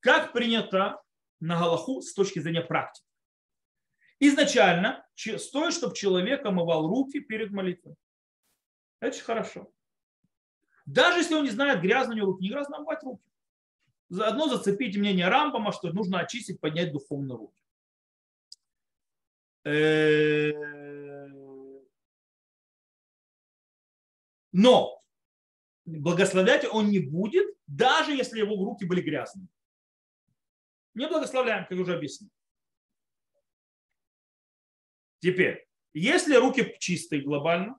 Как 0.00 0.32
принято 0.32 1.00
на 1.40 1.58
Галаху 1.58 2.02
с 2.02 2.12
точки 2.12 2.40
зрения 2.40 2.62
практики. 2.62 3.06
Изначально 4.18 5.06
стоит, 5.16 5.74
чтобы 5.74 5.94
человек 5.94 6.44
омывал 6.44 6.86
руки 6.86 7.20
перед 7.20 7.50
молитвой. 7.50 7.96
Это 9.00 9.18
хорошо. 9.20 9.72
Даже 10.86 11.18
если 11.18 11.34
он 11.34 11.44
не 11.44 11.50
знает, 11.50 11.80
грязно 11.80 12.14
у 12.14 12.16
него 12.16 12.26
руки, 12.28 12.42
не 12.42 12.50
грязно 12.50 12.76
омывать 12.76 13.02
руки. 13.02 13.28
Заодно 14.08 14.48
зацепить 14.48 14.96
мнение 14.96 15.28
Рамбама, 15.28 15.72
что 15.72 15.92
нужно 15.92 16.20
очистить, 16.20 16.60
поднять 16.60 16.92
духовно 16.92 17.36
руки. 17.36 17.58
Но 24.52 25.02
благословлять 25.84 26.64
он 26.70 26.90
не 26.90 27.00
будет, 27.00 27.46
даже 27.66 28.12
если 28.12 28.38
его 28.38 28.54
руки 28.64 28.84
были 28.84 29.00
грязными. 29.00 29.48
Не 30.94 31.08
благословляем, 31.08 31.66
как 31.66 31.78
уже 31.78 31.94
объяснил. 31.96 32.30
Теперь, 35.20 35.66
если 35.94 36.34
руки 36.34 36.76
чистые 36.78 37.22
глобально, 37.22 37.78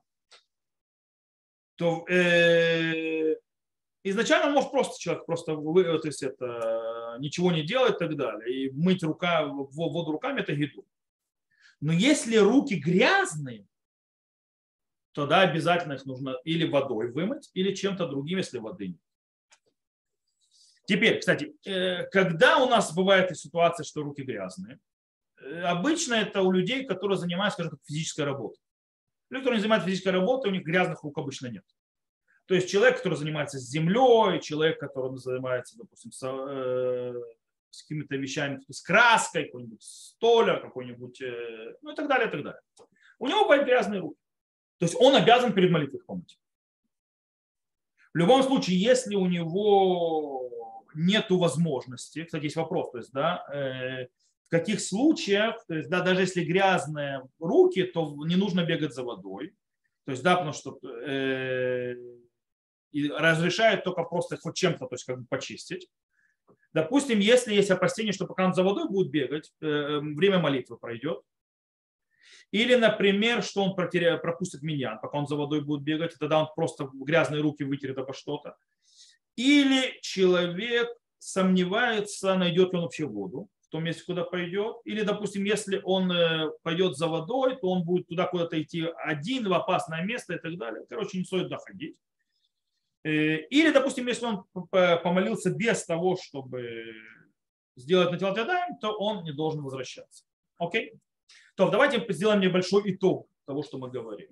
то 1.76 2.06
э, 2.08 3.36
изначально 4.02 4.50
может 4.50 4.70
просто 4.70 5.00
человек 5.00 5.26
просто 5.26 5.56
то 5.56 6.00
есть 6.04 6.22
это, 6.22 7.16
ничего 7.18 7.52
не 7.52 7.62
делать 7.62 7.96
и 7.96 7.98
так 7.98 8.16
далее. 8.16 8.66
И 8.66 8.70
мыть 8.70 9.02
рука, 9.02 9.46
воду 9.46 10.12
руками 10.12 10.40
это 10.40 10.52
еду. 10.52 10.86
Но 11.80 11.92
если 11.92 12.36
руки 12.36 12.74
грязные, 12.74 13.66
то 15.14 15.26
да, 15.26 15.40
обязательно 15.40 15.94
их 15.94 16.04
нужно 16.04 16.36
или 16.44 16.68
водой 16.68 17.10
вымыть, 17.10 17.50
или 17.54 17.74
чем-то 17.74 18.06
другим, 18.06 18.38
если 18.38 18.58
воды 18.58 18.88
нет. 18.88 19.00
Теперь, 20.86 21.18
кстати, 21.18 21.54
э, 21.64 22.04
когда 22.08 22.58
у 22.58 22.68
нас 22.68 22.94
бывает 22.94 23.34
ситуация, 23.36 23.84
что 23.84 24.02
руки 24.02 24.22
грязные, 24.22 24.78
Э, 25.44 25.62
обычно 25.62 26.14
это 26.14 26.42
у 26.42 26.50
людей, 26.50 26.84
которые 26.84 27.18
занимаются, 27.18 27.56
скажем 27.56 27.72
так, 27.72 27.80
физической 27.86 28.22
работой. 28.22 28.60
Люди, 29.30 29.42
которые 29.42 29.60
занимаются 29.60 29.88
физической 29.88 30.08
работой, 30.08 30.50
у 30.50 30.54
них 30.54 30.64
грязных 30.64 31.02
рук 31.02 31.18
обычно 31.18 31.48
нет. 31.48 31.64
То 32.46 32.54
есть 32.54 32.68
человек, 32.68 32.98
который 32.98 33.16
занимается 33.16 33.58
землей, 33.58 34.40
человек, 34.40 34.78
который 34.78 35.16
занимается, 35.16 35.78
допустим, 35.78 36.12
с, 36.12 36.22
э, 36.22 37.14
с 37.70 37.82
какими-то 37.82 38.16
вещами, 38.16 38.62
с 38.70 38.82
краской, 38.82 39.46
какой-нибудь 39.46 39.82
столя, 39.82 40.60
какой-нибудь, 40.60 41.20
э, 41.22 41.76
ну 41.82 41.92
и 41.92 41.96
так 41.96 42.08
далее, 42.08 42.28
и 42.28 42.30
так 42.30 42.42
далее. 42.42 42.60
У 43.18 43.26
него 43.26 43.42
бывают 43.42 43.64
грязные 43.64 44.00
руки. 44.00 44.20
То 44.84 44.86
есть 44.86 45.00
он 45.00 45.16
обязан 45.16 45.54
перед 45.54 45.70
молитвой 45.70 46.02
помыть. 46.02 46.38
В 48.12 48.18
любом 48.18 48.42
случае, 48.42 48.78
если 48.78 49.14
у 49.14 49.24
него 49.24 50.50
нет 50.94 51.30
возможности, 51.30 52.24
кстати, 52.24 52.44
есть 52.44 52.56
вопрос, 52.56 52.90
то 52.90 52.98
есть, 52.98 53.10
да, 53.10 53.46
э, 53.50 54.08
в 54.42 54.50
каких 54.50 54.82
случаях, 54.82 55.64
то 55.66 55.74
есть, 55.74 55.88
да, 55.88 56.02
даже 56.02 56.20
если 56.20 56.44
грязные 56.44 57.26
руки, 57.38 57.82
то 57.84 58.14
не 58.26 58.36
нужно 58.36 58.62
бегать 58.62 58.92
за 58.92 59.04
водой. 59.04 59.54
То 60.04 60.10
есть, 60.10 60.22
да, 60.22 60.34
потому 60.34 60.52
что 60.52 60.78
э, 60.82 61.94
и 62.92 63.08
разрешают 63.08 63.84
только 63.84 64.02
просто 64.02 64.36
хоть 64.36 64.54
чем-то, 64.54 64.86
то 64.86 64.94
есть 64.94 65.04
как 65.04 65.18
бы 65.18 65.26
почистить. 65.30 65.88
Допустим, 66.74 67.20
если 67.20 67.54
есть 67.54 67.70
опасение, 67.70 68.12
что 68.12 68.26
пока 68.26 68.44
он 68.44 68.52
за 68.52 68.62
водой 68.62 68.86
будет 68.86 69.10
бегать, 69.10 69.50
э, 69.62 70.00
время 70.00 70.40
молитвы 70.40 70.76
пройдет. 70.76 71.22
Или, 72.50 72.74
например, 72.74 73.42
что 73.42 73.62
он 73.62 73.74
протеря, 73.74 74.16
пропустит 74.16 74.62
меня, 74.62 74.96
пока 74.96 75.18
он 75.18 75.26
за 75.26 75.36
водой 75.36 75.60
будет 75.60 75.82
бегать, 75.82 76.14
и 76.14 76.18
тогда 76.18 76.40
он 76.40 76.48
просто 76.54 76.88
грязные 76.92 77.42
руки 77.42 77.64
вытерет 77.64 77.98
обо 77.98 78.12
что-то. 78.12 78.56
Или 79.36 79.98
человек 80.02 80.88
сомневается, 81.18 82.34
найдет 82.36 82.72
ли 82.72 82.78
он 82.78 82.84
вообще 82.84 83.06
воду 83.06 83.48
том 83.74 83.82
месте, 83.82 84.04
куда 84.06 84.22
пойдет. 84.22 84.76
Или, 84.84 85.02
допустим, 85.02 85.42
если 85.42 85.80
он 85.82 86.10
э, 86.12 86.48
пойдет 86.62 86.96
за 86.96 87.08
водой, 87.08 87.56
то 87.56 87.68
он 87.68 87.82
будет 87.82 88.06
туда 88.06 88.26
куда-то 88.28 88.62
идти 88.62 88.86
один 89.04 89.48
в 89.48 89.52
опасное 89.52 90.04
место 90.04 90.34
и 90.34 90.38
так 90.38 90.56
далее. 90.56 90.86
Короче, 90.88 91.18
не 91.18 91.24
стоит 91.24 91.48
доходить. 91.48 91.96
Э, 93.02 93.38
или, 93.38 93.72
допустим, 93.72 94.06
если 94.06 94.26
он 94.26 94.44
помолился 94.70 95.50
без 95.50 95.84
того, 95.84 96.16
чтобы 96.16 96.94
сделать 97.74 98.12
на 98.12 98.18
телодаем, 98.18 98.78
то 98.80 98.92
он 98.92 99.24
не 99.24 99.32
должен 99.32 99.60
возвращаться. 99.60 100.24
Окей? 100.58 100.92
То 101.54 101.70
давайте 101.70 102.04
сделаем 102.12 102.40
небольшой 102.40 102.82
итог 102.92 103.28
того, 103.44 103.62
что 103.62 103.78
мы 103.78 103.90
говорим. 103.90 104.30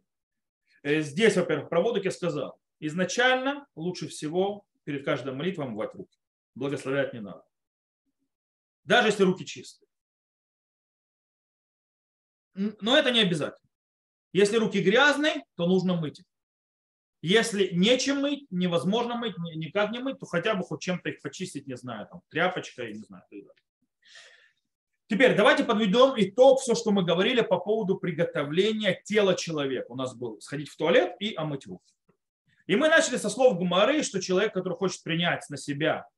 Э, 0.82 1.00
здесь, 1.00 1.36
во-первых, 1.36 1.68
про 1.68 1.96
я 1.98 2.10
сказал. 2.10 2.60
Изначально 2.80 3.66
лучше 3.76 4.08
всего 4.08 4.64
перед 4.84 5.04
каждой 5.04 5.32
молитвой 5.32 5.66
омывать 5.66 5.94
руки. 5.94 6.18
Благословлять 6.54 7.14
не 7.14 7.20
надо. 7.20 7.44
Даже 8.84 9.08
если 9.08 9.22
руки 9.22 9.46
чистые. 9.46 9.88
Но 12.54 12.96
это 12.96 13.10
не 13.10 13.20
обязательно. 13.20 13.70
Если 14.32 14.56
руки 14.56 14.82
грязные, 14.82 15.44
то 15.56 15.66
нужно 15.66 15.94
мыть 15.94 16.20
их. 16.20 16.26
Если 17.22 17.68
нечем 17.72 18.20
мыть, 18.20 18.50
невозможно 18.50 19.14
мыть, 19.14 19.36
никак 19.38 19.92
не 19.92 20.00
мыть, 20.00 20.18
то 20.18 20.26
хотя 20.26 20.56
бы 20.56 20.64
хоть 20.64 20.80
чем-то 20.80 21.10
их 21.10 21.22
почистить, 21.22 21.68
не 21.68 21.76
знаю, 21.76 22.08
там, 22.08 22.22
тряпочкой, 22.30 22.94
не 22.94 23.04
знаю. 23.04 23.24
Теперь 25.12 25.36
давайте 25.36 25.62
подведем 25.62 26.14
итог, 26.16 26.60
все, 26.60 26.74
что 26.74 26.90
мы 26.90 27.04
говорили 27.04 27.42
по 27.42 27.58
поводу 27.58 27.98
приготовления 27.98 28.98
тела 29.04 29.34
человека. 29.34 29.92
У 29.92 29.94
нас 29.94 30.14
был 30.14 30.40
сходить 30.40 30.70
в 30.70 30.76
туалет 30.78 31.16
и 31.20 31.34
омыть 31.34 31.66
руки. 31.66 31.84
И 32.66 32.76
мы 32.76 32.88
начали 32.88 33.18
со 33.18 33.28
слов 33.28 33.58
Гумары, 33.58 34.02
что 34.04 34.22
человек, 34.22 34.54
который 34.54 34.72
хочет 34.72 35.02
принять 35.02 35.44
на 35.50 35.58
себя, 35.58 36.08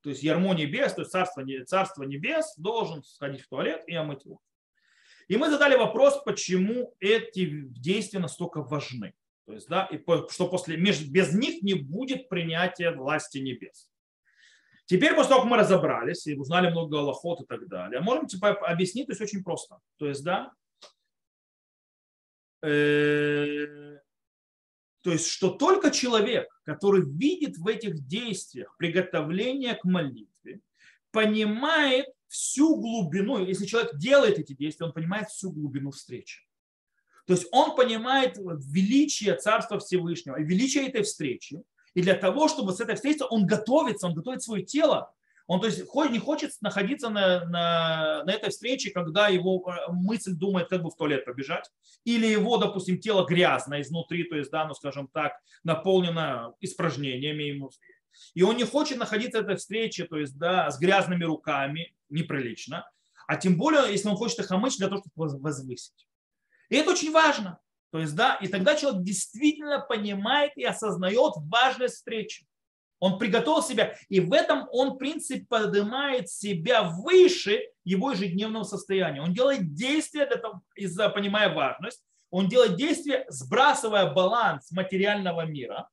то 0.00 0.08
есть 0.08 0.22
ярмо 0.22 0.54
небес, 0.54 0.94
то 0.94 1.02
есть 1.02 1.12
царство, 1.12 1.44
царство 1.66 2.04
небес, 2.04 2.54
должен 2.56 3.02
сходить 3.02 3.42
в 3.42 3.48
туалет 3.48 3.82
и 3.86 3.94
омыть 3.94 4.24
руки. 4.24 4.42
И 5.28 5.36
мы 5.36 5.50
задали 5.50 5.76
вопрос, 5.76 6.22
почему 6.24 6.96
эти 7.00 7.50
действия 7.66 8.18
настолько 8.18 8.62
важны. 8.62 9.12
То 9.44 9.52
есть, 9.52 9.68
да, 9.68 9.84
и 9.92 9.98
что 10.30 10.48
после, 10.48 10.78
без 10.78 11.34
них 11.34 11.60
не 11.60 11.74
будет 11.74 12.30
принятия 12.30 12.92
власти 12.92 13.36
небес. 13.36 13.90
Теперь, 14.86 15.14
после 15.14 15.30
того, 15.30 15.42
как 15.42 15.50
мы 15.50 15.56
разобрались 15.56 16.26
и 16.26 16.34
узнали 16.34 16.70
много 16.70 16.98
аллахот 16.98 17.42
и 17.42 17.44
так 17.44 17.66
далее, 17.68 18.00
можем 18.00 18.26
типа, 18.26 18.50
объяснить, 18.66 19.06
то 19.06 19.12
есть 19.12 19.20
очень 19.20 19.42
просто. 19.42 19.78
То 19.98 20.06
есть, 20.08 20.24
да, 20.24 20.52
э, 22.62 23.98
то 25.02 25.12
есть, 25.12 25.28
что 25.28 25.50
только 25.50 25.90
человек, 25.90 26.48
который 26.64 27.02
видит 27.04 27.58
в 27.58 27.66
этих 27.66 28.06
действиях 28.06 28.76
приготовление 28.76 29.74
к 29.74 29.84
молитве, 29.84 30.60
понимает 31.10 32.06
всю 32.28 32.76
глубину, 32.76 33.44
если 33.44 33.66
человек 33.66 33.96
делает 33.96 34.38
эти 34.38 34.52
действия, 34.52 34.86
он 34.86 34.92
понимает 34.92 35.28
всю 35.28 35.50
глубину 35.50 35.90
встречи. 35.90 36.42
То 37.26 37.34
есть 37.34 37.46
он 37.50 37.74
понимает 37.74 38.36
величие 38.36 39.34
Царства 39.36 39.78
Всевышнего 39.78 40.40
величие 40.40 40.88
этой 40.88 41.02
встречи. 41.02 41.62
И 41.96 42.02
для 42.02 42.14
того, 42.14 42.46
чтобы 42.46 42.72
с 42.72 42.80
этой 42.80 42.94
встречи 42.94 43.22
он 43.30 43.46
готовится, 43.46 44.06
он 44.06 44.14
готовит 44.14 44.42
свое 44.42 44.62
тело. 44.62 45.14
Он 45.46 45.60
то 45.60 45.66
есть, 45.66 45.78
не 46.10 46.18
хочет 46.18 46.50
находиться 46.60 47.08
на, 47.08 47.46
на, 47.46 48.22
на 48.24 48.30
этой 48.30 48.50
встрече, 48.50 48.90
когда 48.90 49.28
его 49.28 49.64
э, 49.66 49.92
мысль 49.92 50.34
думает, 50.34 50.68
как 50.68 50.82
бы 50.82 50.90
в 50.90 50.96
туалет 50.96 51.24
побежать. 51.24 51.70
Или 52.04 52.26
его, 52.26 52.58
допустим, 52.58 53.00
тело 53.00 53.24
грязно 53.24 53.80
изнутри, 53.80 54.24
то 54.24 54.36
есть, 54.36 54.50
да, 54.50 54.66
ну, 54.66 54.74
скажем 54.74 55.08
так, 55.08 55.40
наполнено 55.64 56.52
испражнениями 56.60 57.44
ему. 57.44 57.70
И 58.34 58.42
он 58.42 58.58
не 58.58 58.64
хочет 58.64 58.98
находиться 58.98 59.40
на 59.40 59.44
этой 59.44 59.56
встрече, 59.56 60.04
то 60.04 60.18
есть, 60.18 60.36
да, 60.36 60.70
с 60.70 60.78
грязными 60.78 61.24
руками, 61.24 61.96
неприлично. 62.10 62.86
А 63.26 63.36
тем 63.36 63.56
более, 63.56 63.90
если 63.90 64.08
он 64.08 64.16
хочет 64.16 64.40
их 64.40 64.50
омыть 64.50 64.76
для 64.76 64.88
того, 64.88 65.00
чтобы 65.00 65.40
возвысить. 65.40 66.06
И 66.68 66.76
это 66.76 66.90
очень 66.90 67.10
важно. 67.10 67.58
То 67.90 67.98
есть, 67.98 68.14
да, 68.14 68.34
и 68.34 68.48
тогда 68.48 68.74
человек 68.74 69.02
действительно 69.02 69.80
понимает 69.80 70.52
и 70.56 70.64
осознает 70.64 71.34
важность 71.36 71.96
встречи. 71.96 72.46
Он 72.98 73.18
приготовил 73.18 73.62
себя, 73.62 73.94
и 74.08 74.20
в 74.20 74.32
этом 74.32 74.66
он, 74.72 74.94
в 74.94 74.96
принципе, 74.96 75.44
поднимает 75.44 76.30
себя 76.30 76.82
выше 76.82 77.60
его 77.84 78.12
ежедневного 78.12 78.64
состояния. 78.64 79.20
Он 79.20 79.34
делает 79.34 79.74
действия, 79.74 80.26
для 80.26 80.36
того, 80.36 80.62
из-за 80.74 81.10
понимая 81.10 81.54
важность, 81.54 82.02
он 82.30 82.48
делает 82.48 82.76
действия, 82.76 83.24
сбрасывая 83.28 84.12
баланс 84.12 84.70
материального 84.72 85.44
мира, 85.44 85.88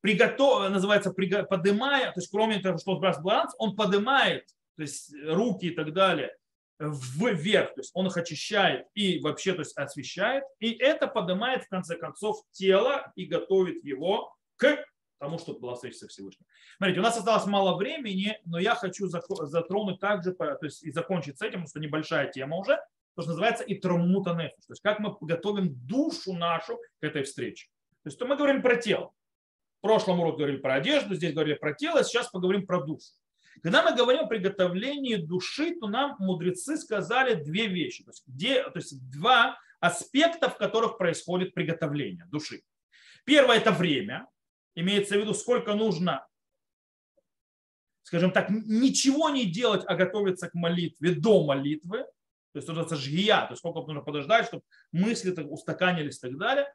приготов, 0.00 0.70
называется, 0.70 1.12
поднимая, 1.12 2.12
то 2.12 2.20
есть 2.20 2.30
кроме 2.30 2.60
того, 2.60 2.78
что 2.78 2.92
он 2.92 2.98
сбрасывает 2.98 3.24
баланс, 3.24 3.54
он 3.58 3.76
поднимает 3.76 4.46
то 4.76 4.82
есть 4.82 5.14
руки 5.26 5.66
и 5.66 5.70
так 5.70 5.92
далее, 5.92 6.36
вверх, 6.78 7.74
то 7.74 7.80
есть 7.80 7.90
он 7.94 8.06
их 8.06 8.16
очищает 8.16 8.86
и 8.94 9.18
вообще 9.20 9.54
то 9.54 9.60
есть 9.60 9.76
освещает, 9.76 10.44
и 10.58 10.72
это 10.72 11.06
поднимает 11.06 11.64
в 11.64 11.68
конце 11.68 11.96
концов 11.96 12.42
тело 12.52 13.12
и 13.16 13.24
готовит 13.24 13.82
его 13.84 14.34
к 14.56 14.84
тому, 15.18 15.38
чтобы 15.38 15.60
была 15.60 15.74
встреча 15.74 15.98
со 15.98 16.08
Всевышним. 16.08 16.46
Смотрите, 16.76 17.00
у 17.00 17.02
нас 17.02 17.16
осталось 17.16 17.46
мало 17.46 17.76
времени, 17.76 18.38
но 18.44 18.58
я 18.58 18.74
хочу 18.74 19.08
затронуть 19.08 20.00
также, 20.00 20.32
то 20.34 20.58
есть 20.62 20.82
и 20.82 20.90
закончить 20.90 21.38
с 21.38 21.42
этим, 21.42 21.60
потому 21.60 21.68
что 21.68 21.80
небольшая 21.80 22.30
тема 22.30 22.58
уже, 22.58 22.76
то, 23.14 23.22
что 23.22 23.30
называется 23.30 23.64
и 23.64 23.74
трамута 23.76 24.34
то 24.34 24.52
есть 24.68 24.82
как 24.82 24.98
мы 25.00 25.16
готовим 25.22 25.74
душу 25.86 26.34
нашу 26.34 26.76
к 26.76 27.04
этой 27.04 27.22
встрече. 27.22 27.68
То 28.02 28.08
есть 28.08 28.18
то 28.18 28.26
мы 28.26 28.36
говорим 28.36 28.60
про 28.60 28.76
тело. 28.76 29.12
В 29.78 29.82
прошлом 29.82 30.20
уроке 30.20 30.38
говорили 30.38 30.58
про 30.58 30.74
одежду, 30.74 31.14
здесь 31.14 31.32
говорили 31.32 31.54
про 31.54 31.72
тело, 31.72 32.04
сейчас 32.04 32.28
поговорим 32.28 32.66
про 32.66 32.82
душу. 32.82 33.12
Когда 33.62 33.82
мы 33.82 33.96
говорим 33.96 34.24
о 34.24 34.26
приготовлении 34.26 35.16
души, 35.16 35.74
то 35.78 35.88
нам 35.88 36.16
мудрецы 36.18 36.76
сказали 36.76 37.34
две 37.34 37.66
вещи. 37.66 38.04
То 38.04 38.10
есть, 38.10 38.22
где, 38.26 38.62
то 38.62 38.76
есть 38.78 39.10
два 39.10 39.58
аспекта, 39.80 40.48
в 40.48 40.56
которых 40.56 40.98
происходит 40.98 41.54
приготовление 41.54 42.26
души. 42.26 42.62
Первое– 43.24 43.56
это 43.58 43.72
время. 43.72 44.26
Имеется 44.74 45.16
в 45.16 45.20
виду, 45.20 45.32
сколько 45.32 45.74
нужно, 45.74 46.26
скажем 48.02 48.30
так, 48.30 48.50
ничего 48.50 49.30
не 49.30 49.46
делать, 49.46 49.84
а 49.86 49.94
готовиться 49.94 50.50
к 50.50 50.54
молитве 50.54 51.14
до 51.14 51.44
молитвы. 51.44 52.04
То 52.52 52.58
есть 52.58 52.68
это 52.68 52.96
жгия, 52.96 53.40
то 53.42 53.52
есть 53.52 53.58
сколько 53.58 53.80
нужно 53.80 54.00
подождать, 54.02 54.46
чтобы 54.46 54.62
мысли 54.92 55.30
так 55.30 55.50
устаканились 55.50 56.18
и 56.18 56.20
так 56.20 56.38
далее 56.38 56.72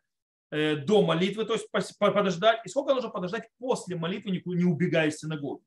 э, 0.52 0.76
до 0.76 1.02
молитвы, 1.02 1.46
то 1.46 1.54
есть 1.54 1.68
подождать, 1.98 2.62
и 2.66 2.70
сколько 2.70 2.94
нужно 2.94 3.10
подождать 3.10 3.50
после 3.58 3.96
молитвы, 3.96 4.32
не 4.46 4.64
убегая 4.64 5.08
из 5.08 5.18
синагоги. 5.18 5.64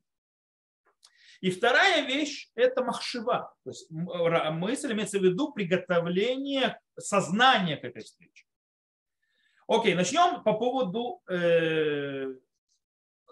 И 1.45 1.51
вторая 1.51 2.07
вещь– 2.07 2.49
это 2.55 2.83
махшива. 2.83 3.53
То 3.63 3.69
есть 3.69 3.85
мысль 3.91 4.93
имеется 4.93 5.19
в 5.19 5.23
виду 5.23 5.53
приготовление 5.53 6.79
сознания 6.97 7.77
к 7.77 7.83
этой 7.83 8.01
встрече. 8.01 8.47
Окей, 9.67 9.93
начнем 9.93 10.41
по 10.41 10.53
поводу 10.53 11.21
э, 11.29 12.33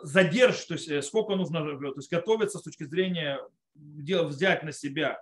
задержки, 0.04 0.68
то 0.68 0.74
есть 0.76 0.88
э, 0.90 1.02
сколько 1.02 1.34
нужно 1.36 1.66
то 1.66 1.94
есть 1.96 2.12
готовиться 2.12 2.60
с 2.60 2.62
точки 2.62 2.84
зрения 2.84 3.40
взять 3.74 4.62
на 4.62 4.74
себя 4.74 5.20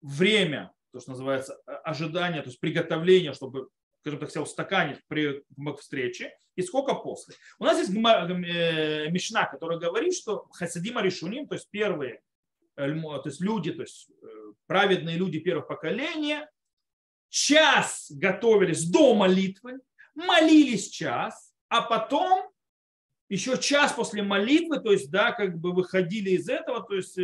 время, 0.00 0.72
то, 0.92 1.00
что 1.00 1.10
называется 1.10 1.60
ожидание, 1.84 2.40
то 2.40 2.48
есть 2.48 2.60
приготовление, 2.60 3.34
чтобы 3.34 3.68
скажем 4.06 4.20
так, 4.20 4.30
себя 4.30 4.42
устаканить 4.42 5.00
при 5.08 5.42
встрече, 5.80 6.32
и 6.54 6.62
сколько 6.62 6.94
после. 6.94 7.34
У 7.58 7.64
нас 7.64 7.76
есть 7.76 7.90
э, 7.90 9.10
Мишна, 9.10 9.46
которая 9.46 9.80
говорит, 9.80 10.14
что 10.14 10.46
хасидима 10.52 11.02
решуним, 11.02 11.48
то 11.48 11.56
есть 11.56 11.68
первые 11.70 12.20
э, 12.76 12.86
то 12.86 13.22
есть 13.24 13.40
люди, 13.40 13.72
то 13.72 13.82
есть 13.82 14.08
э, 14.22 14.26
праведные 14.68 15.16
люди 15.16 15.40
первого 15.40 15.66
поколения, 15.66 16.48
час 17.30 18.06
готовились 18.14 18.88
до 18.88 19.12
молитвы, 19.16 19.80
молились 20.14 20.88
час, 20.88 21.52
а 21.68 21.82
потом 21.82 22.48
еще 23.28 23.58
час 23.58 23.92
после 23.92 24.22
молитвы, 24.22 24.78
то 24.78 24.92
есть, 24.92 25.10
да, 25.10 25.32
как 25.32 25.58
бы 25.58 25.72
выходили 25.72 26.30
из 26.30 26.48
этого, 26.48 26.80
то 26.86 26.94
есть 26.94 27.18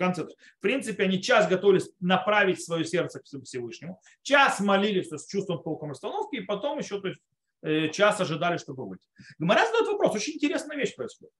конце. 0.00 0.24
В 0.24 0.60
принципе, 0.60 1.04
они 1.04 1.22
час 1.22 1.48
готовились 1.48 1.90
направить 2.00 2.64
свое 2.64 2.84
сердце 2.84 3.20
к 3.20 3.24
Всевышнему, 3.24 4.00
час 4.22 4.60
молились 4.60 5.10
с 5.12 5.26
чувством 5.26 5.62
толком 5.62 5.90
расстановки, 5.90 6.36
и 6.36 6.40
потом 6.40 6.78
еще 6.78 7.00
то 7.00 7.08
есть, 7.08 7.20
э, 7.62 7.88
час 7.90 8.20
ожидали, 8.20 8.56
чтобы 8.56 8.88
выйти. 8.88 9.06
Гмара 9.38 9.64
задает 9.66 9.88
вопрос, 9.88 10.16
очень 10.16 10.34
интересная 10.34 10.76
вещь 10.76 10.96
происходит. 10.96 11.34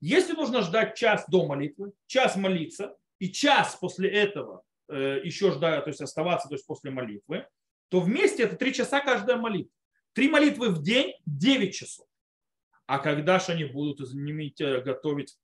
Если 0.00 0.32
нужно 0.34 0.62
ждать 0.62 0.96
час 0.96 1.24
до 1.28 1.46
молитвы, 1.46 1.92
час 2.06 2.36
молиться, 2.36 2.96
и 3.18 3.30
час 3.30 3.76
после 3.80 4.10
этого 4.10 4.62
э, 4.88 5.20
еще 5.22 5.52
ждать, 5.52 5.84
то 5.84 5.90
есть 5.90 6.00
оставаться 6.00 6.48
то 6.48 6.54
есть 6.54 6.66
после 6.66 6.90
молитвы, 6.90 7.46
то 7.88 8.00
вместе 8.00 8.42
это 8.42 8.56
три 8.56 8.72
часа 8.74 9.00
каждая 9.00 9.36
молитва. 9.36 9.72
Три 10.12 10.28
молитвы 10.28 10.70
в 10.70 10.82
день– 10.82 11.14
9 11.26 11.74
часов. 11.74 12.06
А 12.86 12.98
когда 12.98 13.38
же 13.38 13.52
они 13.52 13.64
будут, 13.64 14.00
извините, 14.00 14.80
готовить 14.80 15.38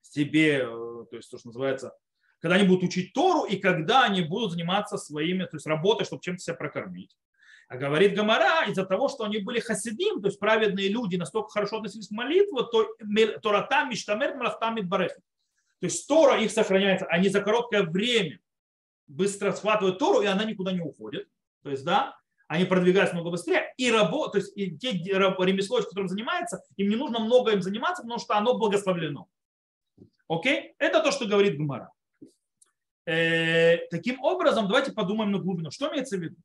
себе, 0.00 0.60
э, 0.62 0.89
то 1.04 1.16
есть 1.16 1.30
то, 1.30 1.38
что 1.38 1.48
называется, 1.48 1.92
когда 2.40 2.56
они 2.56 2.66
будут 2.66 2.84
учить 2.84 3.12
Тору 3.12 3.44
и 3.44 3.56
когда 3.56 4.04
они 4.04 4.22
будут 4.22 4.52
заниматься 4.52 4.96
своими, 4.96 5.44
то 5.44 5.56
есть 5.56 5.66
работой, 5.66 6.04
чтобы 6.04 6.22
чем-то 6.22 6.42
себя 6.42 6.54
прокормить. 6.54 7.16
А 7.68 7.76
говорит 7.76 8.16
Гамара, 8.16 8.68
из-за 8.68 8.84
того, 8.84 9.08
что 9.08 9.24
они 9.24 9.38
были 9.38 9.60
хасидим, 9.60 10.20
то 10.20 10.26
есть 10.26 10.40
праведные 10.40 10.88
люди, 10.88 11.16
настолько 11.16 11.50
хорошо 11.50 11.76
относились 11.76 12.08
к 12.08 12.12
молитве, 12.12 12.64
то 12.72 12.88
Торатам, 13.42 13.90
Миштамер, 13.90 14.34
Мрафтам, 14.34 14.76
Барех. 14.88 15.14
То 15.78 15.86
есть 15.86 16.06
Тора 16.08 16.40
их 16.40 16.50
сохраняется, 16.50 17.06
они 17.06 17.28
за 17.28 17.40
короткое 17.40 17.84
время 17.84 18.40
быстро 19.06 19.52
схватывают 19.52 19.98
Тору, 19.98 20.20
и 20.20 20.26
она 20.26 20.44
никуда 20.44 20.72
не 20.72 20.80
уходит. 20.80 21.28
То 21.62 21.70
есть, 21.70 21.84
да, 21.84 22.16
они 22.48 22.64
продвигаются 22.64 23.14
много 23.14 23.30
быстрее, 23.30 23.72
и 23.76 23.90
работа, 23.92 24.32
то 24.32 24.38
есть 24.38 24.52
и 24.56 24.76
те 24.76 24.90
ремесло, 24.90 25.80
которым 25.80 26.08
занимается, 26.08 26.60
им 26.76 26.88
не 26.88 26.96
нужно 26.96 27.20
много 27.20 27.52
им 27.52 27.62
заниматься, 27.62 28.02
потому 28.02 28.18
что 28.18 28.36
оно 28.36 28.58
благословлено. 28.58 29.28
Окей? 30.30 30.76
Это 30.78 31.02
то, 31.02 31.10
что 31.10 31.26
говорит 31.26 31.56
Гумара. 31.56 31.92
Э, 33.04 33.78
таким 33.90 34.22
образом, 34.22 34.68
давайте 34.68 34.92
подумаем 34.92 35.32
на 35.32 35.38
глубину. 35.40 35.72
Что 35.72 35.90
имеется 35.90 36.16
в 36.16 36.20
виду? 36.20 36.36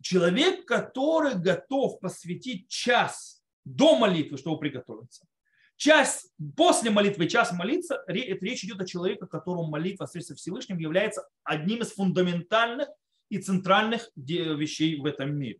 Человек, 0.00 0.64
который 0.64 1.34
готов 1.34 1.98
посвятить 1.98 2.68
час 2.68 3.42
до 3.64 3.96
молитвы, 3.96 4.38
чтобы 4.38 4.60
приготовиться, 4.60 5.26
час 5.74 6.30
после 6.56 6.90
молитвы, 6.90 7.26
час 7.26 7.52
молиться, 7.52 8.04
это 8.06 8.46
речь 8.46 8.62
идет 8.62 8.80
о 8.80 8.86
человеке, 8.86 9.26
которому 9.26 9.68
молитва 9.68 10.06
со 10.06 10.36
Всевышним 10.36 10.78
является 10.78 11.28
одним 11.42 11.82
из 11.82 11.92
фундаментальных 11.92 12.88
и 13.30 13.38
центральных 13.38 14.10
вещей 14.14 15.00
в 15.00 15.06
этом 15.06 15.34
мире. 15.36 15.58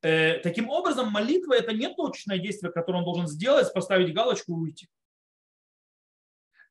Э, 0.00 0.38
таким 0.38 0.70
образом, 0.70 1.10
молитва– 1.10 1.52
это 1.58 1.74
не 1.74 1.94
точное 1.94 2.38
действие, 2.38 2.72
которое 2.72 3.00
он 3.00 3.04
должен 3.04 3.26
сделать, 3.26 3.70
поставить 3.74 4.14
галочку 4.14 4.52
и 4.52 4.60
уйти. 4.62 4.88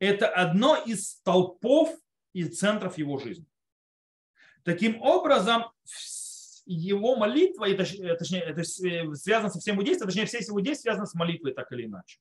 Это 0.01 0.27
одно 0.27 0.77
из 0.77 1.11
столпов 1.11 1.95
и 2.33 2.45
центров 2.45 2.97
его 2.97 3.19
жизни. 3.19 3.45
Таким 4.63 4.99
образом, 4.99 5.65
его 6.65 7.15
молитва, 7.17 7.69
это, 7.69 8.17
точнее, 8.17 8.39
это 8.39 8.63
связано 8.63 9.51
со 9.51 9.59
всем 9.59 9.75
его 9.75 9.83
действием, 9.83 10.07
точнее, 10.07 10.25
все 10.25 10.39
его 10.39 10.59
действия 10.59 10.93
связаны 10.93 11.05
с 11.05 11.13
молитвой 11.13 11.53
так 11.53 11.71
или 11.71 11.85
иначе. 11.85 12.17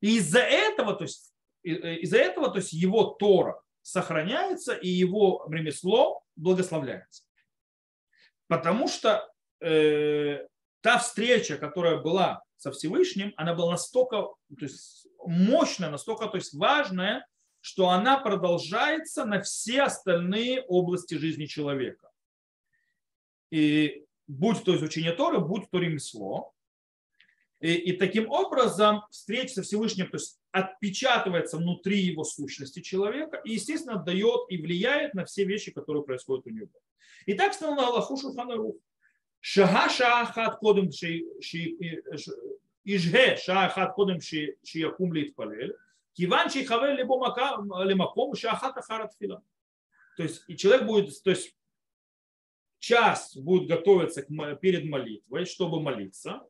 И 0.00 0.16
из-за 0.16 0.40
этого, 0.40 0.94
то 0.94 1.04
есть, 1.04 1.32
э, 1.62 1.98
из-за 1.98 2.18
этого, 2.18 2.50
то 2.50 2.56
есть 2.56 2.72
его 2.72 3.04
Тора 3.04 3.62
сохраняется 3.82 4.74
и 4.74 4.88
его 4.88 5.46
ремесло 5.48 6.24
благословляется. 6.34 7.22
Потому 8.48 8.88
что 8.88 9.32
э, 9.60 10.48
та 10.80 10.98
встреча, 10.98 11.58
которая 11.58 11.98
была 11.98 12.42
со 12.62 12.70
Всевышним, 12.70 13.34
она 13.36 13.54
была 13.54 13.72
настолько 13.72 14.16
то 14.16 14.36
есть, 14.60 15.08
мощная, 15.26 15.90
настолько 15.90 16.28
то 16.28 16.36
есть, 16.36 16.54
важная, 16.54 17.26
что 17.60 17.88
она 17.90 18.18
продолжается 18.18 19.24
на 19.24 19.40
все 19.42 19.82
остальные 19.82 20.62
области 20.62 21.14
жизни 21.14 21.46
человека. 21.46 22.10
И 23.50 24.04
будь 24.28 24.62
то 24.64 24.76
изучение 24.76 25.12
Торы, 25.12 25.40
будь 25.40 25.68
то 25.70 25.78
ремесло. 25.78 26.52
И, 27.60 27.74
и 27.74 27.92
таким 27.96 28.30
образом 28.30 29.02
встреча 29.10 29.54
со 29.54 29.62
Всевышним 29.62 30.08
то 30.08 30.16
есть 30.16 30.40
отпечатывается 30.52 31.56
внутри 31.56 31.98
его 32.00 32.24
сущности 32.24 32.80
человека 32.80 33.40
и, 33.44 33.52
естественно, 33.54 33.96
дает 33.96 34.40
и 34.48 34.56
влияет 34.56 35.14
на 35.14 35.24
все 35.24 35.44
вещи, 35.44 35.72
которые 35.72 36.04
происходят 36.04 36.46
у 36.46 36.50
него. 36.50 36.70
И 37.26 37.34
так 37.34 37.54
стал 37.54 37.74
на 37.74 37.86
Аллаху 37.86 38.16
Шуханарух. 38.16 38.76
Шага 39.40 39.88
шахат 39.90 40.58
кодем 40.58 40.88
ישהה 42.85 43.37
שעה 43.37 43.67
אחת 43.67 43.89
קודם 43.95 44.17
שיקום 44.63 45.13
להתפלל, 45.13 45.71
כיוון 46.15 46.49
שיכוון 46.49 46.95
ליבו 46.95 47.23
למקום 47.85 48.35
שעה 48.35 48.53
אחת 48.53 48.77
אחר 48.77 49.01
התפילה. 49.03 49.35
То 50.17 50.23
есть 50.23 50.43
и 50.49 50.55
человек 50.55 50.83
будет, 50.87 51.09
то 51.23 51.29
есть 51.29 51.55
час 52.79 53.37
будет 53.37 53.67
готовиться 53.67 54.25
перед 54.59 54.85
молитвой, 54.85 55.45
чтобы 55.45 55.79
молиться, 55.79 56.41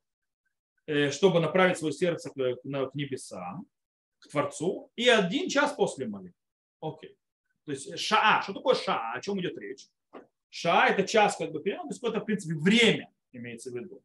Э, 0.88 1.12
чтобы 1.12 1.42
направить 1.42 1.78
свое 1.78 1.94
сердце 1.94 2.30
к 2.30 2.60
небесам, 2.94 3.68
к 4.20 4.30
Творцу, 4.30 4.90
и 4.96 5.10
один 5.10 5.50
час 5.50 5.74
после 5.74 6.08
молитвы. 6.08 6.40
Окей. 6.80 7.18
То 7.66 7.74
есть 7.74 8.00
шаа. 8.00 8.42
Что 8.42 8.54
такое 8.54 8.74
шаа? 8.74 9.14
О 9.14 9.22
чем 9.22 9.38
идет 9.42 9.58
речь? 9.58 9.90
Шаа 10.50 10.88
это 10.88 11.06
час 11.06 11.36
как 11.36 11.52
бы 11.52 11.62
период, 11.62 11.82
то 11.82 11.88
есть 11.90 12.00
какое-то, 12.00 12.22
в 12.22 12.26
принципе, 12.26 12.56
время 12.56 13.12
имеется 13.34 13.70
в 13.70 13.76
виду. 13.76 14.02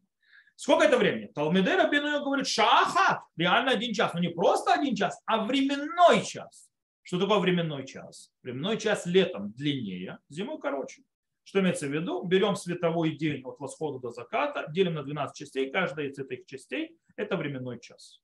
Сколько 0.57 0.85
это 0.85 0.97
времени? 0.97 1.27
Талмедера 1.27 1.87
Бенуя 1.87 2.19
говорит 2.19 2.47
шахат, 2.47 3.19
реально 3.37 3.73
один 3.73 3.93
час. 3.93 4.15
Но 4.15 4.19
не 4.19 4.29
просто 4.29 4.73
один 4.73 4.95
час, 4.95 5.21
а 5.27 5.45
временной 5.45 6.25
час. 6.25 6.71
Что 7.03 7.19
такое 7.19 7.37
временной 7.37 7.85
час? 7.85 8.31
Временной 8.41 8.79
час 8.79 9.05
летом 9.05 9.51
длиннее, 9.51 10.17
зимой 10.29 10.59
короче. 10.59 11.03
Что 11.43 11.59
имеется 11.59 11.85
в 11.85 11.91
виду? 11.91 12.23
Берем 12.23 12.55
световой 12.55 13.15
день 13.15 13.43
от 13.45 13.59
восхода 13.59 13.99
до 13.99 14.09
заката, 14.09 14.65
делим 14.69 14.95
на 14.95 15.03
12 15.03 15.37
частей. 15.37 15.71
Каждая 15.71 16.07
из 16.07 16.17
этих 16.17 16.47
частей– 16.47 16.97
это 17.15 17.37
временной 17.37 17.79
час. 17.79 18.19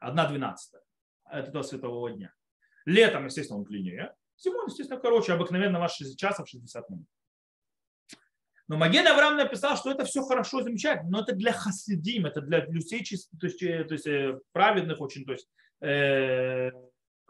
Одна 0.00 0.28
двенадцатая 0.28 0.82
от 1.24 1.48
этого 1.48 1.62
светового 1.62 2.10
дня. 2.10 2.34
Летом, 2.84 3.24
естественно, 3.24 3.58
он 3.58 3.64
длиннее. 3.64 4.14
Зимой, 4.36 4.66
естественно, 4.66 5.00
короче. 5.00 5.32
Обыкновенно 5.32 5.80
ваш 5.80 5.94
60 5.94 6.18
часов 6.18 6.46
60 6.46 6.90
минут. 6.90 7.08
Но 8.70 8.76
Маген 8.76 9.04
Авраам 9.08 9.36
написал, 9.36 9.76
что 9.76 9.90
это 9.90 10.04
все 10.04 10.22
хорошо, 10.22 10.62
замечательно, 10.62 11.10
но 11.10 11.22
это 11.22 11.34
для 11.34 11.52
хасидим, 11.52 12.26
это 12.26 12.40
для 12.40 12.64
людей, 12.66 13.04
то 13.40 13.46
есть, 13.46 13.62
э, 13.64 13.82
то 13.82 13.94
есть 13.94 14.06
э, 14.06 14.38
праведных 14.52 15.00
очень, 15.00 15.24
то 15.24 15.32
есть 15.32 15.48
э, 15.80 16.70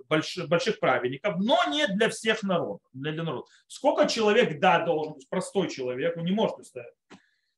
больших, 0.06 0.48
больших 0.48 0.78
праведников, 0.78 1.36
но 1.38 1.56
не 1.70 1.86
для 1.86 2.10
всех 2.10 2.42
народов. 2.42 2.82
Для, 2.92 3.12
для 3.12 3.22
народов. 3.22 3.48
Сколько 3.68 4.06
человек, 4.06 4.60
да, 4.60 4.84
должен 4.84 5.14
быть 5.14 5.30
простой 5.30 5.70
человек, 5.70 6.14
он 6.18 6.26
не 6.26 6.32
может 6.32 6.56
представить. 6.56 6.92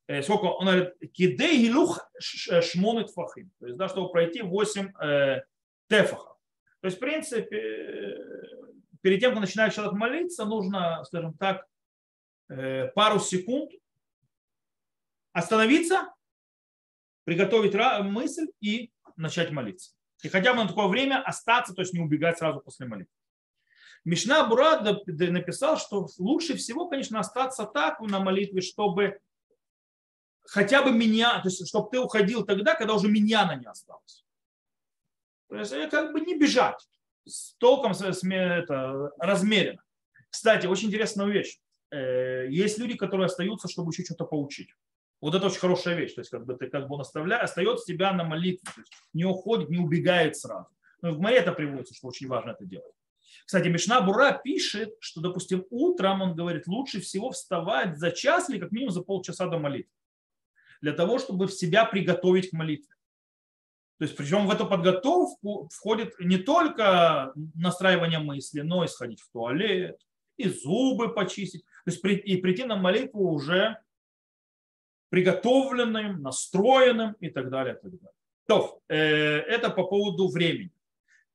Э, 0.06 0.22
сколько, 0.22 0.44
он 0.44 0.66
говорит, 0.66 0.94
кидей 1.12 1.66
гилух 1.66 2.08
шмонет 2.20 3.10
фахим. 3.10 3.50
То 3.58 3.66
есть, 3.66 3.78
да, 3.78 3.88
чтобы 3.88 4.12
пройти 4.12 4.42
8 4.42 4.92
э, 4.96 5.42
тефахов. 5.88 6.36
То 6.82 6.86
есть, 6.86 6.98
в 6.98 7.00
принципе, 7.00 7.56
э, 7.56 8.16
перед 9.00 9.18
тем, 9.18 9.32
как 9.32 9.40
начинает 9.40 9.74
человек 9.74 9.94
молиться, 9.94 10.44
нужно, 10.44 11.02
скажем 11.04 11.34
так, 11.34 11.66
пару 12.94 13.20
секунд 13.20 13.70
остановиться, 15.32 16.12
приготовить 17.24 17.74
мысль 18.04 18.48
и 18.60 18.92
начать 19.16 19.50
молиться. 19.50 19.92
И 20.22 20.28
хотя 20.28 20.54
бы 20.54 20.62
на 20.62 20.68
такое 20.68 20.86
время 20.86 21.22
остаться, 21.22 21.74
то 21.74 21.82
есть 21.82 21.92
не 21.92 22.00
убегать 22.00 22.38
сразу 22.38 22.60
после 22.60 22.86
молитвы. 22.86 23.12
Мишна 24.04 24.46
Бурад 24.46 24.82
написал, 25.06 25.76
что 25.78 26.08
лучше 26.18 26.56
всего, 26.56 26.88
конечно, 26.88 27.20
остаться 27.20 27.64
так 27.64 28.00
на 28.00 28.18
молитве, 28.18 28.60
чтобы 28.60 29.20
хотя 30.44 30.82
бы 30.82 30.92
меня, 30.92 31.40
то 31.40 31.48
есть 31.48 31.66
чтобы 31.68 31.88
ты 31.90 32.00
уходил 32.00 32.44
тогда, 32.44 32.74
когда 32.74 32.94
уже 32.94 33.08
миньяна 33.08 33.56
не 33.56 33.66
осталось. 33.66 34.24
То 35.48 35.56
есть 35.56 35.72
э, 35.72 35.88
как 35.88 36.12
бы 36.12 36.20
не 36.20 36.36
бежать, 36.36 36.88
с 37.24 37.54
толком 37.54 37.92
это, 37.92 39.10
размеренно. 39.18 39.82
Кстати, 40.30 40.66
очень 40.66 40.88
интересная 40.88 41.26
вещь. 41.26 41.58
Э, 41.92 42.46
есть 42.48 42.78
люди, 42.78 42.96
которые 42.96 43.26
остаются, 43.26 43.68
чтобы 43.68 43.92
еще 43.92 44.02
что-то 44.02 44.24
поучить. 44.24 44.70
Вот 45.20 45.34
это 45.34 45.46
очень 45.46 45.60
хорошая 45.60 45.94
вещь. 45.94 46.14
То 46.14 46.20
есть 46.22 46.30
как 46.30 46.46
бы 46.46 46.54
ты 46.54 46.68
как 46.68 46.88
бы 46.88 46.94
он 46.94 47.02
оставляет, 47.02 47.44
остается 47.44 47.84
тебя 47.84 48.12
на 48.12 48.24
молитве. 48.24 48.68
То 48.74 48.80
есть 48.80 48.92
не 49.12 49.24
уходит, 49.24 49.68
не 49.68 49.78
убегает 49.78 50.36
сразу. 50.36 50.68
Но 51.02 51.12
в 51.12 51.20
море 51.20 51.36
это 51.36 51.52
приводится, 51.52 51.94
что 51.94 52.08
очень 52.08 52.28
важно 52.28 52.52
это 52.52 52.64
делать. 52.64 52.94
Кстати, 53.44 53.68
Мишна 53.68 54.00
Бура 54.00 54.40
пишет, 54.42 54.94
что, 55.00 55.20
допустим, 55.20 55.64
утром 55.70 56.22
он 56.22 56.34
говорит, 56.34 56.66
лучше 56.66 57.00
всего 57.00 57.30
вставать 57.30 57.98
за 57.98 58.10
час 58.10 58.48
или 58.48 58.58
как 58.58 58.72
минимум 58.72 58.92
за 58.92 59.02
полчаса 59.02 59.46
до 59.46 59.58
молитвы. 59.58 59.92
Для 60.80 60.92
того, 60.92 61.18
чтобы 61.18 61.46
в 61.46 61.52
себя 61.52 61.84
приготовить 61.84 62.50
к 62.50 62.52
молитве. 62.52 62.94
То 63.98 64.04
есть, 64.04 64.16
причем 64.16 64.46
в 64.46 64.50
эту 64.50 64.66
подготовку 64.66 65.68
входит 65.72 66.18
не 66.18 66.38
только 66.38 67.32
настраивание 67.54 68.18
мысли, 68.18 68.62
но 68.62 68.84
и 68.84 68.88
сходить 68.88 69.20
в 69.20 69.30
туалет, 69.30 70.00
и 70.36 70.48
зубы 70.48 71.12
почистить. 71.14 71.64
То 71.84 71.90
есть, 71.90 72.04
и 72.04 72.36
прийти 72.36 72.64
на 72.64 72.76
молитву 72.76 73.32
уже 73.32 73.78
приготовленным, 75.10 76.22
настроенным 76.22 77.12
и 77.20 77.28
так 77.28 77.50
далее. 77.50 77.74
И 77.74 77.82
так 77.82 77.90
далее. 77.90 78.14
То, 78.46 78.80
э, 78.88 78.96
это 78.96 79.70
по 79.70 79.84
поводу 79.84 80.28
времени. 80.28 80.70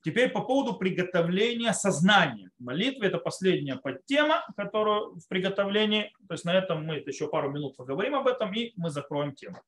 Теперь 0.03 0.29
по 0.29 0.41
поводу 0.41 0.77
приготовления 0.77 1.73
сознания. 1.73 2.49
Молитва– 2.59 3.03
это 3.05 3.17
последняя 3.17 3.75
подтема, 3.75 4.45
которую 4.55 5.19
в 5.19 5.27
приготовлении, 5.27 6.13
то 6.27 6.33
есть 6.33 6.45
на 6.45 6.57
этом 6.57 6.85
мы 6.85 6.95
еще 6.95 7.27
пару 7.27 7.51
минут 7.51 7.75
поговорим 7.75 8.15
об 8.15 8.27
этом, 8.27 8.53
и 8.53 8.73
мы 8.77 8.89
закроем 8.89 9.35
тему. 9.35 9.61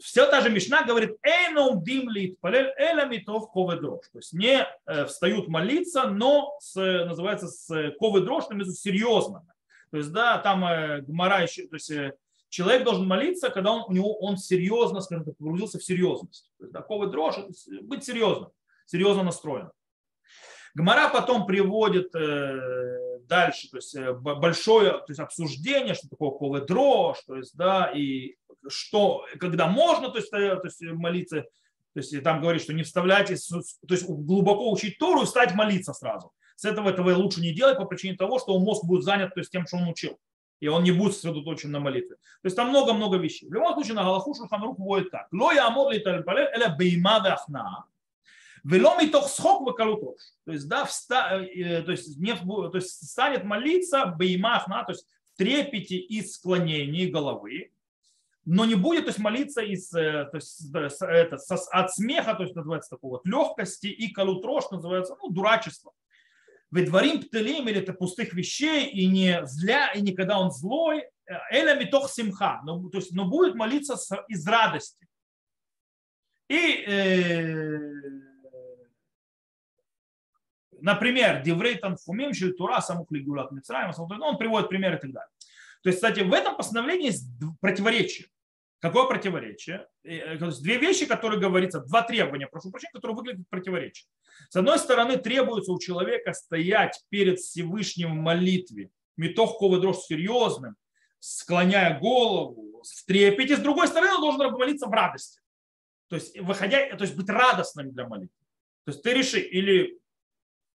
Все 0.00 0.26
та 0.30 0.40
же 0.40 0.50
Мишна 0.50 0.82
говорит, 0.82 1.18
«Эйном 1.22 1.82
дим 1.82 2.10
лит 2.10 2.40
палель 2.40 2.72
эля 2.78 3.04
митов 3.04 3.50
ковы 3.52 3.76
дрожь». 3.76 4.08
То 4.12 4.18
есть 4.18 4.32
не 4.32 4.66
э, 4.86 5.04
встают 5.04 5.48
молиться, 5.48 6.08
но 6.08 6.56
с, 6.60 6.74
называется 6.74 7.48
с 7.48 7.92
ковы 7.98 8.22
дрожь, 8.22 8.46
там 8.46 8.64
серьезно. 8.64 9.46
То 9.90 9.98
есть, 9.98 10.12
да, 10.12 10.38
там 10.38 10.64
э, 10.64 11.00
гмара 11.02 11.42
еще, 11.42 11.66
то 11.66 11.76
есть 11.76 11.90
человек 12.48 12.84
должен 12.84 13.06
молиться, 13.06 13.50
когда 13.50 13.72
он, 13.72 13.84
у 13.88 13.92
него, 13.92 14.18
он 14.18 14.36
серьезно, 14.36 15.00
скажем 15.00 15.24
так, 15.24 15.36
погрузился 15.36 15.78
в 15.78 15.84
серьезность. 15.84 16.50
То 16.58 16.64
есть, 16.64 16.72
такого 16.72 17.06
дрожь, 17.06 17.36
быть 17.82 18.04
серьезным, 18.04 18.50
серьезно 18.86 19.22
настроен. 19.22 19.70
Гмара 20.74 21.10
потом 21.10 21.46
приводит 21.46 22.14
э, 22.14 23.18
дальше, 23.22 23.68
то 23.70 23.78
есть 23.78 23.94
э, 23.96 24.12
большое 24.12 24.92
то 24.92 25.06
есть 25.08 25.20
обсуждение, 25.20 25.94
что 25.94 26.08
такое 26.08 26.30
колы 26.30 26.60
дрожь, 26.60 27.22
то 27.26 27.36
есть, 27.36 27.56
да, 27.56 27.90
и 27.94 28.36
что, 28.68 29.24
когда 29.40 29.66
можно, 29.66 30.10
то 30.10 30.18
есть, 30.18 30.32
э, 30.32 30.56
то 30.56 30.66
есть 30.66 30.80
молиться, 30.82 31.42
то 31.94 32.00
есть 32.00 32.22
там 32.22 32.40
говорит, 32.40 32.62
что 32.62 32.74
не 32.74 32.82
вставляйте, 32.82 33.36
то 33.36 33.94
есть 33.94 34.06
глубоко 34.06 34.70
учить 34.70 34.98
Тору 34.98 35.22
и 35.22 35.26
стать 35.26 35.54
молиться 35.54 35.92
сразу. 35.92 36.32
С 36.58 36.64
этого 36.64 36.88
этого 36.88 37.14
лучше 37.14 37.40
не 37.40 37.52
делать 37.52 37.78
по 37.78 37.84
причине 37.84 38.16
того, 38.16 38.40
что 38.40 38.58
мозг 38.58 38.84
будет 38.84 39.04
занят 39.04 39.32
то 39.32 39.38
есть, 39.38 39.52
тем, 39.52 39.64
что 39.64 39.76
он 39.76 39.88
учил. 39.88 40.18
и 40.58 40.66
он 40.66 40.82
не 40.82 40.90
будет 40.90 41.14
сосредоточен 41.14 41.70
на 41.70 41.78
молитве. 41.78 42.16
То 42.16 42.46
есть 42.46 42.56
там 42.56 42.70
много-много 42.70 43.16
вещей. 43.16 43.48
В 43.48 43.52
любом 43.52 43.74
случае 43.74 43.94
на 43.94 44.02
Галаху 44.02 44.34
Шурханрух 44.34 44.76
вводит 44.76 45.12
так. 45.12 45.28
Ло 45.30 45.52
я 45.52 45.68
амор 45.68 45.92
ли 45.92 46.02
эля 46.04 46.74
бейма 46.76 47.20
вахна, 47.20 47.84
вело 48.64 49.00
митох 49.00 49.28
схок 49.28 49.60
вакалутош. 49.68 50.20
То 50.46 50.52
есть, 50.52 50.68
да, 50.68 50.84
вста, 50.84 51.40
э, 51.40 51.82
то, 51.82 51.92
есть, 51.92 52.18
не, 52.18 52.34
то 52.34 52.74
есть 52.74 53.08
станет 53.08 53.44
молиться 53.44 54.06
бейма 54.06 54.56
ахна, 54.56 54.82
то 54.82 54.90
есть 54.90 55.06
в 55.32 55.36
трепете 55.38 55.94
и 55.94 56.22
склонении 56.22 57.06
головы, 57.06 57.70
но 58.44 58.64
не 58.64 58.74
будет 58.74 59.04
то 59.04 59.10
есть, 59.10 59.20
молиться 59.20 59.62
из, 59.62 59.94
э, 59.94 60.24
то 60.24 60.38
есть, 60.38 60.74
это, 60.74 61.38
от 61.70 61.94
смеха, 61.94 62.34
то 62.34 62.42
есть 62.42 62.56
называется 62.56 62.90
такого 62.90 63.12
вот 63.12 63.26
легкости, 63.26 63.86
и 63.86 64.12
калутрош 64.12 64.72
называется 64.72 65.14
ну, 65.22 65.30
дурачество 65.30 65.92
дворим 66.70 67.22
птелим 67.22 67.68
или 67.68 67.80
это 67.80 67.92
пустых 67.92 68.34
вещей, 68.34 68.88
и 68.88 69.06
не 69.06 69.44
зля, 69.46 69.92
и 69.92 70.00
не 70.00 70.14
когда 70.14 70.38
он 70.38 70.50
злой, 70.50 71.04
эля 71.50 71.74
митох 71.74 72.10
симха, 72.10 72.60
но, 72.64 72.88
то 72.88 72.98
есть, 72.98 73.12
но 73.12 73.26
будет 73.26 73.54
молиться 73.54 73.96
из 74.28 74.46
радости. 74.46 75.06
И, 76.48 76.84
э, 76.86 77.78
например, 80.80 81.42
Деврей 81.42 81.76
Танфумим, 81.76 82.32
Шельтура, 82.32 82.80
Самух 82.80 83.10
Лигулат 83.10 83.52
Мицраем, 83.52 83.92
он 83.98 84.38
приводит 84.38 84.68
примеры 84.68 84.96
и 84.96 85.00
так 85.00 85.12
далее. 85.12 85.30
То 85.82 85.90
есть, 85.90 85.98
кстати, 85.98 86.20
в 86.20 86.32
этом 86.32 86.56
постановлении 86.56 87.06
есть 87.06 87.26
противоречие. 87.60 88.28
Какое 88.80 89.06
противоречие? 89.06 89.86
Э, 90.04 90.36
две 90.36 90.78
вещи, 90.78 91.06
которые 91.06 91.40
говорится, 91.40 91.80
два 91.80 92.02
требования, 92.02 92.46
прошу 92.46 92.70
прощения, 92.70 92.92
которые 92.92 93.16
выглядят 93.16 93.48
противоречием. 93.48 94.08
С 94.48 94.56
одной 94.56 94.78
стороны, 94.78 95.16
требуется 95.16 95.72
у 95.72 95.80
человека 95.80 96.32
стоять 96.32 97.02
перед 97.08 97.40
Всевышним 97.40 98.12
в 98.12 98.22
молитве, 98.22 98.90
метохковый 99.16 99.80
дрожь 99.80 99.98
серьезным, 99.98 100.76
склоняя 101.18 101.98
голову, 101.98 102.82
в 102.82 103.06
трепете. 103.06 103.56
С 103.56 103.60
другой 103.60 103.88
стороны, 103.88 104.14
он 104.14 104.20
должен 104.20 104.52
молиться 104.52 104.86
в 104.86 104.92
радости. 104.92 105.40
То 106.08 106.16
есть, 106.16 106.38
выходя, 106.38 106.94
то 106.96 107.02
есть 107.02 107.16
быть 107.16 107.28
радостным 107.28 107.92
для 107.92 108.06
молитвы. 108.06 108.46
То 108.84 108.92
есть 108.92 109.02
ты 109.02 109.12
реши, 109.12 109.40
или 109.40 110.00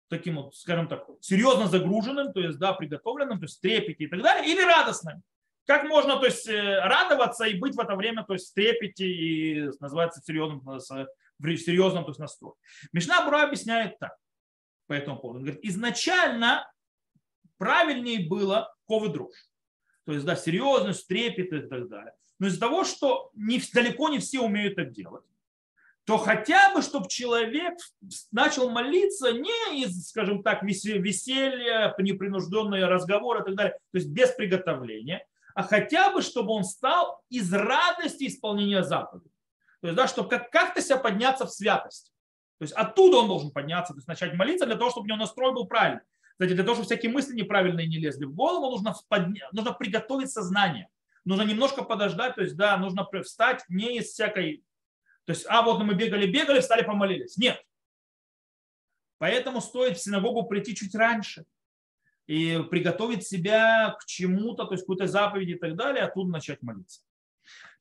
таким 0.09 0.35
вот, 0.35 0.55
скажем 0.55 0.87
так, 0.87 1.07
серьезно 1.21 1.67
загруженным, 1.67 2.33
то 2.33 2.41
есть, 2.41 2.59
да, 2.59 2.73
приготовленным, 2.73 3.39
то 3.39 3.45
есть 3.45 3.61
трепете 3.61 4.03
и 4.03 4.07
так 4.07 4.21
далее, 4.21 4.51
или 4.51 4.61
радостным. 4.61 5.23
Как 5.65 5.83
можно 5.85 6.19
то 6.19 6.25
есть, 6.25 6.47
э, 6.47 6.79
радоваться 6.79 7.45
и 7.45 7.57
быть 7.57 7.75
в 7.75 7.79
это 7.79 7.95
время 7.95 8.23
то 8.23 8.33
есть, 8.33 8.51
в 8.51 8.53
трепете 8.53 9.07
и 9.07 9.69
называется 9.79 10.21
серьезным, 10.21 10.59
в 10.59 11.57
серьезном 11.57 12.03
то 12.03 12.11
есть, 12.11 12.19
настрое. 12.19 12.55
Мишна 12.91 13.23
Бура 13.23 13.43
объясняет 13.43 13.97
так 13.99 14.15
по 14.87 14.93
этому 14.93 15.19
поводу. 15.19 15.39
Он 15.39 15.45
говорит, 15.45 15.63
изначально 15.63 16.69
правильнее 17.57 18.27
было 18.27 18.73
ковы 18.87 19.09
дрожь. 19.09 19.47
То 20.05 20.11
есть, 20.11 20.25
да, 20.25 20.35
серьезность, 20.35 21.07
трепет 21.07 21.53
и 21.53 21.61
так 21.67 21.87
далее. 21.87 22.13
Но 22.39 22.47
из-за 22.47 22.59
того, 22.59 22.83
что 22.83 23.31
не, 23.33 23.61
далеко 23.73 24.09
не 24.09 24.19
все 24.19 24.41
умеют 24.41 24.77
это 24.77 24.91
делать, 24.91 25.23
то 26.05 26.17
хотя 26.17 26.73
бы, 26.73 26.81
чтобы 26.81 27.07
человек 27.07 27.77
начал 28.31 28.69
молиться 28.69 29.31
не 29.31 29.83
из, 29.83 30.09
скажем 30.09 30.43
так, 30.43 30.61
веселья, 30.63 31.95
непринужденные 31.97 32.85
разговоры 32.85 33.41
и 33.41 33.45
так 33.45 33.55
далее, 33.55 33.73
то 33.91 33.97
есть 33.97 34.09
без 34.09 34.31
приготовления, 34.31 35.25
а 35.53 35.63
хотя 35.63 36.11
бы, 36.11 36.21
чтобы 36.21 36.51
он 36.51 36.63
стал 36.63 37.21
из 37.29 37.51
радости 37.53 38.27
исполнения 38.27 38.83
заповедей. 38.83 39.31
То 39.81 39.87
есть, 39.87 39.97
да, 39.97 40.07
чтобы 40.07 40.29
как- 40.29 40.49
как-то 40.49 40.81
себя 40.81 40.97
подняться 40.97 41.45
в 41.45 41.51
святость. 41.51 42.11
То 42.59 42.63
есть 42.63 42.73
оттуда 42.73 43.17
он 43.17 43.27
должен 43.27 43.51
подняться, 43.51 43.93
то 43.93 43.97
есть 43.97 44.07
начать 44.07 44.33
молиться 44.33 44.65
для 44.65 44.75
того, 44.75 44.89
чтобы 44.89 45.05
у 45.05 45.07
него 45.07 45.17
настрой 45.17 45.53
был 45.53 45.65
правильный. 45.65 46.03
Кстати, 46.31 46.53
для 46.53 46.63
того, 46.63 46.75
чтобы 46.75 46.85
всякие 46.85 47.11
мысли 47.11 47.35
неправильные 47.35 47.87
не 47.87 47.97
лезли 47.97 48.25
в 48.25 48.33
голову, 48.33 48.71
нужно, 48.71 48.95
подня... 49.07 49.47
нужно 49.51 49.73
приготовить 49.73 50.31
сознание. 50.31 50.89
Нужно 51.25 51.43
немножко 51.43 51.83
подождать, 51.83 52.35
то 52.35 52.41
есть, 52.41 52.55
да, 52.55 52.77
нужно 52.77 53.07
встать 53.23 53.63
не 53.69 53.97
из 53.97 54.09
всякой... 54.09 54.63
То 55.25 55.31
есть, 55.31 55.45
а 55.47 55.61
вот 55.61 55.81
мы 55.83 55.93
бегали, 55.93 56.25
бегали, 56.25 56.59
встали, 56.59 56.83
помолились. 56.83 57.37
Нет. 57.37 57.63
Поэтому 59.19 59.61
стоит 59.61 59.97
в 59.97 60.01
синагогу 60.01 60.43
прийти 60.43 60.75
чуть 60.75 60.95
раньше 60.95 61.45
и 62.27 62.61
приготовить 62.69 63.27
себя 63.27 63.95
к 63.99 64.05
чему-то, 64.05 64.65
то 64.65 64.73
есть 64.73 64.83
какой-то 64.83 65.07
заповеди 65.07 65.51
и 65.51 65.59
так 65.59 65.75
далее, 65.75 66.03
оттуда 66.03 66.31
начать 66.31 66.61
молиться. 66.61 67.01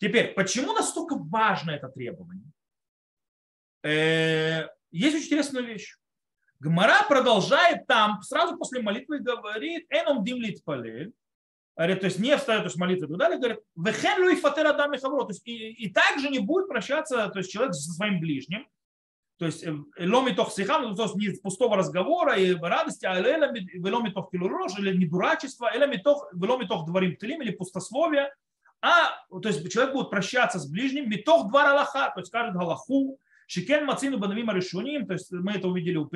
Теперь, 0.01 0.35
почему 0.35 0.73
настолько 0.73 1.17
важно 1.17 1.71
это 1.71 1.89
требование? 1.89 2.51
Э, 3.85 4.69
есть 4.91 5.17
очень 5.17 5.27
интересная 5.27 5.63
вещь. 5.63 5.97
Гмара 6.59 7.07
продолжает 7.09 7.87
там, 7.87 8.23
сразу 8.23 8.57
после 8.57 8.83
молитвы 8.83 9.21
говорит, 9.21 9.87
эном 9.91 10.25
димлит 10.25 10.63
палель, 10.65 11.13
говорит, 11.77 12.01
то 12.01 12.07
есть 12.07 12.19
не 12.19 12.37
встает, 12.37 12.63
то 12.63 12.67
есть 12.67 12.77
молитвы 12.77 13.07
и 13.07 13.09
так 13.09 13.19
далее, 13.19 13.39
говорит, 13.39 13.61
вехен 13.77 14.23
луи 14.23 14.37
фатер 14.37 14.67
адам 14.67 14.95
и 14.95 14.99
то 14.99 15.27
есть 15.29 15.43
и, 15.47 15.73
и 15.73 15.93
также 15.93 16.29
не 16.29 16.39
будет 16.39 16.69
прощаться, 16.69 17.29
то 17.29 17.39
есть 17.39 17.51
человек 17.51 17.75
со 17.75 17.93
своим 17.93 18.21
ближним, 18.21 18.69
то 19.39 19.47
есть 19.47 19.65
э, 19.65 19.75
ломитох 19.99 20.53
сихам, 20.53 20.83
ну, 20.83 20.95
то 20.95 21.05
есть 21.05 21.17
не 21.17 21.31
пустого 21.31 21.77
разговора 21.77 22.37
и 22.37 22.55
радости, 22.55 23.07
а 23.07 23.15
ломитох 23.15 24.31
килурож, 24.31 24.79
или 24.79 24.97
не 24.97 25.07
дурачество, 25.07 25.71
ломитох 25.75 26.87
дворим 26.87 27.17
тлим, 27.17 27.43
или 27.43 27.51
пустословие, 27.53 28.31
а 28.83 29.15
то 29.31 29.49
есть 29.49 29.73
человек 29.73 29.95
будет 29.95 30.11
прощаться 30.11 30.59
с 30.59 30.69
ближним, 30.69 31.09
митох 31.09 31.49
двор 31.49 31.67
Аллаха, 31.67 32.11
то 32.15 32.21
есть 32.21 32.29
скажет 32.29 32.55
Галаху, 32.55 33.19
Шикен 33.47 33.85
Мацину 33.85 34.19
Банавим 34.19 34.51
Решуним, 34.51 35.07
то 35.07 35.13
есть 35.13 35.31
мы 35.31 35.53
это 35.53 35.69
увидели 35.69 35.97
у 35.97 36.11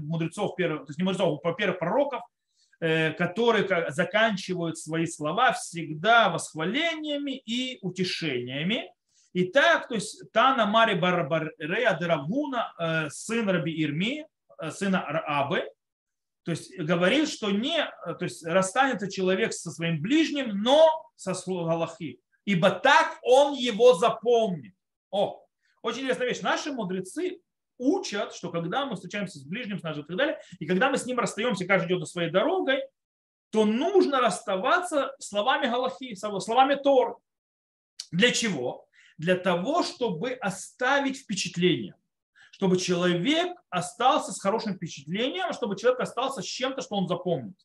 мудрецов, 0.00 0.54
то 0.56 0.84
есть 0.86 0.98
не 0.98 1.04
мудрецов, 1.04 1.40
у 1.42 1.54
первых 1.54 1.78
пророков, 1.78 2.22
э, 2.80 3.12
которые 3.12 3.90
заканчивают 3.90 4.78
свои 4.78 5.06
слова 5.06 5.52
всегда 5.52 6.30
восхвалениями 6.30 7.36
и 7.36 7.78
утешениями. 7.82 8.90
Итак, 9.40 9.86
то 9.86 9.94
есть 9.94 10.32
Тана 10.32 10.66
Мари 10.66 10.98
Барбарея 10.98 11.96
Деравгуна, 11.96 12.74
э, 12.76 13.08
сын 13.08 13.48
Раби 13.48 13.70
Ирми, 13.84 14.26
э, 14.60 14.70
сына 14.72 15.00
Абы, 15.00 15.62
то 16.42 16.50
есть 16.50 16.76
говорит, 16.76 17.28
что 17.28 17.52
не, 17.52 17.84
то 18.04 18.24
есть 18.24 18.44
расстанется 18.44 19.08
человек 19.08 19.52
со 19.52 19.70
своим 19.70 20.02
ближним, 20.02 20.60
но 20.60 20.88
со 21.14 21.34
Галахи, 21.46 22.20
ибо 22.46 22.70
так 22.70 23.20
он 23.22 23.54
его 23.54 23.94
запомнит. 23.94 24.74
О, 25.12 25.40
очень 25.82 26.00
интересная 26.00 26.26
вещь. 26.26 26.40
Наши 26.40 26.72
мудрецы 26.72 27.38
учат, 27.78 28.34
что 28.34 28.50
когда 28.50 28.86
мы 28.86 28.96
встречаемся 28.96 29.38
с 29.38 29.44
ближним, 29.44 29.78
с 29.78 29.84
нашим 29.84 30.02
и 30.02 30.06
так 30.08 30.16
далее, 30.16 30.40
и 30.58 30.66
когда 30.66 30.90
мы 30.90 30.98
с 30.98 31.06
ним 31.06 31.20
расстаемся, 31.20 31.64
каждый 31.64 31.96
идет 31.96 32.08
своей 32.08 32.30
дорогой, 32.30 32.82
то 33.50 33.64
нужно 33.64 34.20
расставаться 34.20 35.14
словами 35.20 35.68
Галахи, 35.68 36.16
словами 36.16 36.74
Тор. 36.74 37.20
Для 38.10 38.32
чего? 38.32 38.87
Для 39.18 39.36
того, 39.36 39.82
чтобы 39.82 40.32
оставить 40.32 41.18
впечатление, 41.18 41.94
чтобы 42.52 42.78
человек 42.78 43.58
остался 43.68 44.32
с 44.32 44.40
хорошим 44.40 44.74
впечатлением, 44.74 45.52
чтобы 45.52 45.76
человек 45.76 46.00
остался 46.00 46.40
с 46.40 46.44
чем-то, 46.44 46.82
что 46.82 46.96
он 46.96 47.08
запомнит. 47.08 47.58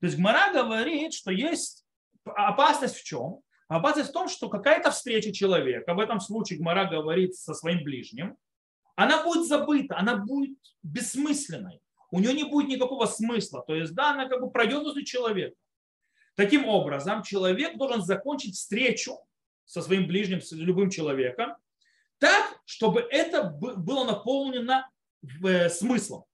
То 0.00 0.06
есть 0.06 0.16
Гмара 0.16 0.52
говорит, 0.52 1.12
что 1.12 1.30
есть 1.30 1.84
опасность 2.24 2.96
в 2.96 3.04
чем? 3.04 3.40
Опасность 3.68 4.10
в 4.10 4.12
том, 4.12 4.28
что 4.28 4.48
какая-то 4.48 4.90
встреча 4.90 5.32
человека, 5.32 5.94
в 5.94 6.00
этом 6.00 6.20
случае 6.20 6.58
Гмара 6.58 6.88
говорит 6.88 7.34
со 7.34 7.52
своим 7.52 7.84
ближним, 7.84 8.36
она 8.96 9.22
будет 9.22 9.46
забыта, 9.46 9.96
она 9.96 10.16
будет 10.16 10.58
бессмысленной. 10.82 11.80
У 12.10 12.20
нее 12.20 12.32
не 12.32 12.44
будет 12.44 12.68
никакого 12.68 13.04
смысла. 13.06 13.62
То 13.66 13.74
есть, 13.74 13.94
да, 13.94 14.12
она 14.12 14.26
как 14.26 14.40
бы 14.40 14.50
пройдет 14.50 14.82
возле 14.82 15.04
человека. 15.04 15.54
Таким 16.34 16.66
образом, 16.66 17.22
человек 17.22 17.76
должен 17.76 18.02
закончить 18.02 18.56
встречу 18.56 19.18
со 19.68 19.82
своим 19.82 20.06
ближним, 20.08 20.40
с 20.40 20.50
любым 20.52 20.90
человеком, 20.90 21.54
так, 22.18 22.58
чтобы 22.64 23.00
это 23.00 23.44
было 23.44 24.04
наполнено 24.04 24.90
э, 25.44 25.68
смыслом. 25.68 26.24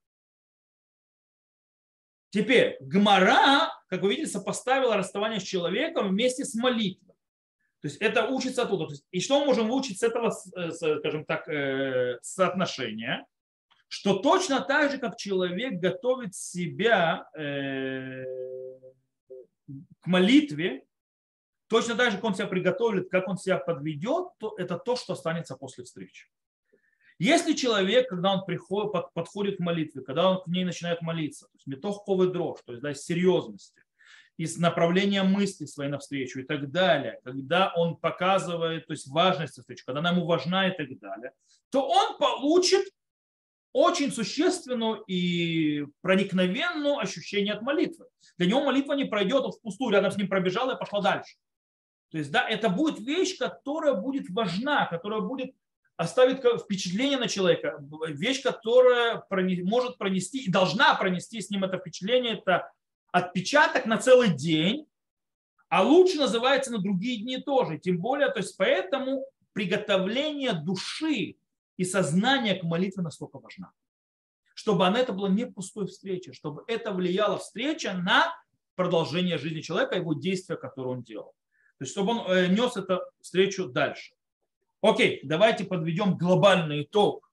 Теперь, 2.30 2.76
Гмара, 2.80 3.70
как 3.89 4.03
вы 4.03 4.11
видите, 4.11 4.30
сопоставила 4.30 4.97
расставание 4.97 5.41
с 5.41 5.45
человеком 5.45 6.09
вместе 6.09 6.45
с 6.45 6.55
молитвой. 6.55 7.14
То 7.80 7.89
есть 7.89 8.01
это 8.01 8.28
учится 8.28 8.62
оттуда. 8.62 8.87
Есть, 8.89 9.05
и 9.11 9.20
что 9.20 9.41
мы 9.41 9.47
можем 9.47 9.68
выучить 9.68 9.99
с 9.99 10.05
этого, 10.05 10.32
э, 10.57 10.70
скажем 10.70 11.24
так, 11.24 11.49
э, 11.49 12.18
соотношения? 12.22 13.26
Что 13.89 14.18
точно 14.18 14.61
так 14.61 14.93
же, 14.93 14.99
как 14.99 15.16
человек 15.16 15.74
готовит 15.74 16.35
себя 16.35 17.28
к 20.01 20.07
молитве, 20.07 20.85
Точно 21.68 21.94
так 21.94 22.10
же, 22.10 22.16
как 22.16 22.24
он 22.24 22.34
себя 22.34 22.46
приготовит, 22.46 23.08
как 23.10 23.28
он 23.28 23.38
себя 23.38 23.58
подведет, 23.58 24.28
то 24.38 24.54
это 24.58 24.78
то, 24.78 24.96
что 24.96 25.14
останется 25.14 25.56
после 25.56 25.84
встречи. 25.84 26.26
Если 27.18 27.52
человек, 27.52 28.08
когда 28.08 28.34
он 28.34 28.44
приходит, 28.44 28.92
подходит 29.14 29.56
к 29.58 29.60
молитве, 29.60 30.02
когда 30.02 30.30
он 30.30 30.42
к 30.42 30.46
ней 30.48 30.64
начинает 30.64 31.00
молиться, 31.00 31.46
то 31.46 31.54
есть 31.54 31.66
метохковый 31.66 32.32
дрожь, 32.32 32.58
то 32.66 32.72
есть 32.72 32.82
да, 32.82 32.90
из 32.90 33.04
серьезности, 33.04 33.82
из 34.36 34.58
направления 34.58 35.22
мысли 35.22 35.64
своей 35.64 35.90
навстречу 35.90 36.40
и 36.40 36.42
так 36.42 36.70
далее, 36.72 37.20
когда 37.22 37.72
он 37.76 37.96
показывает 37.96 38.86
то 38.86 38.92
есть 38.92 39.06
важность 39.06 39.58
встречи, 39.58 39.84
когда 39.84 40.00
она 40.00 40.10
ему 40.10 40.26
важна 40.26 40.68
и 40.68 40.76
так 40.76 40.98
далее, 40.98 41.32
то 41.70 41.88
он 41.88 42.18
получит 42.18 42.84
очень 43.72 44.12
существенную 44.12 45.02
и 45.06 45.86
проникновенную 46.00 46.98
ощущение 46.98 47.54
от 47.54 47.62
молитвы. 47.62 48.06
Для 48.38 48.46
него 48.46 48.64
молитва 48.64 48.94
не 48.94 49.04
пройдет, 49.04 49.44
он 49.44 49.52
впустую 49.52 49.92
рядом 49.92 50.10
с 50.10 50.16
ним 50.16 50.28
пробежал 50.28 50.70
и 50.70 50.78
пошла 50.78 51.00
дальше. 51.00 51.36
То 52.14 52.18
есть, 52.18 52.30
да, 52.30 52.48
это 52.48 52.68
будет 52.68 53.00
вещь, 53.00 53.36
которая 53.38 53.94
будет 53.94 54.30
важна, 54.30 54.86
которая 54.86 55.20
будет 55.20 55.52
оставить 55.96 56.38
впечатление 56.62 57.18
на 57.18 57.26
человека, 57.26 57.76
вещь, 58.06 58.40
которая 58.40 59.26
может 59.64 59.98
пронести 59.98 60.44
и 60.44 60.48
должна 60.48 60.94
пронести 60.94 61.40
с 61.40 61.50
ним 61.50 61.64
это 61.64 61.78
впечатление, 61.78 62.34
это 62.34 62.70
отпечаток 63.10 63.86
на 63.86 63.98
целый 63.98 64.32
день, 64.32 64.86
а 65.68 65.82
лучше 65.82 66.16
называется 66.16 66.70
на 66.70 66.78
другие 66.78 67.20
дни 67.20 67.38
тоже. 67.38 67.80
Тем 67.80 67.98
более, 67.98 68.28
то 68.30 68.38
есть 68.38 68.56
поэтому 68.56 69.26
приготовление 69.52 70.52
души 70.52 71.34
и 71.76 71.84
сознания 71.84 72.54
к 72.54 72.62
молитве 72.62 73.02
настолько 73.02 73.40
важно. 73.40 73.72
Чтобы 74.54 74.86
она 74.86 75.00
это 75.00 75.12
была 75.12 75.30
не 75.30 75.46
пустой 75.46 75.88
встречей, 75.88 76.32
чтобы 76.32 76.62
это 76.68 76.92
влияло 76.92 77.38
встреча 77.38 77.92
на 77.92 78.32
продолжение 78.76 79.36
жизни 79.36 79.62
человека, 79.62 79.96
его 79.96 80.14
действия, 80.14 80.54
которые 80.54 80.98
он 80.98 81.02
делал. 81.02 81.34
То 81.79 81.85
есть, 81.85 81.93
чтобы 81.93 82.12
он 82.12 82.31
э, 82.31 82.47
нес 82.49 82.77
эту 82.77 83.01
встречу 83.20 83.66
дальше. 83.66 84.14
Окей, 84.81 85.20
давайте 85.25 85.64
подведем 85.64 86.16
глобальный 86.16 86.83
итог. 86.83 87.31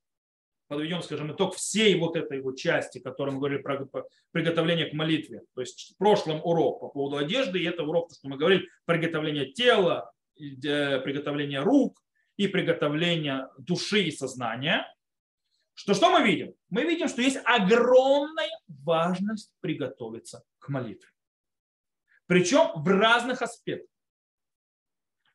Подведем, 0.68 1.02
скажем, 1.02 1.34
итог 1.34 1.56
всей 1.56 2.00
вот 2.00 2.16
этой 2.16 2.38
его 2.38 2.54
части, 2.54 3.00
которой 3.00 3.32
мы 3.32 3.40
говорили 3.40 3.62
про 3.62 3.88
приготовление 4.32 4.86
к 4.86 4.94
молитве. 4.94 5.44
То 5.54 5.62
есть 5.62 5.94
в 5.94 5.98
прошлом 5.98 6.40
урок 6.44 6.80
по 6.80 6.88
поводу 6.88 7.18
одежды, 7.18 7.60
и 7.60 7.66
это 7.66 7.84
урок, 7.84 8.10
что 8.14 8.30
мы 8.30 8.38
говорили, 8.38 8.70
приготовление 8.86 9.52
тела, 9.52 10.14
э, 10.40 11.00
приготовление 11.02 11.60
рук 11.60 12.02
и 12.38 12.48
приготовление 12.48 13.50
души 13.58 14.04
и 14.04 14.12
сознания. 14.12 14.88
Что, 15.74 15.94
что 15.94 16.10
мы 16.10 16.26
видим? 16.26 16.54
Мы 16.70 16.84
видим, 16.84 17.10
что 17.10 17.22
есть 17.22 17.40
огромная 17.44 18.50
важность 18.68 19.54
приготовиться 19.60 20.44
к 20.60 20.70
молитве. 20.70 21.10
Причем 22.28 22.72
в 22.82 22.88
разных 22.88 23.42
аспектах. 23.42 23.91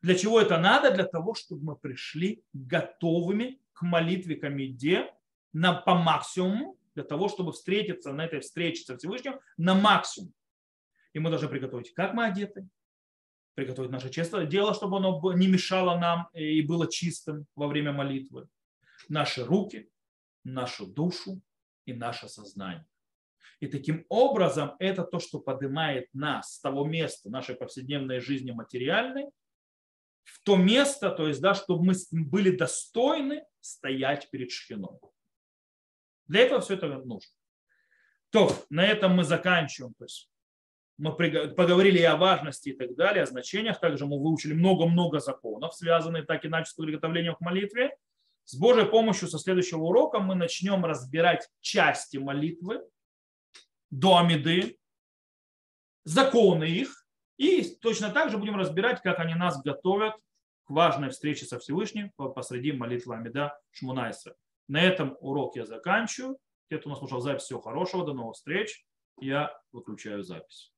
Для 0.02 0.14
чего 0.14 0.40
это 0.40 0.58
надо? 0.58 0.90
Для 0.92 1.04
того, 1.04 1.34
чтобы 1.34 1.64
мы 1.64 1.76
пришли 1.76 2.42
готовыми 2.52 3.60
к 3.72 3.82
молитве 3.82 4.36
Камиде 4.36 5.12
на, 5.52 5.74
по 5.74 5.94
максимуму, 5.94 6.78
для 6.94 7.04
того, 7.04 7.28
чтобы 7.28 7.52
встретиться 7.52 8.12
на 8.12 8.24
этой 8.24 8.40
встрече 8.40 8.84
со 8.84 8.96
Всевышним 8.96 9.38
на 9.56 9.74
максимум. 9.74 10.32
И 11.12 11.18
мы 11.18 11.30
должны 11.30 11.48
приготовить, 11.48 11.92
как 11.92 12.14
мы 12.14 12.26
одеты, 12.26 12.68
приготовить 13.54 13.90
наше 13.90 14.10
честное 14.10 14.46
дело, 14.46 14.74
чтобы 14.74 14.98
оно 14.98 15.20
не 15.34 15.46
мешало 15.46 15.98
нам 15.98 16.28
и 16.32 16.60
было 16.62 16.90
чистым 16.90 17.46
во 17.54 17.68
время 17.68 17.92
молитвы. 17.92 18.48
Наши 19.08 19.44
руки, 19.44 19.90
нашу 20.44 20.86
душу 20.86 21.40
и 21.84 21.92
наше 21.92 22.28
сознание. 22.28 22.86
И 23.60 23.66
таким 23.66 24.04
образом 24.08 24.74
это 24.78 25.04
то, 25.04 25.18
что 25.18 25.38
поднимает 25.38 26.08
нас 26.12 26.54
с 26.54 26.60
того 26.60 26.84
места 26.84 27.30
нашей 27.30 27.54
повседневной 27.54 28.20
жизни 28.20 28.50
материальной 28.50 29.26
в 30.26 30.42
то 30.42 30.56
место, 30.56 31.10
то 31.10 31.28
есть, 31.28 31.40
да, 31.40 31.54
чтобы 31.54 31.84
мы 31.84 31.94
были 32.10 32.50
достойны 32.50 33.44
стоять 33.60 34.28
перед 34.30 34.50
Шхином. 34.50 34.98
Для 36.26 36.40
этого 36.40 36.60
все 36.60 36.74
это 36.74 36.88
нужно. 36.88 37.30
То, 38.30 38.50
на 38.68 38.84
этом 38.84 39.14
мы 39.14 39.24
заканчиваем. 39.24 39.94
То 39.94 40.04
есть 40.04 40.28
мы 40.98 41.14
поговорили 41.14 41.98
и 41.98 42.02
о 42.02 42.16
важности 42.16 42.70
и 42.70 42.72
так 42.72 42.96
далее, 42.96 43.22
о 43.22 43.26
значениях. 43.26 43.78
Также 43.78 44.04
мы 44.04 44.20
выучили 44.20 44.52
много-много 44.52 45.20
законов, 45.20 45.74
связанных 45.74 46.26
так 46.26 46.44
иначе 46.44 46.70
с 46.70 46.74
приготовлением 46.74 47.36
к 47.36 47.40
молитве. 47.40 47.96
С 48.44 48.56
Божьей 48.56 48.86
помощью 48.86 49.28
со 49.28 49.38
следующего 49.38 49.82
урока 49.82 50.18
мы 50.18 50.34
начнем 50.34 50.84
разбирать 50.84 51.48
части 51.60 52.16
молитвы 52.16 52.82
до 53.90 54.18
Амиды, 54.18 54.78
законы 56.04 56.64
их, 56.64 57.05
и 57.36 57.62
точно 57.80 58.10
так 58.10 58.30
же 58.30 58.38
будем 58.38 58.56
разбирать, 58.56 59.02
как 59.02 59.18
они 59.18 59.34
нас 59.34 59.60
готовят 59.62 60.14
к 60.64 60.70
важной 60.70 61.10
встрече 61.10 61.46
со 61.46 61.58
Всевышним 61.58 62.10
посреди 62.10 62.72
молитвы 62.72 63.14
Амида 63.14 63.58
Шмунайса. 63.70 64.36
На 64.68 64.82
этом 64.82 65.16
урок 65.20 65.56
я 65.56 65.64
заканчиваю. 65.64 66.38
Те, 66.68 66.78
кто 66.78 66.90
нас 66.90 66.98
слушал 66.98 67.20
запись, 67.20 67.44
всего 67.44 67.60
хорошего, 67.60 68.04
до 68.04 68.12
новых 68.12 68.34
встреч. 68.34 68.84
Я 69.20 69.56
выключаю 69.72 70.24
запись. 70.24 70.72